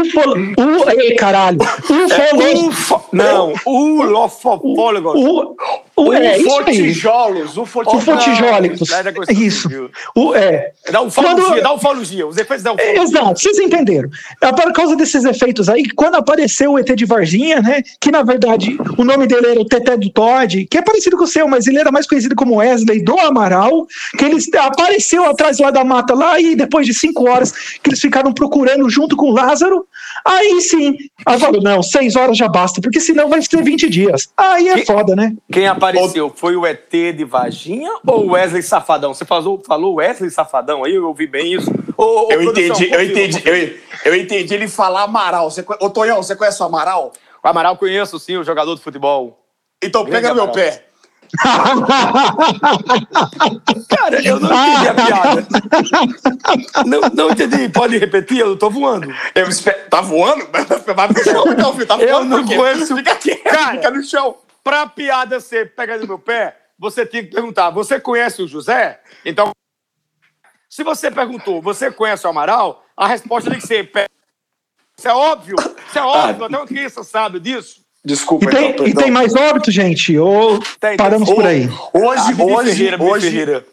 Ufo, 0.00 0.20
u, 0.30 0.90
ei, 1.00 1.14
caralho. 1.16 1.58
Ufolo... 1.60 2.68
Ufo, 2.68 3.00
não, 3.12 3.52
o 3.66 4.02
lofopólogo. 4.02 5.12
U, 5.16 5.56
u, 5.96 6.12
é 6.12 6.38
isso. 6.38 6.48
Ufotijolos, 6.48 7.56
ufotijolos. 7.56 8.80
Não, 8.90 9.22
é 9.28 9.32
Isso. 9.32 9.62
civil. 9.62 9.90
O, 10.14 10.34
é. 10.34 10.72
Dá 10.90 11.02
ufologia, 11.02 11.44
Quando- 11.44 11.62
dá 11.62 11.72
ufologia, 11.74 12.26
os 12.26 12.36
efeitos 12.36 12.62
da 12.64 12.70
É, 12.70 12.74
ufologia. 12.74 13.02
Exato, 13.02 13.40
vocês 13.40 13.58
entenderam. 13.58 14.08
É 14.40 14.52
por 14.52 14.72
causa 14.72 14.96
desses 14.96 15.24
efeitos 15.24 15.68
aí, 15.68 15.88
quando 15.90 16.14
apareceu 16.16 16.72
o 16.72 16.78
ET 16.78 16.88
de 16.94 17.04
Varginha, 17.04 17.60
né? 17.60 17.82
Que 18.00 18.10
na 18.10 18.22
verdade 18.22 18.76
o 18.96 19.04
nome 19.04 19.26
dele 19.26 19.48
era 19.48 19.60
o 19.60 19.64
Teté 19.66 19.96
do 19.96 20.10
Todd, 20.10 20.66
que 20.70 20.78
é 20.78 20.82
parecido 20.82 21.16
com 21.16 21.24
o 21.24 21.26
seu, 21.26 21.46
mas 21.46 21.66
ele 21.66 21.78
era 21.78 21.90
mais 21.92 22.06
conhecido 22.06 22.34
como 22.34 22.56
Wesley 22.56 23.02
do 23.04 23.18
Amaral, 23.18 23.86
que 24.18 24.24
ele 24.24 24.36
apareceu 24.58 25.24
atrás 25.26 25.58
lá 25.58 25.70
da 25.70 25.84
mata 25.84 26.14
lá 26.14 26.40
e 26.40 26.54
depois 26.54 26.86
de 26.86 26.94
cinco 26.94 27.28
horas 27.28 27.52
que 27.82 27.90
eles 27.90 28.00
ficaram 28.00 28.32
procurando 28.32 28.88
junto 28.88 29.16
com 29.16 29.26
o 29.26 29.32
Lázaro, 29.32 29.81
aí 30.24 30.60
sim, 30.60 30.96
aí 31.26 31.38
falou, 31.38 31.60
não, 31.62 31.82
seis 31.82 32.16
horas 32.16 32.36
já 32.36 32.48
basta, 32.48 32.80
porque 32.80 33.00
senão 33.00 33.28
vai 33.28 33.40
ser 33.42 33.62
20 33.62 33.88
dias. 33.88 34.28
Aí 34.36 34.68
é 34.68 34.74
Que- 34.76 34.86
foda, 34.86 35.14
né? 35.16 35.34
Quem 35.50 35.66
apareceu 35.66 36.32
foi 36.34 36.56
o 36.56 36.66
ET 36.66 36.90
de 36.90 37.24
Varginha 37.24 37.90
ou 38.06 38.26
o 38.26 38.30
Wesley 38.32 38.62
Safadão? 38.62 39.14
Você 39.14 39.24
falou, 39.24 39.62
falou 39.66 39.94
Wesley 39.96 40.30
Safadão 40.30 40.84
aí, 40.84 40.94
eu 40.94 41.06
ouvi 41.06 41.26
bem 41.26 41.52
isso. 41.54 41.70
Ô, 41.96 42.02
ô, 42.26 42.32
Eu 42.32 42.40
produção, 42.42 42.76
entendi, 42.76 42.92
eu 42.94 43.02
entendi, 43.02 43.42
eu, 43.44 44.12
eu 44.12 44.16
entendi 44.16 44.54
ele 44.54 44.68
falar 44.68 45.02
Amaral. 45.02 45.50
Você, 45.50 45.64
Ô, 45.80 45.90
Tonhão, 45.90 46.22
você 46.22 46.34
conhece 46.34 46.62
o 46.62 46.66
Amaral? 46.66 47.12
O 47.44 47.48
Amaral 47.48 47.76
conheço, 47.76 48.18
sim, 48.18 48.36
o 48.36 48.44
jogador 48.44 48.74
de 48.76 48.82
futebol. 48.82 49.38
Então 49.82 50.04
Grande 50.04 50.16
pega 50.16 50.28
no 50.30 50.34
meu 50.36 50.44
Amaral. 50.44 50.54
pé. 50.64 50.84
Cara, 53.88 54.22
eu 54.22 54.38
não 54.40 54.48
entendi 54.52 54.88
a 54.88 54.94
piada. 54.94 55.46
não, 56.86 57.00
não 57.14 57.30
entendi. 57.30 57.68
Pode 57.68 57.98
repetir? 57.98 58.38
Eu 58.40 58.56
tô 58.56 58.68
voando. 58.70 59.08
Eu 59.34 59.48
espero, 59.48 59.88
tá 59.88 60.00
voando? 60.00 60.46
Vai 60.94 61.08
pro 61.08 61.24
chão, 61.24 61.44
então, 61.48 61.72
filho. 61.72 61.86
Tá 61.86 61.96
Eu 61.98 62.08
voando 62.10 62.30
não 62.30 62.38
por 62.42 62.48
quê? 62.48 62.56
conheço- 62.56 62.96
Fica 62.96 63.12
aqui, 63.12 63.34
Cara, 63.36 63.72
fica 63.76 63.90
no 63.90 64.02
chão. 64.04 64.36
Pra 64.62 64.86
piada 64.86 65.40
ser 65.40 65.74
pega 65.74 65.98
no 65.98 66.06
meu 66.06 66.18
pé, 66.18 66.56
você 66.78 67.04
tem 67.06 67.24
que 67.24 67.32
perguntar: 67.32 67.70
você 67.70 67.98
conhece 67.98 68.42
o 68.42 68.48
José? 68.48 69.00
Então, 69.24 69.50
se 70.68 70.84
você 70.84 71.10
perguntou, 71.10 71.60
você 71.60 71.90
conhece 71.90 72.26
o 72.26 72.30
Amaral? 72.30 72.84
A 72.96 73.06
resposta 73.08 73.50
tem 73.50 73.58
que 73.58 73.66
ser: 73.66 73.90
"Pe- 73.90 74.06
isso 74.96 75.08
é 75.08 75.12
óbvio, 75.14 75.56
isso 75.88 75.98
é 75.98 76.02
óbvio, 76.02 76.44
até 76.44 76.56
uma 76.56 76.66
criança 76.66 77.02
sabe 77.02 77.40
disso. 77.40 77.81
Desculpa, 78.04 78.46
E 78.46 78.48
tem, 78.50 78.70
então, 78.70 78.86
e 78.86 78.94
tem 78.94 79.10
mais 79.10 79.34
óbito, 79.34 79.70
gente? 79.70 80.18
Ou 80.18 80.58
Tem, 80.80 80.96
paramos 80.96 81.28
tem. 81.28 81.36
por 81.36 81.46
aí? 81.46 81.68
Hoje, 81.92 82.20
Ah, 82.20 82.26
Bibi 82.32 82.42
hoje, 82.42 82.70
Ferreira, 82.72 82.98
Bibi 82.98 83.10
hoje, 83.10 83.30
Ferreira. 83.30 83.66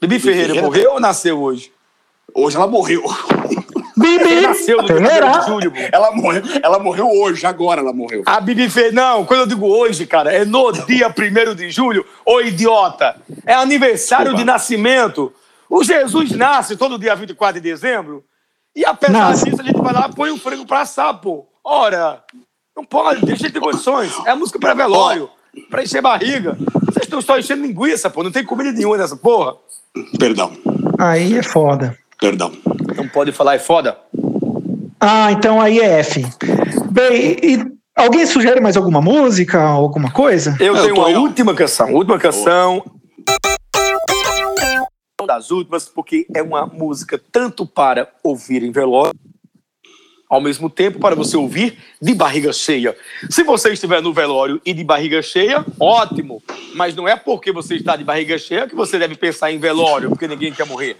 Bibi 0.00 0.18
Ferreira 0.18 0.46
Ferreira? 0.48 0.66
morreu 0.66 0.92
ou 0.92 1.00
nasceu 1.00 1.40
hoje? 1.40 1.72
hoje 2.34 2.56
ela 2.56 2.66
morreu. 2.66 3.02
Bibi 3.96 4.40
Nasceu 4.42 4.78
no 4.82 4.86
dia 4.86 4.96
Ferreira. 4.96 5.26
1 5.36 5.40
de 5.40 5.46
julho. 5.46 5.72
Ela 5.92 6.10
morreu, 6.12 6.42
ela 6.62 6.78
morreu 6.78 7.08
hoje, 7.10 7.46
agora 7.46 7.80
ela 7.80 7.92
morreu. 7.92 8.22
A 8.26 8.40
Bibi 8.40 8.68
fez. 8.68 8.92
Não, 8.92 9.24
quando 9.24 9.40
eu 9.40 9.46
digo 9.46 9.66
hoje, 9.66 10.06
cara, 10.06 10.32
é 10.32 10.44
no 10.44 10.70
dia 10.72 11.08
1 11.08 11.54
de 11.54 11.70
julho, 11.70 12.04
ô 12.26 12.40
idiota. 12.40 13.16
É 13.46 13.54
aniversário 13.54 14.24
Desculpa. 14.26 14.38
de 14.38 14.44
nascimento. 14.44 15.32
O 15.68 15.82
Jesus 15.82 16.32
nasce 16.32 16.76
todo 16.76 16.98
dia 16.98 17.14
24 17.14 17.58
de 17.60 17.66
dezembro. 17.70 18.22
E 18.76 18.84
apesar 18.84 19.12
Nasce. 19.12 19.44
disso, 19.44 19.60
a 19.60 19.64
gente 19.64 19.80
vai 19.80 19.92
lá 19.92 20.08
e 20.10 20.14
põe 20.14 20.30
um 20.30 20.38
frango 20.38 20.66
pra 20.66 20.80
assar, 20.82 21.14
pô. 21.18 21.46
Ora, 21.64 22.22
não 22.76 22.84
pode, 22.84 23.24
deixa 23.24 23.46
de 23.46 23.52
ter 23.52 23.60
condições. 23.60 24.12
É 24.26 24.34
música 24.34 24.58
pra 24.58 24.74
velório, 24.74 25.28
pra 25.70 25.82
encher 25.82 26.00
barriga. 26.02 26.56
Vocês 26.86 27.04
estão 27.04 27.20
só 27.20 27.38
enchendo 27.38 27.62
linguiça, 27.66 28.08
pô. 28.10 28.22
Não 28.22 28.30
tem 28.32 28.44
comida 28.44 28.72
nenhuma 28.72 28.96
nessa 28.96 29.16
porra. 29.16 29.54
Perdão, 30.18 30.52
Aí 30.98 31.36
é 31.38 31.42
foda. 31.42 31.96
perdão. 32.18 32.52
Não 32.96 33.08
pode 33.08 33.32
falar, 33.32 33.54
é 33.56 33.58
foda. 33.58 33.98
Ah, 34.98 35.30
então 35.32 35.60
aí 35.60 35.80
é 35.80 35.98
F. 36.00 36.24
Bem, 36.90 37.36
e 37.42 37.66
alguém 37.96 38.24
sugere 38.24 38.60
mais 38.60 38.76
alguma 38.76 39.02
música, 39.02 39.60
alguma 39.62 40.10
coisa? 40.10 40.56
Eu 40.60 40.76
Eu 40.76 40.82
tenho 40.82 40.94
uma 40.96 41.08
última 41.08 41.54
canção. 41.54 41.92
Última 41.92 42.18
canção. 42.18 42.82
Das 45.26 45.52
últimas, 45.52 45.88
porque 45.88 46.26
é 46.34 46.42
uma 46.42 46.66
música 46.66 47.20
tanto 47.30 47.64
para 47.64 48.08
ouvir 48.24 48.64
em 48.64 48.72
velório, 48.72 49.14
ao 50.32 50.40
mesmo 50.40 50.70
tempo 50.70 50.98
para 50.98 51.14
você 51.14 51.36
ouvir 51.36 51.76
de 52.00 52.14
barriga 52.14 52.54
cheia. 52.54 52.96
Se 53.28 53.42
você 53.42 53.70
estiver 53.70 54.00
no 54.00 54.14
velório 54.14 54.62
e 54.64 54.72
de 54.72 54.82
barriga 54.82 55.20
cheia, 55.20 55.62
ótimo. 55.78 56.42
Mas 56.74 56.96
não 56.96 57.06
é 57.06 57.14
porque 57.14 57.52
você 57.52 57.74
está 57.74 57.96
de 57.96 58.02
barriga 58.02 58.38
cheia 58.38 58.66
que 58.66 58.74
você 58.74 58.98
deve 58.98 59.14
pensar 59.14 59.52
em 59.52 59.58
velório, 59.58 60.08
porque 60.08 60.26
ninguém 60.26 60.50
quer 60.50 60.64
morrer. 60.64 60.96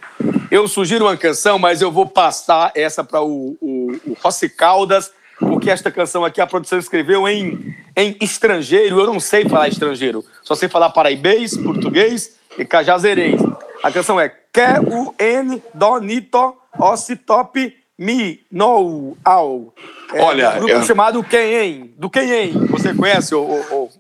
Eu 0.51 0.69
sugiro 0.69 1.07
uma 1.07 1.17
canção, 1.17 1.59
mas 1.59 1.81
eu 1.81 1.91
vou 1.91 2.05
passar 2.05 2.73
essa 2.75 3.03
para 3.03 3.23
o, 3.23 3.57
o, 3.59 3.93
o 4.09 4.17
Rossi 4.23 4.51
Caldas, 4.51 5.11
porque 5.39 5.71
esta 5.71 5.91
canção 5.91 6.27
aqui 6.27 6.39
a 6.39 6.47
produção 6.47 6.79
escreveu 6.79 7.27
em, 7.27 7.75
em 7.97 8.15
estrangeiro. 8.21 9.01
Eu 9.01 9.07
não 9.07 9.19
sei 9.19 9.49
falar 9.49 9.67
estrangeiro, 9.67 10.23
só 10.43 10.55
sei 10.55 10.69
falar 10.69 10.91
paraibês, 10.91 11.57
português 11.57 12.37
e 12.59 12.67
cajazerês. 12.67 13.41
A 13.83 13.91
canção 13.91 14.21
é 14.21 14.29
Que 14.29 14.79
o 14.95 15.15
N 15.19 15.63
Donito 15.73 16.55
Ossi 16.79 17.17
Top 17.17 17.82
Mi 17.99 18.41
No 18.51 19.17
Au. 19.25 19.75
É 20.13 20.21
Olha, 20.23 20.51
um 20.51 20.59
grupo 20.59 20.73
eu- 20.73 20.83
chamado 20.83 21.23
Quem? 21.23 21.95
Do 21.99 22.09
Quem? 22.11 22.53
Você 22.69 22.95
conhece 22.95 23.35
o, 23.35 23.41
o, 23.43 23.75
o, 23.85 23.91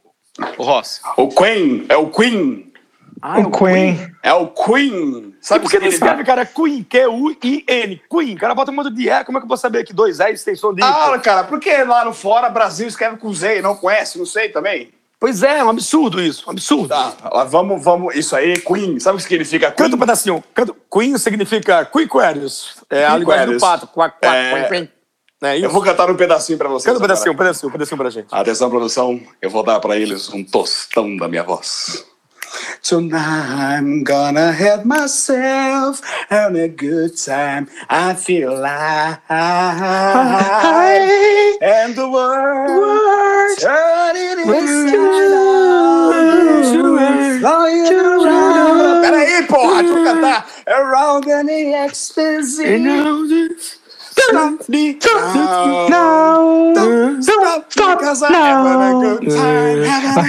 o 0.58 0.62
Ross? 0.62 1.00
O 1.16 1.28
Queen, 1.28 1.84
é 1.88 1.96
o 1.96 2.08
Queen. 2.10 2.72
Ah, 3.20 3.38
o 3.38 3.50
Queen. 3.50 4.10
É 4.22 4.32
o 4.34 4.48
Queen. 4.48 5.34
E 5.40 5.46
Sabe 5.46 5.60
por 5.60 5.66
o 5.68 5.70
que 5.70 5.78
não 5.78 5.86
ele 5.86 5.94
escreve, 5.94 6.24
cara, 6.24 6.44
Queen, 6.44 6.82
Q-U-I-N, 6.82 8.00
Queen? 8.10 8.34
O 8.34 8.38
cara 8.38 8.54
bota 8.54 8.72
um 8.72 8.74
monte 8.74 8.92
de 8.92 9.08
E, 9.08 9.24
como 9.24 9.38
é 9.38 9.40
que 9.40 9.44
eu 9.44 9.48
vou 9.48 9.56
saber 9.56 9.84
que 9.84 9.92
dois 9.92 10.18
E 10.18 10.24
é 10.24 10.32
extensão 10.32 10.74
de 10.74 10.80
I? 10.82 10.84
Ah, 10.84 11.16
cara, 11.22 11.44
por 11.44 11.60
que 11.60 11.72
lá 11.84 12.04
no 12.04 12.12
fora 12.12 12.48
Brasil 12.48 12.88
escreve 12.88 13.18
com 13.18 13.32
Z 13.32 13.58
e 13.58 13.62
não 13.62 13.76
conhece? 13.76 14.18
Não 14.18 14.26
sei 14.26 14.48
também. 14.48 14.90
Pois 15.22 15.40
é, 15.44 15.58
é 15.58 15.64
um 15.64 15.68
absurdo 15.70 16.20
isso, 16.20 16.42
um 16.48 16.50
absurdo. 16.50 16.88
Tá, 16.88 17.44
vamos, 17.44 17.80
vamos. 17.84 18.12
Isso 18.16 18.34
aí, 18.34 18.54
Queen. 18.58 18.98
Sabe 18.98 19.14
o 19.14 19.16
que 19.18 19.22
significa 19.22 19.70
Queen? 19.70 19.76
Canta 19.84 19.94
um 19.94 19.98
pedacinho. 20.00 20.42
Canta. 20.52 20.74
Queen 20.92 21.16
significa 21.16 21.84
Quiquarius. 21.84 22.82
É 22.90 23.06
a 23.06 23.16
linguagem 23.16 23.54
do 23.54 23.60
pato. 23.60 23.86
Quack, 23.86 24.16
quack, 24.20 24.34
É. 24.36 24.66
quack. 24.68 24.90
É? 25.44 25.58
Eu 25.60 25.70
vou 25.70 25.80
cantar 25.80 26.10
um 26.10 26.16
pedacinho 26.16 26.58
pra 26.58 26.68
vocês. 26.68 26.86
Canta 26.86 26.98
um 26.98 27.02
pedacinho, 27.02 27.32
um 27.34 27.36
pedacinho, 27.36 27.68
um 27.68 27.72
pedacinho 27.72 27.98
pra 27.98 28.10
gente. 28.10 28.26
Atenção, 28.32 28.68
produção, 28.68 29.20
eu 29.40 29.48
vou 29.48 29.62
dar 29.62 29.78
pra 29.78 29.96
eles 29.96 30.28
um 30.28 30.42
tostão 30.42 31.16
da 31.16 31.28
minha 31.28 31.44
voz. 31.44 32.04
Tonight 32.82 33.76
I'm 33.76 34.04
gonna 34.04 34.52
have 34.52 34.86
myself 34.86 36.00
and 36.30 36.56
a 36.56 36.68
good 36.68 37.16
time. 37.18 37.68
I 37.90 38.14
feel 38.14 38.58
like 38.60 39.20
and 39.30 39.40
the 41.96 42.08
world 42.10 43.58
turning 43.60 44.48
inside 44.48 44.94
out. 47.44 47.68
Peraí, 49.02 49.46
porra, 49.48 49.82
deixa 49.82 49.98
eu 49.98 50.04
cantar. 50.04 50.46
Around 50.68 51.28
any 51.28 51.74
ecstasy. 51.74 52.64
Stop 54.18 54.68
me 54.68 54.94
now. 55.88 56.74
Don't 56.74 57.22
stop, 57.22 57.72
stop 57.72 58.02
I'm 58.22 58.34
having 58.34 58.82
a 58.82 59.00
good 59.00 59.30
time. 59.30 59.78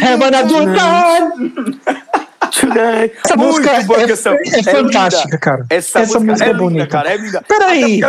Having 0.01 0.35
a 0.35 0.47
good 0.47 0.77
time. 0.77 1.81
Essa 2.55 3.35
Muito 3.35 3.55
música 3.55 3.81
boa 3.83 4.01
é, 4.01 4.07
canção. 4.07 4.33
é 4.33 4.43
linda. 4.43 4.71
fantástica, 4.71 5.37
cara. 5.39 5.65
Essa, 5.69 5.99
música, 5.99 6.19
é, 6.19 6.21
é 6.31 6.45
linda, 6.51 6.53
bonita. 6.57 6.87
cara, 6.87 7.13
é 7.13 7.17
linda. 7.17 7.41
Peraí. 7.47 8.01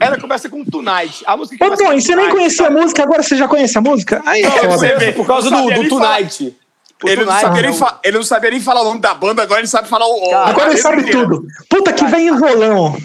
Ela, 0.00 0.18
começa 0.20 0.48
com 0.48 0.64
Tonight. 0.64 1.22
A 1.24 1.36
música 1.36 1.56
que 1.56 1.64
Ô, 1.64 1.76
começa 1.76 1.94
e 1.94 2.02
você 2.02 2.16
nem 2.16 2.28
conhecia 2.30 2.66
a 2.66 2.70
música, 2.70 3.02
agora 3.04 3.22
você 3.22 3.36
já 3.36 3.46
conhece 3.46 3.78
a 3.78 3.80
música? 3.80 4.20
Aí 4.26 4.42
é 4.42 4.48
Não, 4.48 4.56
eu 4.56 4.70
foda. 4.72 4.98
sei, 4.98 5.12
por 5.12 5.24
causa 5.26 5.48
do, 5.48 5.70
do. 5.70 5.88
Tonight. 5.88 6.56
O 7.04 7.08
Ele 7.08 7.24
não, 7.24 7.32
sabia 7.32 7.62
nem 7.62 7.70
o- 7.70 7.74
fa- 7.74 7.98
ele 8.04 8.16
não 8.16 8.22
sabia 8.24 8.50
nem 8.50 8.60
falar 8.60 8.80
o 8.82 8.84
nome 8.84 9.00
da 9.00 9.12
banda, 9.14 9.42
agora 9.42 9.60
ele 9.60 9.66
sabe 9.68 9.88
falar 9.88 10.06
o. 10.06 10.30
Cara, 10.30 10.50
Agora 10.50 10.70
ele 10.70 10.80
sabe 10.80 11.10
tudo. 11.10 11.44
Puta 11.68 11.92
que 11.92 12.04
vem 12.06 12.28
enrolão. 12.28 12.96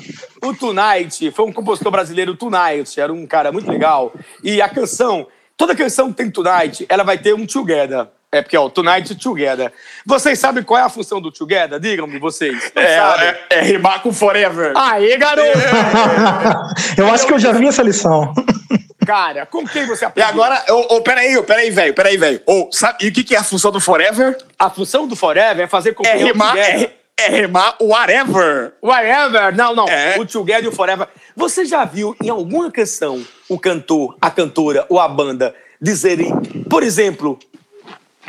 O 0.44 0.54
Tonight 0.54 1.32
foi 1.32 1.46
um 1.46 1.52
compositor 1.52 1.92
brasileiro, 1.92 2.36
Tonight, 2.36 3.00
era 3.00 3.12
um 3.14 3.26
cara 3.28 3.52
muito 3.52 3.70
legal. 3.72 4.14
E 4.44 4.62
a 4.62 4.70
canção, 4.70 5.28
toda 5.56 5.76
canção 5.76 6.10
que 6.12 6.18
tem 6.18 6.30
Tonight, 6.32 6.86
ela 6.90 7.04
vai 7.04 7.18
ter 7.18 7.34
um 7.34 7.46
Together. 7.46 8.08
É 8.32 8.42
porque, 8.42 8.58
ó, 8.58 8.68
Tonight 8.68 9.16
Together. 9.16 9.72
Vocês 10.06 10.38
sabem 10.38 10.62
qual 10.62 10.78
é 10.80 10.84
a 10.84 10.90
função 10.90 11.22
do 11.22 11.32
Together? 11.32 11.80
Digam-me 11.80 12.20
vocês. 12.20 12.72
É, 12.76 12.96
é, 12.98 13.40
é 13.52 13.62
rimar 13.62 14.02
com 14.02 14.12
Forever. 14.12 14.74
Aê, 14.76 15.16
garoto! 15.18 15.48
Eu 16.98 17.08
acho 17.08 17.26
que 17.26 17.34
eu 17.34 17.40
já 17.40 17.54
vi 17.54 17.68
essa 17.68 17.82
lição. 17.82 18.34
Cara, 19.06 19.46
com 19.46 19.66
quem 19.66 19.86
você 19.86 20.04
E 20.04 20.08
aprendeu? 20.08 20.30
agora, 20.30 20.62
ô, 20.70 20.96
ô, 20.98 21.02
peraí, 21.02 21.38
ô, 21.38 21.44
peraí, 21.44 21.70
velho, 21.72 21.94
peraí, 21.94 22.18
velho. 22.18 22.42
Ô, 22.46 22.68
sabe, 22.74 23.06
e 23.06 23.08
o 23.08 23.14
que, 23.14 23.24
que 23.24 23.34
é 23.34 23.38
a 23.40 23.44
função 23.44 23.72
do 23.72 23.80
Forever? 23.80 24.38
A 24.60 24.70
função 24.70 25.08
do 25.08 25.16
Forever 25.16 25.64
é 25.64 25.68
fazer 25.68 25.94
com 25.94 26.04
que 26.04 26.10
É 26.10 26.16
o 26.18 26.26
rimar, 26.26 26.50
Together- 26.54 26.92
é, 27.18 27.26
é 27.26 27.30
rimar 27.42 27.76
whatever. 27.82 28.74
Whatever. 28.84 29.56
Não, 29.56 29.74
não. 29.74 29.88
É. 29.88 30.18
O 30.20 30.26
Together 30.26 30.66
e 30.66 30.68
o 30.68 30.72
Forever. 30.74 31.08
Você 31.34 31.64
já 31.64 31.86
viu 31.86 32.14
em 32.22 32.30
alguma 32.30 32.70
canção 32.70 33.26
o 33.48 33.58
cantor, 33.58 34.18
a 34.20 34.30
cantora 34.30 34.86
ou 34.90 35.00
a 35.00 35.08
banda 35.08 35.56
dizerem, 35.82 36.30
por 36.70 36.84
exemplo, 36.84 37.40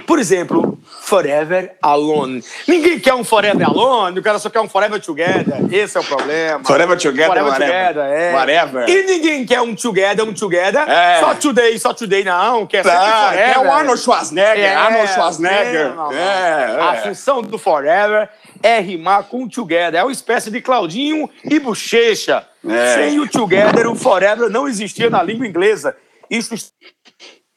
por 0.09 0.19
exemplo, 0.19 0.79
Forever 1.03 1.77
Alone. 1.83 2.43
Ninguém 2.67 2.99
quer 2.99 3.13
um 3.13 3.23
Forever 3.23 3.69
Alone, 3.69 4.19
o 4.19 4.23
cara 4.23 4.39
só 4.39 4.49
quer 4.49 4.59
um 4.61 4.69
Forever 4.69 4.99
Together. 4.99 5.55
Esse 5.71 5.99
é 5.99 6.01
o 6.01 6.05
problema. 6.05 6.65
Forever 6.65 6.97
together, 6.97 7.27
Forever 7.27 7.53
whatever. 7.53 7.87
Together, 7.89 8.05
é. 8.05 8.33
Whatever. 8.33 8.89
E 8.89 9.03
ninguém 9.03 9.45
quer 9.45 9.61
um 9.61 9.75
Together, 9.75 10.25
um 10.27 10.33
Together. 10.33 10.89
É. 10.89 11.21
Só 11.21 11.35
Today, 11.35 11.79
só 11.79 11.93
Today, 11.93 12.25
não. 12.25 12.67
Quer 12.67 12.85
Tá, 12.85 13.29
Forever. 13.29 13.55
é 13.55 13.59
o 13.59 13.71
Arnold 13.71 14.01
Schwarzenegger, 14.01 14.79
Arnold 14.79 15.09
Schwarzenegger. 15.13 15.89
não, 15.95 16.11
não. 16.11 16.13
É, 16.13 16.81
A 16.81 16.95
é. 16.95 17.01
função 17.03 17.43
do 17.43 17.59
Forever 17.59 18.31
é 18.63 18.81
rimar 18.81 19.25
com 19.25 19.45
o 19.45 19.49
Together. 19.49 20.01
É 20.01 20.03
uma 20.03 20.11
espécie 20.11 20.51
de 20.51 20.63
Claudinho 20.63 21.29
e 21.45 21.61
Bochecha. 21.61 22.47
É. 22.67 22.95
Sem 22.95 23.21
o 23.21 23.29
Together, 23.29 23.87
o 23.91 23.95
Forever 23.95 24.49
não 24.49 24.67
existia 24.67 25.11
na 25.11 25.23
língua 25.23 25.47
inglesa. 25.47 25.95
Isso 26.31 26.55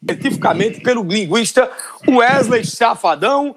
cientificamente 0.07 0.81
pelo 0.81 1.03
linguista 1.03 1.69
Wesley 2.07 2.65
Chafadão, 2.65 3.55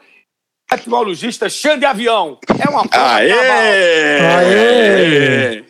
etimologista 0.72 1.48
Xande 1.48 1.84
Avião. 1.86 2.38
É 2.58 2.68
uma 2.68 2.86
porra, 2.86 3.14
Aê! 3.16 4.20
Aê! 4.20 5.64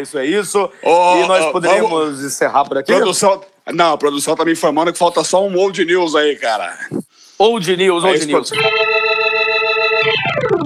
Isso 0.00 0.16
é 0.18 0.26
isso. 0.26 0.70
Ô, 0.82 1.16
e 1.24 1.26
nós 1.26 1.50
poderíamos 1.50 1.90
vamos- 1.90 2.24
encerrar 2.24 2.64
por 2.64 2.78
aqui. 2.78 2.92
Produção. 2.92 3.40
Não, 3.72 3.92
a 3.94 3.98
produção 3.98 4.36
tá 4.36 4.44
me 4.44 4.52
informando 4.52 4.92
que 4.92 4.98
falta 4.98 5.22
só 5.24 5.44
um 5.46 5.56
old 5.56 5.84
news 5.84 6.14
aí, 6.14 6.36
cara. 6.36 6.78
Old 7.38 7.76
News, 7.76 8.02
É 8.04 8.06
Old 8.06 8.18
isso, 8.18 8.28
News. 8.28 8.50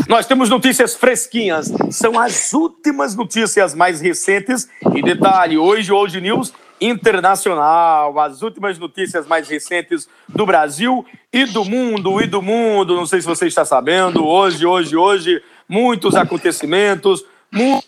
Nós 0.09 0.27
temos 0.27 0.49
notícias 0.49 0.95
fresquinhas. 0.95 1.71
São 1.91 2.19
as 2.19 2.53
últimas 2.53 3.15
notícias 3.15 3.75
mais 3.75 4.01
recentes. 4.01 4.69
E 4.95 5.03
detalhe, 5.03 5.57
hoje 5.59 5.91
Old 5.93 6.19
News 6.21 6.53
Internacional. 6.83 8.19
As 8.19 8.43
últimas 8.43 8.79
notícias 8.79 9.27
mais 9.27 9.49
recentes 9.49 10.09
do 10.29 10.45
Brasil 10.45 11.07
e 11.33 11.45
do 11.45 11.65
mundo, 11.65 12.21
e 12.21 12.27
do 12.27 12.43
mundo. 12.43 12.97
Não 12.97 13.07
sei 13.07 13.21
se 13.21 13.27
você 13.27 13.47
está 13.47 13.65
sabendo. 13.65 14.27
Hoje, 14.27 14.67
hoje, 14.67 14.97
hoje, 14.97 15.43
muitos 15.69 16.15
acontecimentos, 16.15 17.25
muitas 17.51 17.85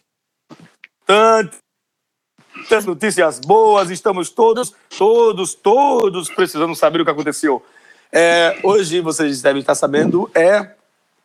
notícias 2.87 3.41
boas, 3.41 3.91
estamos 3.91 4.31
todos, 4.31 4.75
todos, 4.97 5.55
todos 5.55 6.31
precisando 6.31 6.75
saber 6.75 7.01
o 7.01 7.05
que 7.05 7.11
aconteceu. 7.11 7.63
É, 8.13 8.59
hoje, 8.63 9.01
vocês 9.01 9.43
devem 9.43 9.61
estar 9.61 9.75
sabendo, 9.75 10.31
é 10.35 10.71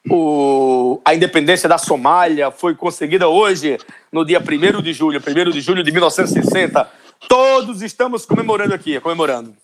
o, 0.09 1.01
a 1.03 1.15
independência 1.15 1.67
da 1.67 1.77
Somália 1.77 2.51
foi 2.51 2.75
conseguida 2.75 3.27
hoje, 3.27 3.77
no 4.11 4.23
dia 4.23 4.39
1 4.39 4.81
de 4.81 4.93
julho, 4.93 5.19
1 5.19 5.51
de 5.51 5.61
julho 5.61 5.83
de 5.83 5.91
1960. 5.91 6.89
Todos 7.27 7.81
estamos 7.81 8.25
comemorando 8.25 8.73
aqui, 8.73 8.99
comemorando. 8.99 9.55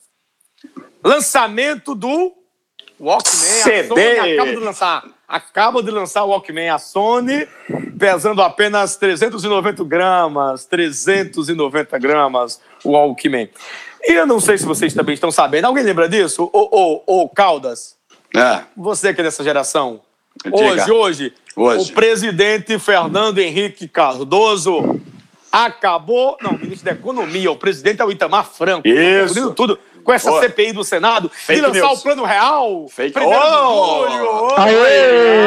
Lançamento 1.03 1.93
do 1.95 2.33
Walkman. 2.99 3.33
CD. 3.33 3.83
A 3.83 3.87
Sony 3.87 4.33
acaba 4.33 4.51
de 4.51 4.57
lançar. 4.57 5.03
Acaba 5.27 5.83
de 5.83 5.91
lançar 5.91 6.23
o 6.23 6.29
Walkman. 6.29 6.69
A 6.69 6.77
Sony, 6.77 7.47
pesando 7.97 8.41
apenas 8.41 8.97
390 8.97 9.83
gramas. 9.83 10.65
390 10.65 11.97
gramas 11.99 12.59
o 12.83 12.91
Walkman. 12.91 13.49
E 14.03 14.13
eu 14.13 14.27
não 14.27 14.39
sei 14.39 14.57
se 14.57 14.65
vocês 14.65 14.93
também 14.93 15.13
estão 15.13 15.31
sabendo. 15.31 15.65
Alguém 15.65 15.83
lembra 15.83 16.07
disso? 16.07 16.49
Ô, 16.53 16.69
ô, 16.71 17.21
ô, 17.23 17.29
Caldas, 17.29 17.95
É. 18.35 18.63
você 18.75 19.13
que 19.13 19.21
é 19.21 19.23
dessa 19.23 19.43
geração. 19.43 20.01
Diga. 20.43 20.55
Hoje, 20.57 20.91
hoje, 20.91 21.33
Hoje. 21.55 21.91
o 21.91 21.95
presidente 21.95 22.77
Fernando 22.79 23.39
Henrique 23.39 23.87
Cardoso 23.87 24.99
acabou. 25.51 26.37
Não, 26.41 26.51
o 26.51 26.59
ministro 26.59 26.85
da 26.85 26.91
Economia, 26.91 27.49
o 27.51 27.55
presidente 27.55 28.01
é 28.01 28.05
o 28.05 28.11
Itamar 28.11 28.45
Franco. 28.45 28.87
Isso. 28.87 29.27
Confundindo 29.27 29.53
tudo 29.53 29.79
com 30.03 30.13
essa 30.13 30.31
Ô. 30.31 30.39
CPI 30.41 30.71
do 30.73 30.83
Senado 30.83 31.29
Fake 31.33 31.59
de 31.61 31.65
lançar 31.67 31.87
news. 31.87 31.99
o 31.99 32.03
plano 32.03 32.23
real. 32.25 32.87
Fake- 32.89 33.19
de 33.19 33.25
Oh. 33.25 34.07
julho. 34.09 34.49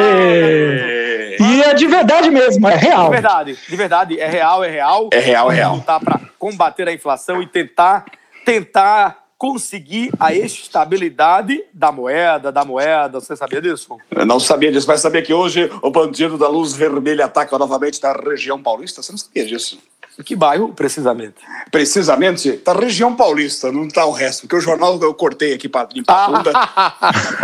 Aê! 0.09 1.37
E 1.39 1.61
é 1.63 1.73
de 1.73 1.87
verdade 1.87 2.29
mesmo, 2.29 2.67
é 2.67 2.75
real. 2.75 3.05
De 3.05 3.09
verdade, 3.11 3.57
de 3.67 3.75
verdade, 3.75 4.19
é 4.19 4.27
real, 4.27 4.63
é 4.63 4.69
real. 4.69 5.09
É 5.13 5.19
real, 5.19 5.51
é 5.51 5.55
real. 5.55 5.75
Lutar 5.75 5.99
para 5.99 6.19
combater 6.37 6.87
a 6.87 6.93
inflação 6.93 7.41
e 7.41 7.47
tentar, 7.47 8.05
tentar 8.45 9.18
conseguir 9.39 10.11
a 10.19 10.33
estabilidade 10.33 11.63
da 11.73 11.93
moeda, 11.93 12.51
da 12.51 12.65
moeda. 12.65 13.21
Você 13.21 13.37
sabia 13.37 13.61
disso? 13.61 13.97
Eu 14.11 14.25
não 14.25 14.37
sabia 14.37 14.69
disso, 14.69 14.85
mas 14.85 14.99
sabia 14.99 15.21
que 15.21 15.33
hoje 15.33 15.71
o 15.81 15.89
bandido 15.89 16.37
da 16.37 16.49
luz 16.49 16.73
vermelha 16.73 17.23
ataca 17.23 17.57
novamente 17.57 18.03
na 18.03 18.11
região 18.11 18.61
paulista? 18.61 19.01
Você 19.01 19.13
não 19.13 19.17
sabia 19.17 19.45
disso? 19.45 19.79
Que 20.25 20.35
bairro, 20.35 20.73
precisamente? 20.73 21.35
Precisamente, 21.71 22.51
tá 22.51 22.73
região 22.73 23.15
paulista, 23.15 23.71
não 23.71 23.87
tá 23.87 24.03
o 24.05 24.11
resto, 24.11 24.41
porque 24.41 24.57
o 24.57 24.59
jornal 24.59 24.99
eu 25.01 25.13
cortei 25.13 25.53
aqui 25.53 25.69
pra 25.69 25.87
limpar 25.93 26.25
a 26.25 26.27
bunda. 26.27 26.51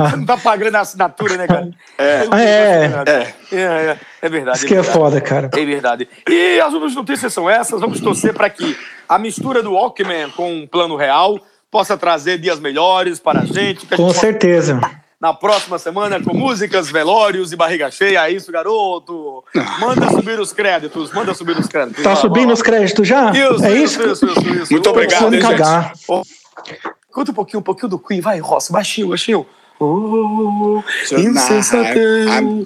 Você 0.10 0.18
não 0.18 0.26
tá 0.26 0.36
pagando 0.36 0.76
a 0.76 0.82
assinatura, 0.82 1.38
né, 1.38 1.48
cara? 1.48 1.70
É. 1.98 2.26
Não 2.26 2.38
É. 2.38 2.86
é. 3.08 3.56
É, 3.56 3.58
é, 3.58 4.00
é 4.22 4.30
verdade. 4.30 4.58
Isso 4.58 4.68
que 4.68 4.74
é 4.74 4.82
verdade. 4.82 4.98
foda, 4.98 5.22
cara. 5.22 5.50
É 5.56 5.66
verdade. 5.66 6.10
E 6.30 6.60
as 6.60 6.74
outras 6.74 6.94
notícias 6.94 7.32
são 7.32 7.50
essas. 7.50 7.80
Vamos 7.80 8.02
torcer 8.02 8.34
para 8.34 8.50
que 8.50 8.78
a 9.08 9.18
mistura 9.18 9.64
do 9.64 9.72
Walkman 9.72 10.30
com 10.32 10.54
um 10.54 10.68
plano 10.68 10.98
real 10.98 11.40
possa 11.76 11.98
trazer 11.98 12.38
dias 12.38 12.58
melhores 12.58 13.20
para 13.20 13.42
a 13.42 13.46
gente. 13.46 13.86
Que 13.86 13.96
a 13.96 13.98
Com 13.98 14.08
gente 14.08 14.20
certeza. 14.20 14.80
na 15.20 15.34
próxima 15.34 15.78
semana 15.78 16.24
com 16.24 16.34
músicas, 16.34 16.90
velórios 16.90 17.52
e 17.52 17.56
barriga 17.58 17.92
cheia. 17.92 18.26
É 18.26 18.32
isso, 18.32 18.50
garoto. 18.50 19.44
Manda 19.82 20.10
subir 20.10 20.40
os 20.40 20.54
créditos, 20.54 21.12
manda 21.12 21.34
subir 21.34 21.58
os 21.60 21.68
créditos. 21.68 22.02
Tá 22.02 22.14
Vai, 22.14 22.22
subindo 22.22 22.46
vai. 22.46 22.54
os 22.54 22.62
créditos 22.62 23.06
já? 23.06 23.30
Isso, 23.32 23.66
é 23.66 23.74
isso, 23.74 24.02
isso? 24.02 24.26
isso, 24.26 24.26
isso, 24.26 24.54
isso. 24.64 24.72
Muito 24.72 24.90
obrigado, 24.90 25.26
hein, 25.36 25.42
gente? 25.42 25.42
cagar. 25.42 25.92
Conta 27.12 27.32
um 27.32 27.34
pouquinho, 27.34 27.60
um 27.60 27.64
pouquinho 27.64 27.90
do 27.90 28.00
Queen. 28.00 28.22
Vai, 28.22 28.40
Ross, 28.40 28.70
baixinho, 28.70 29.10
baixinho. 29.10 29.46
Oh, 29.78 30.82
insensatez. 31.12 32.26
I'm- 32.28 32.64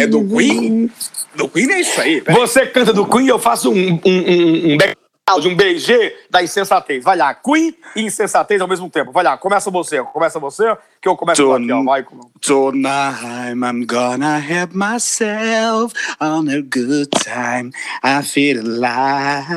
É 0.00 0.06
do 0.08 0.24
Queen? 0.26 0.90
Do 1.36 1.48
Queen 1.48 1.70
é 1.70 1.80
isso 1.80 2.00
aí. 2.00 2.20
peraí. 2.20 2.40
Você 2.40 2.66
canta 2.66 2.92
do 2.92 3.06
Queen, 3.06 3.28
eu 3.28 3.38
faço 3.38 3.70
um, 3.70 3.74
um, 3.74 4.00
um, 4.04 4.74
um 4.74 4.78
background, 5.26 5.46
um 5.46 5.54
BG 5.54 6.14
da 6.30 6.42
insensatez. 6.42 7.04
Vai 7.04 7.16
lá, 7.16 7.34
Queen 7.34 7.74
e 7.96 8.02
insensatez 8.02 8.60
ao 8.60 8.68
mesmo 8.68 8.90
tempo. 8.90 9.12
Vai 9.12 9.24
lá, 9.24 9.38
começa 9.38 9.70
você, 9.70 10.02
começa 10.02 10.38
você, 10.38 10.76
que 11.00 11.08
eu 11.08 11.16
começo 11.16 11.42
Tô 11.42 11.54
aqui, 11.54 11.72
ó. 11.72 11.82
Vai. 11.82 12.04
Tonight 12.40 13.52
I'm 13.52 13.86
gonna 13.86 14.38
have 14.38 14.74
myself 14.74 15.94
on 16.20 16.48
a 16.48 16.60
good 16.60 17.08
time. 17.22 17.72
I 18.02 18.22
feel 18.22 18.60
alive. 18.60 19.52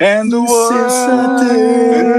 And 0.00 0.30
the 0.30 0.40
world 0.40 1.42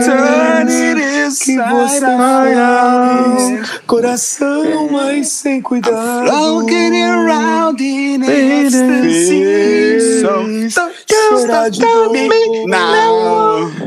turning 0.05 0.99
inside 0.99 2.03
out. 2.03 3.83
coração, 3.87 4.89
mas 4.91 5.29
sem 5.29 5.61
cuidado. 5.61 6.27
Floating 6.27 7.03
around 7.03 7.81
in 7.81 8.23
ecstasy. 8.23 9.92
So 10.69 10.91
don't 11.07 11.41
Será 11.41 11.71
stop 11.73 12.13
de 12.13 12.65
now. 12.67 13.82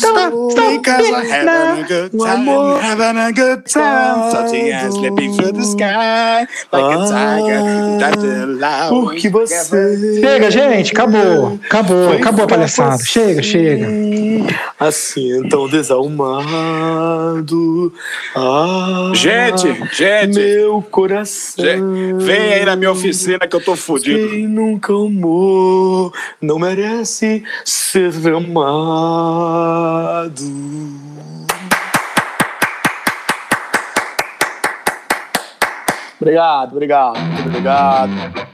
Stop 0.00 0.32
because 0.56 1.10
I'm 1.10 1.26
having 1.26 1.84
a 1.84 1.86
good 1.86 2.10
time, 2.18 2.46
having 2.80 3.18
a 3.18 3.32
good 3.32 3.66
time. 3.66 4.30
Floating 4.30 4.72
and 4.72 4.92
slipping 4.92 5.34
through 5.34 5.52
the 5.52 5.64
sky 5.64 6.46
like 6.72 6.94
a 6.94 7.06
tiger. 7.08 8.46
Loud. 8.46 8.90
Porque 8.90 9.28
você. 9.28 10.20
Chega, 10.20 10.50
gente, 10.50 10.92
acabou. 10.92 11.58
Acabou, 11.64 12.08
Foi 12.08 12.16
acabou 12.16 12.44
a 12.44 12.48
palhaçada. 12.48 12.96
você. 12.98 13.04
Chega, 13.06 13.42
chega. 13.42 13.86
Assim, 14.78 15.38
então 15.38 15.68
desalmado. 15.68 17.92
Ah, 18.34 19.12
Gente, 19.14 19.66
gente. 19.92 20.38
Meu 20.38 20.82
coração. 20.90 21.64
Vem 22.18 22.54
aí 22.54 22.64
na 22.64 22.74
minha 22.76 22.90
oficina 22.90 23.46
que 23.46 23.54
eu 23.54 23.60
tô 23.60 23.76
fudido. 23.76 24.30
Quem 24.30 24.46
nunca 24.48 24.92
amou 24.92 26.12
não 26.40 26.58
merece 26.58 27.42
ser 27.64 28.10
amado. 28.34 29.89
Obrigado, 36.20 36.72
obrigado, 36.72 37.18
muito 37.18 37.48
obrigado. 37.48 38.49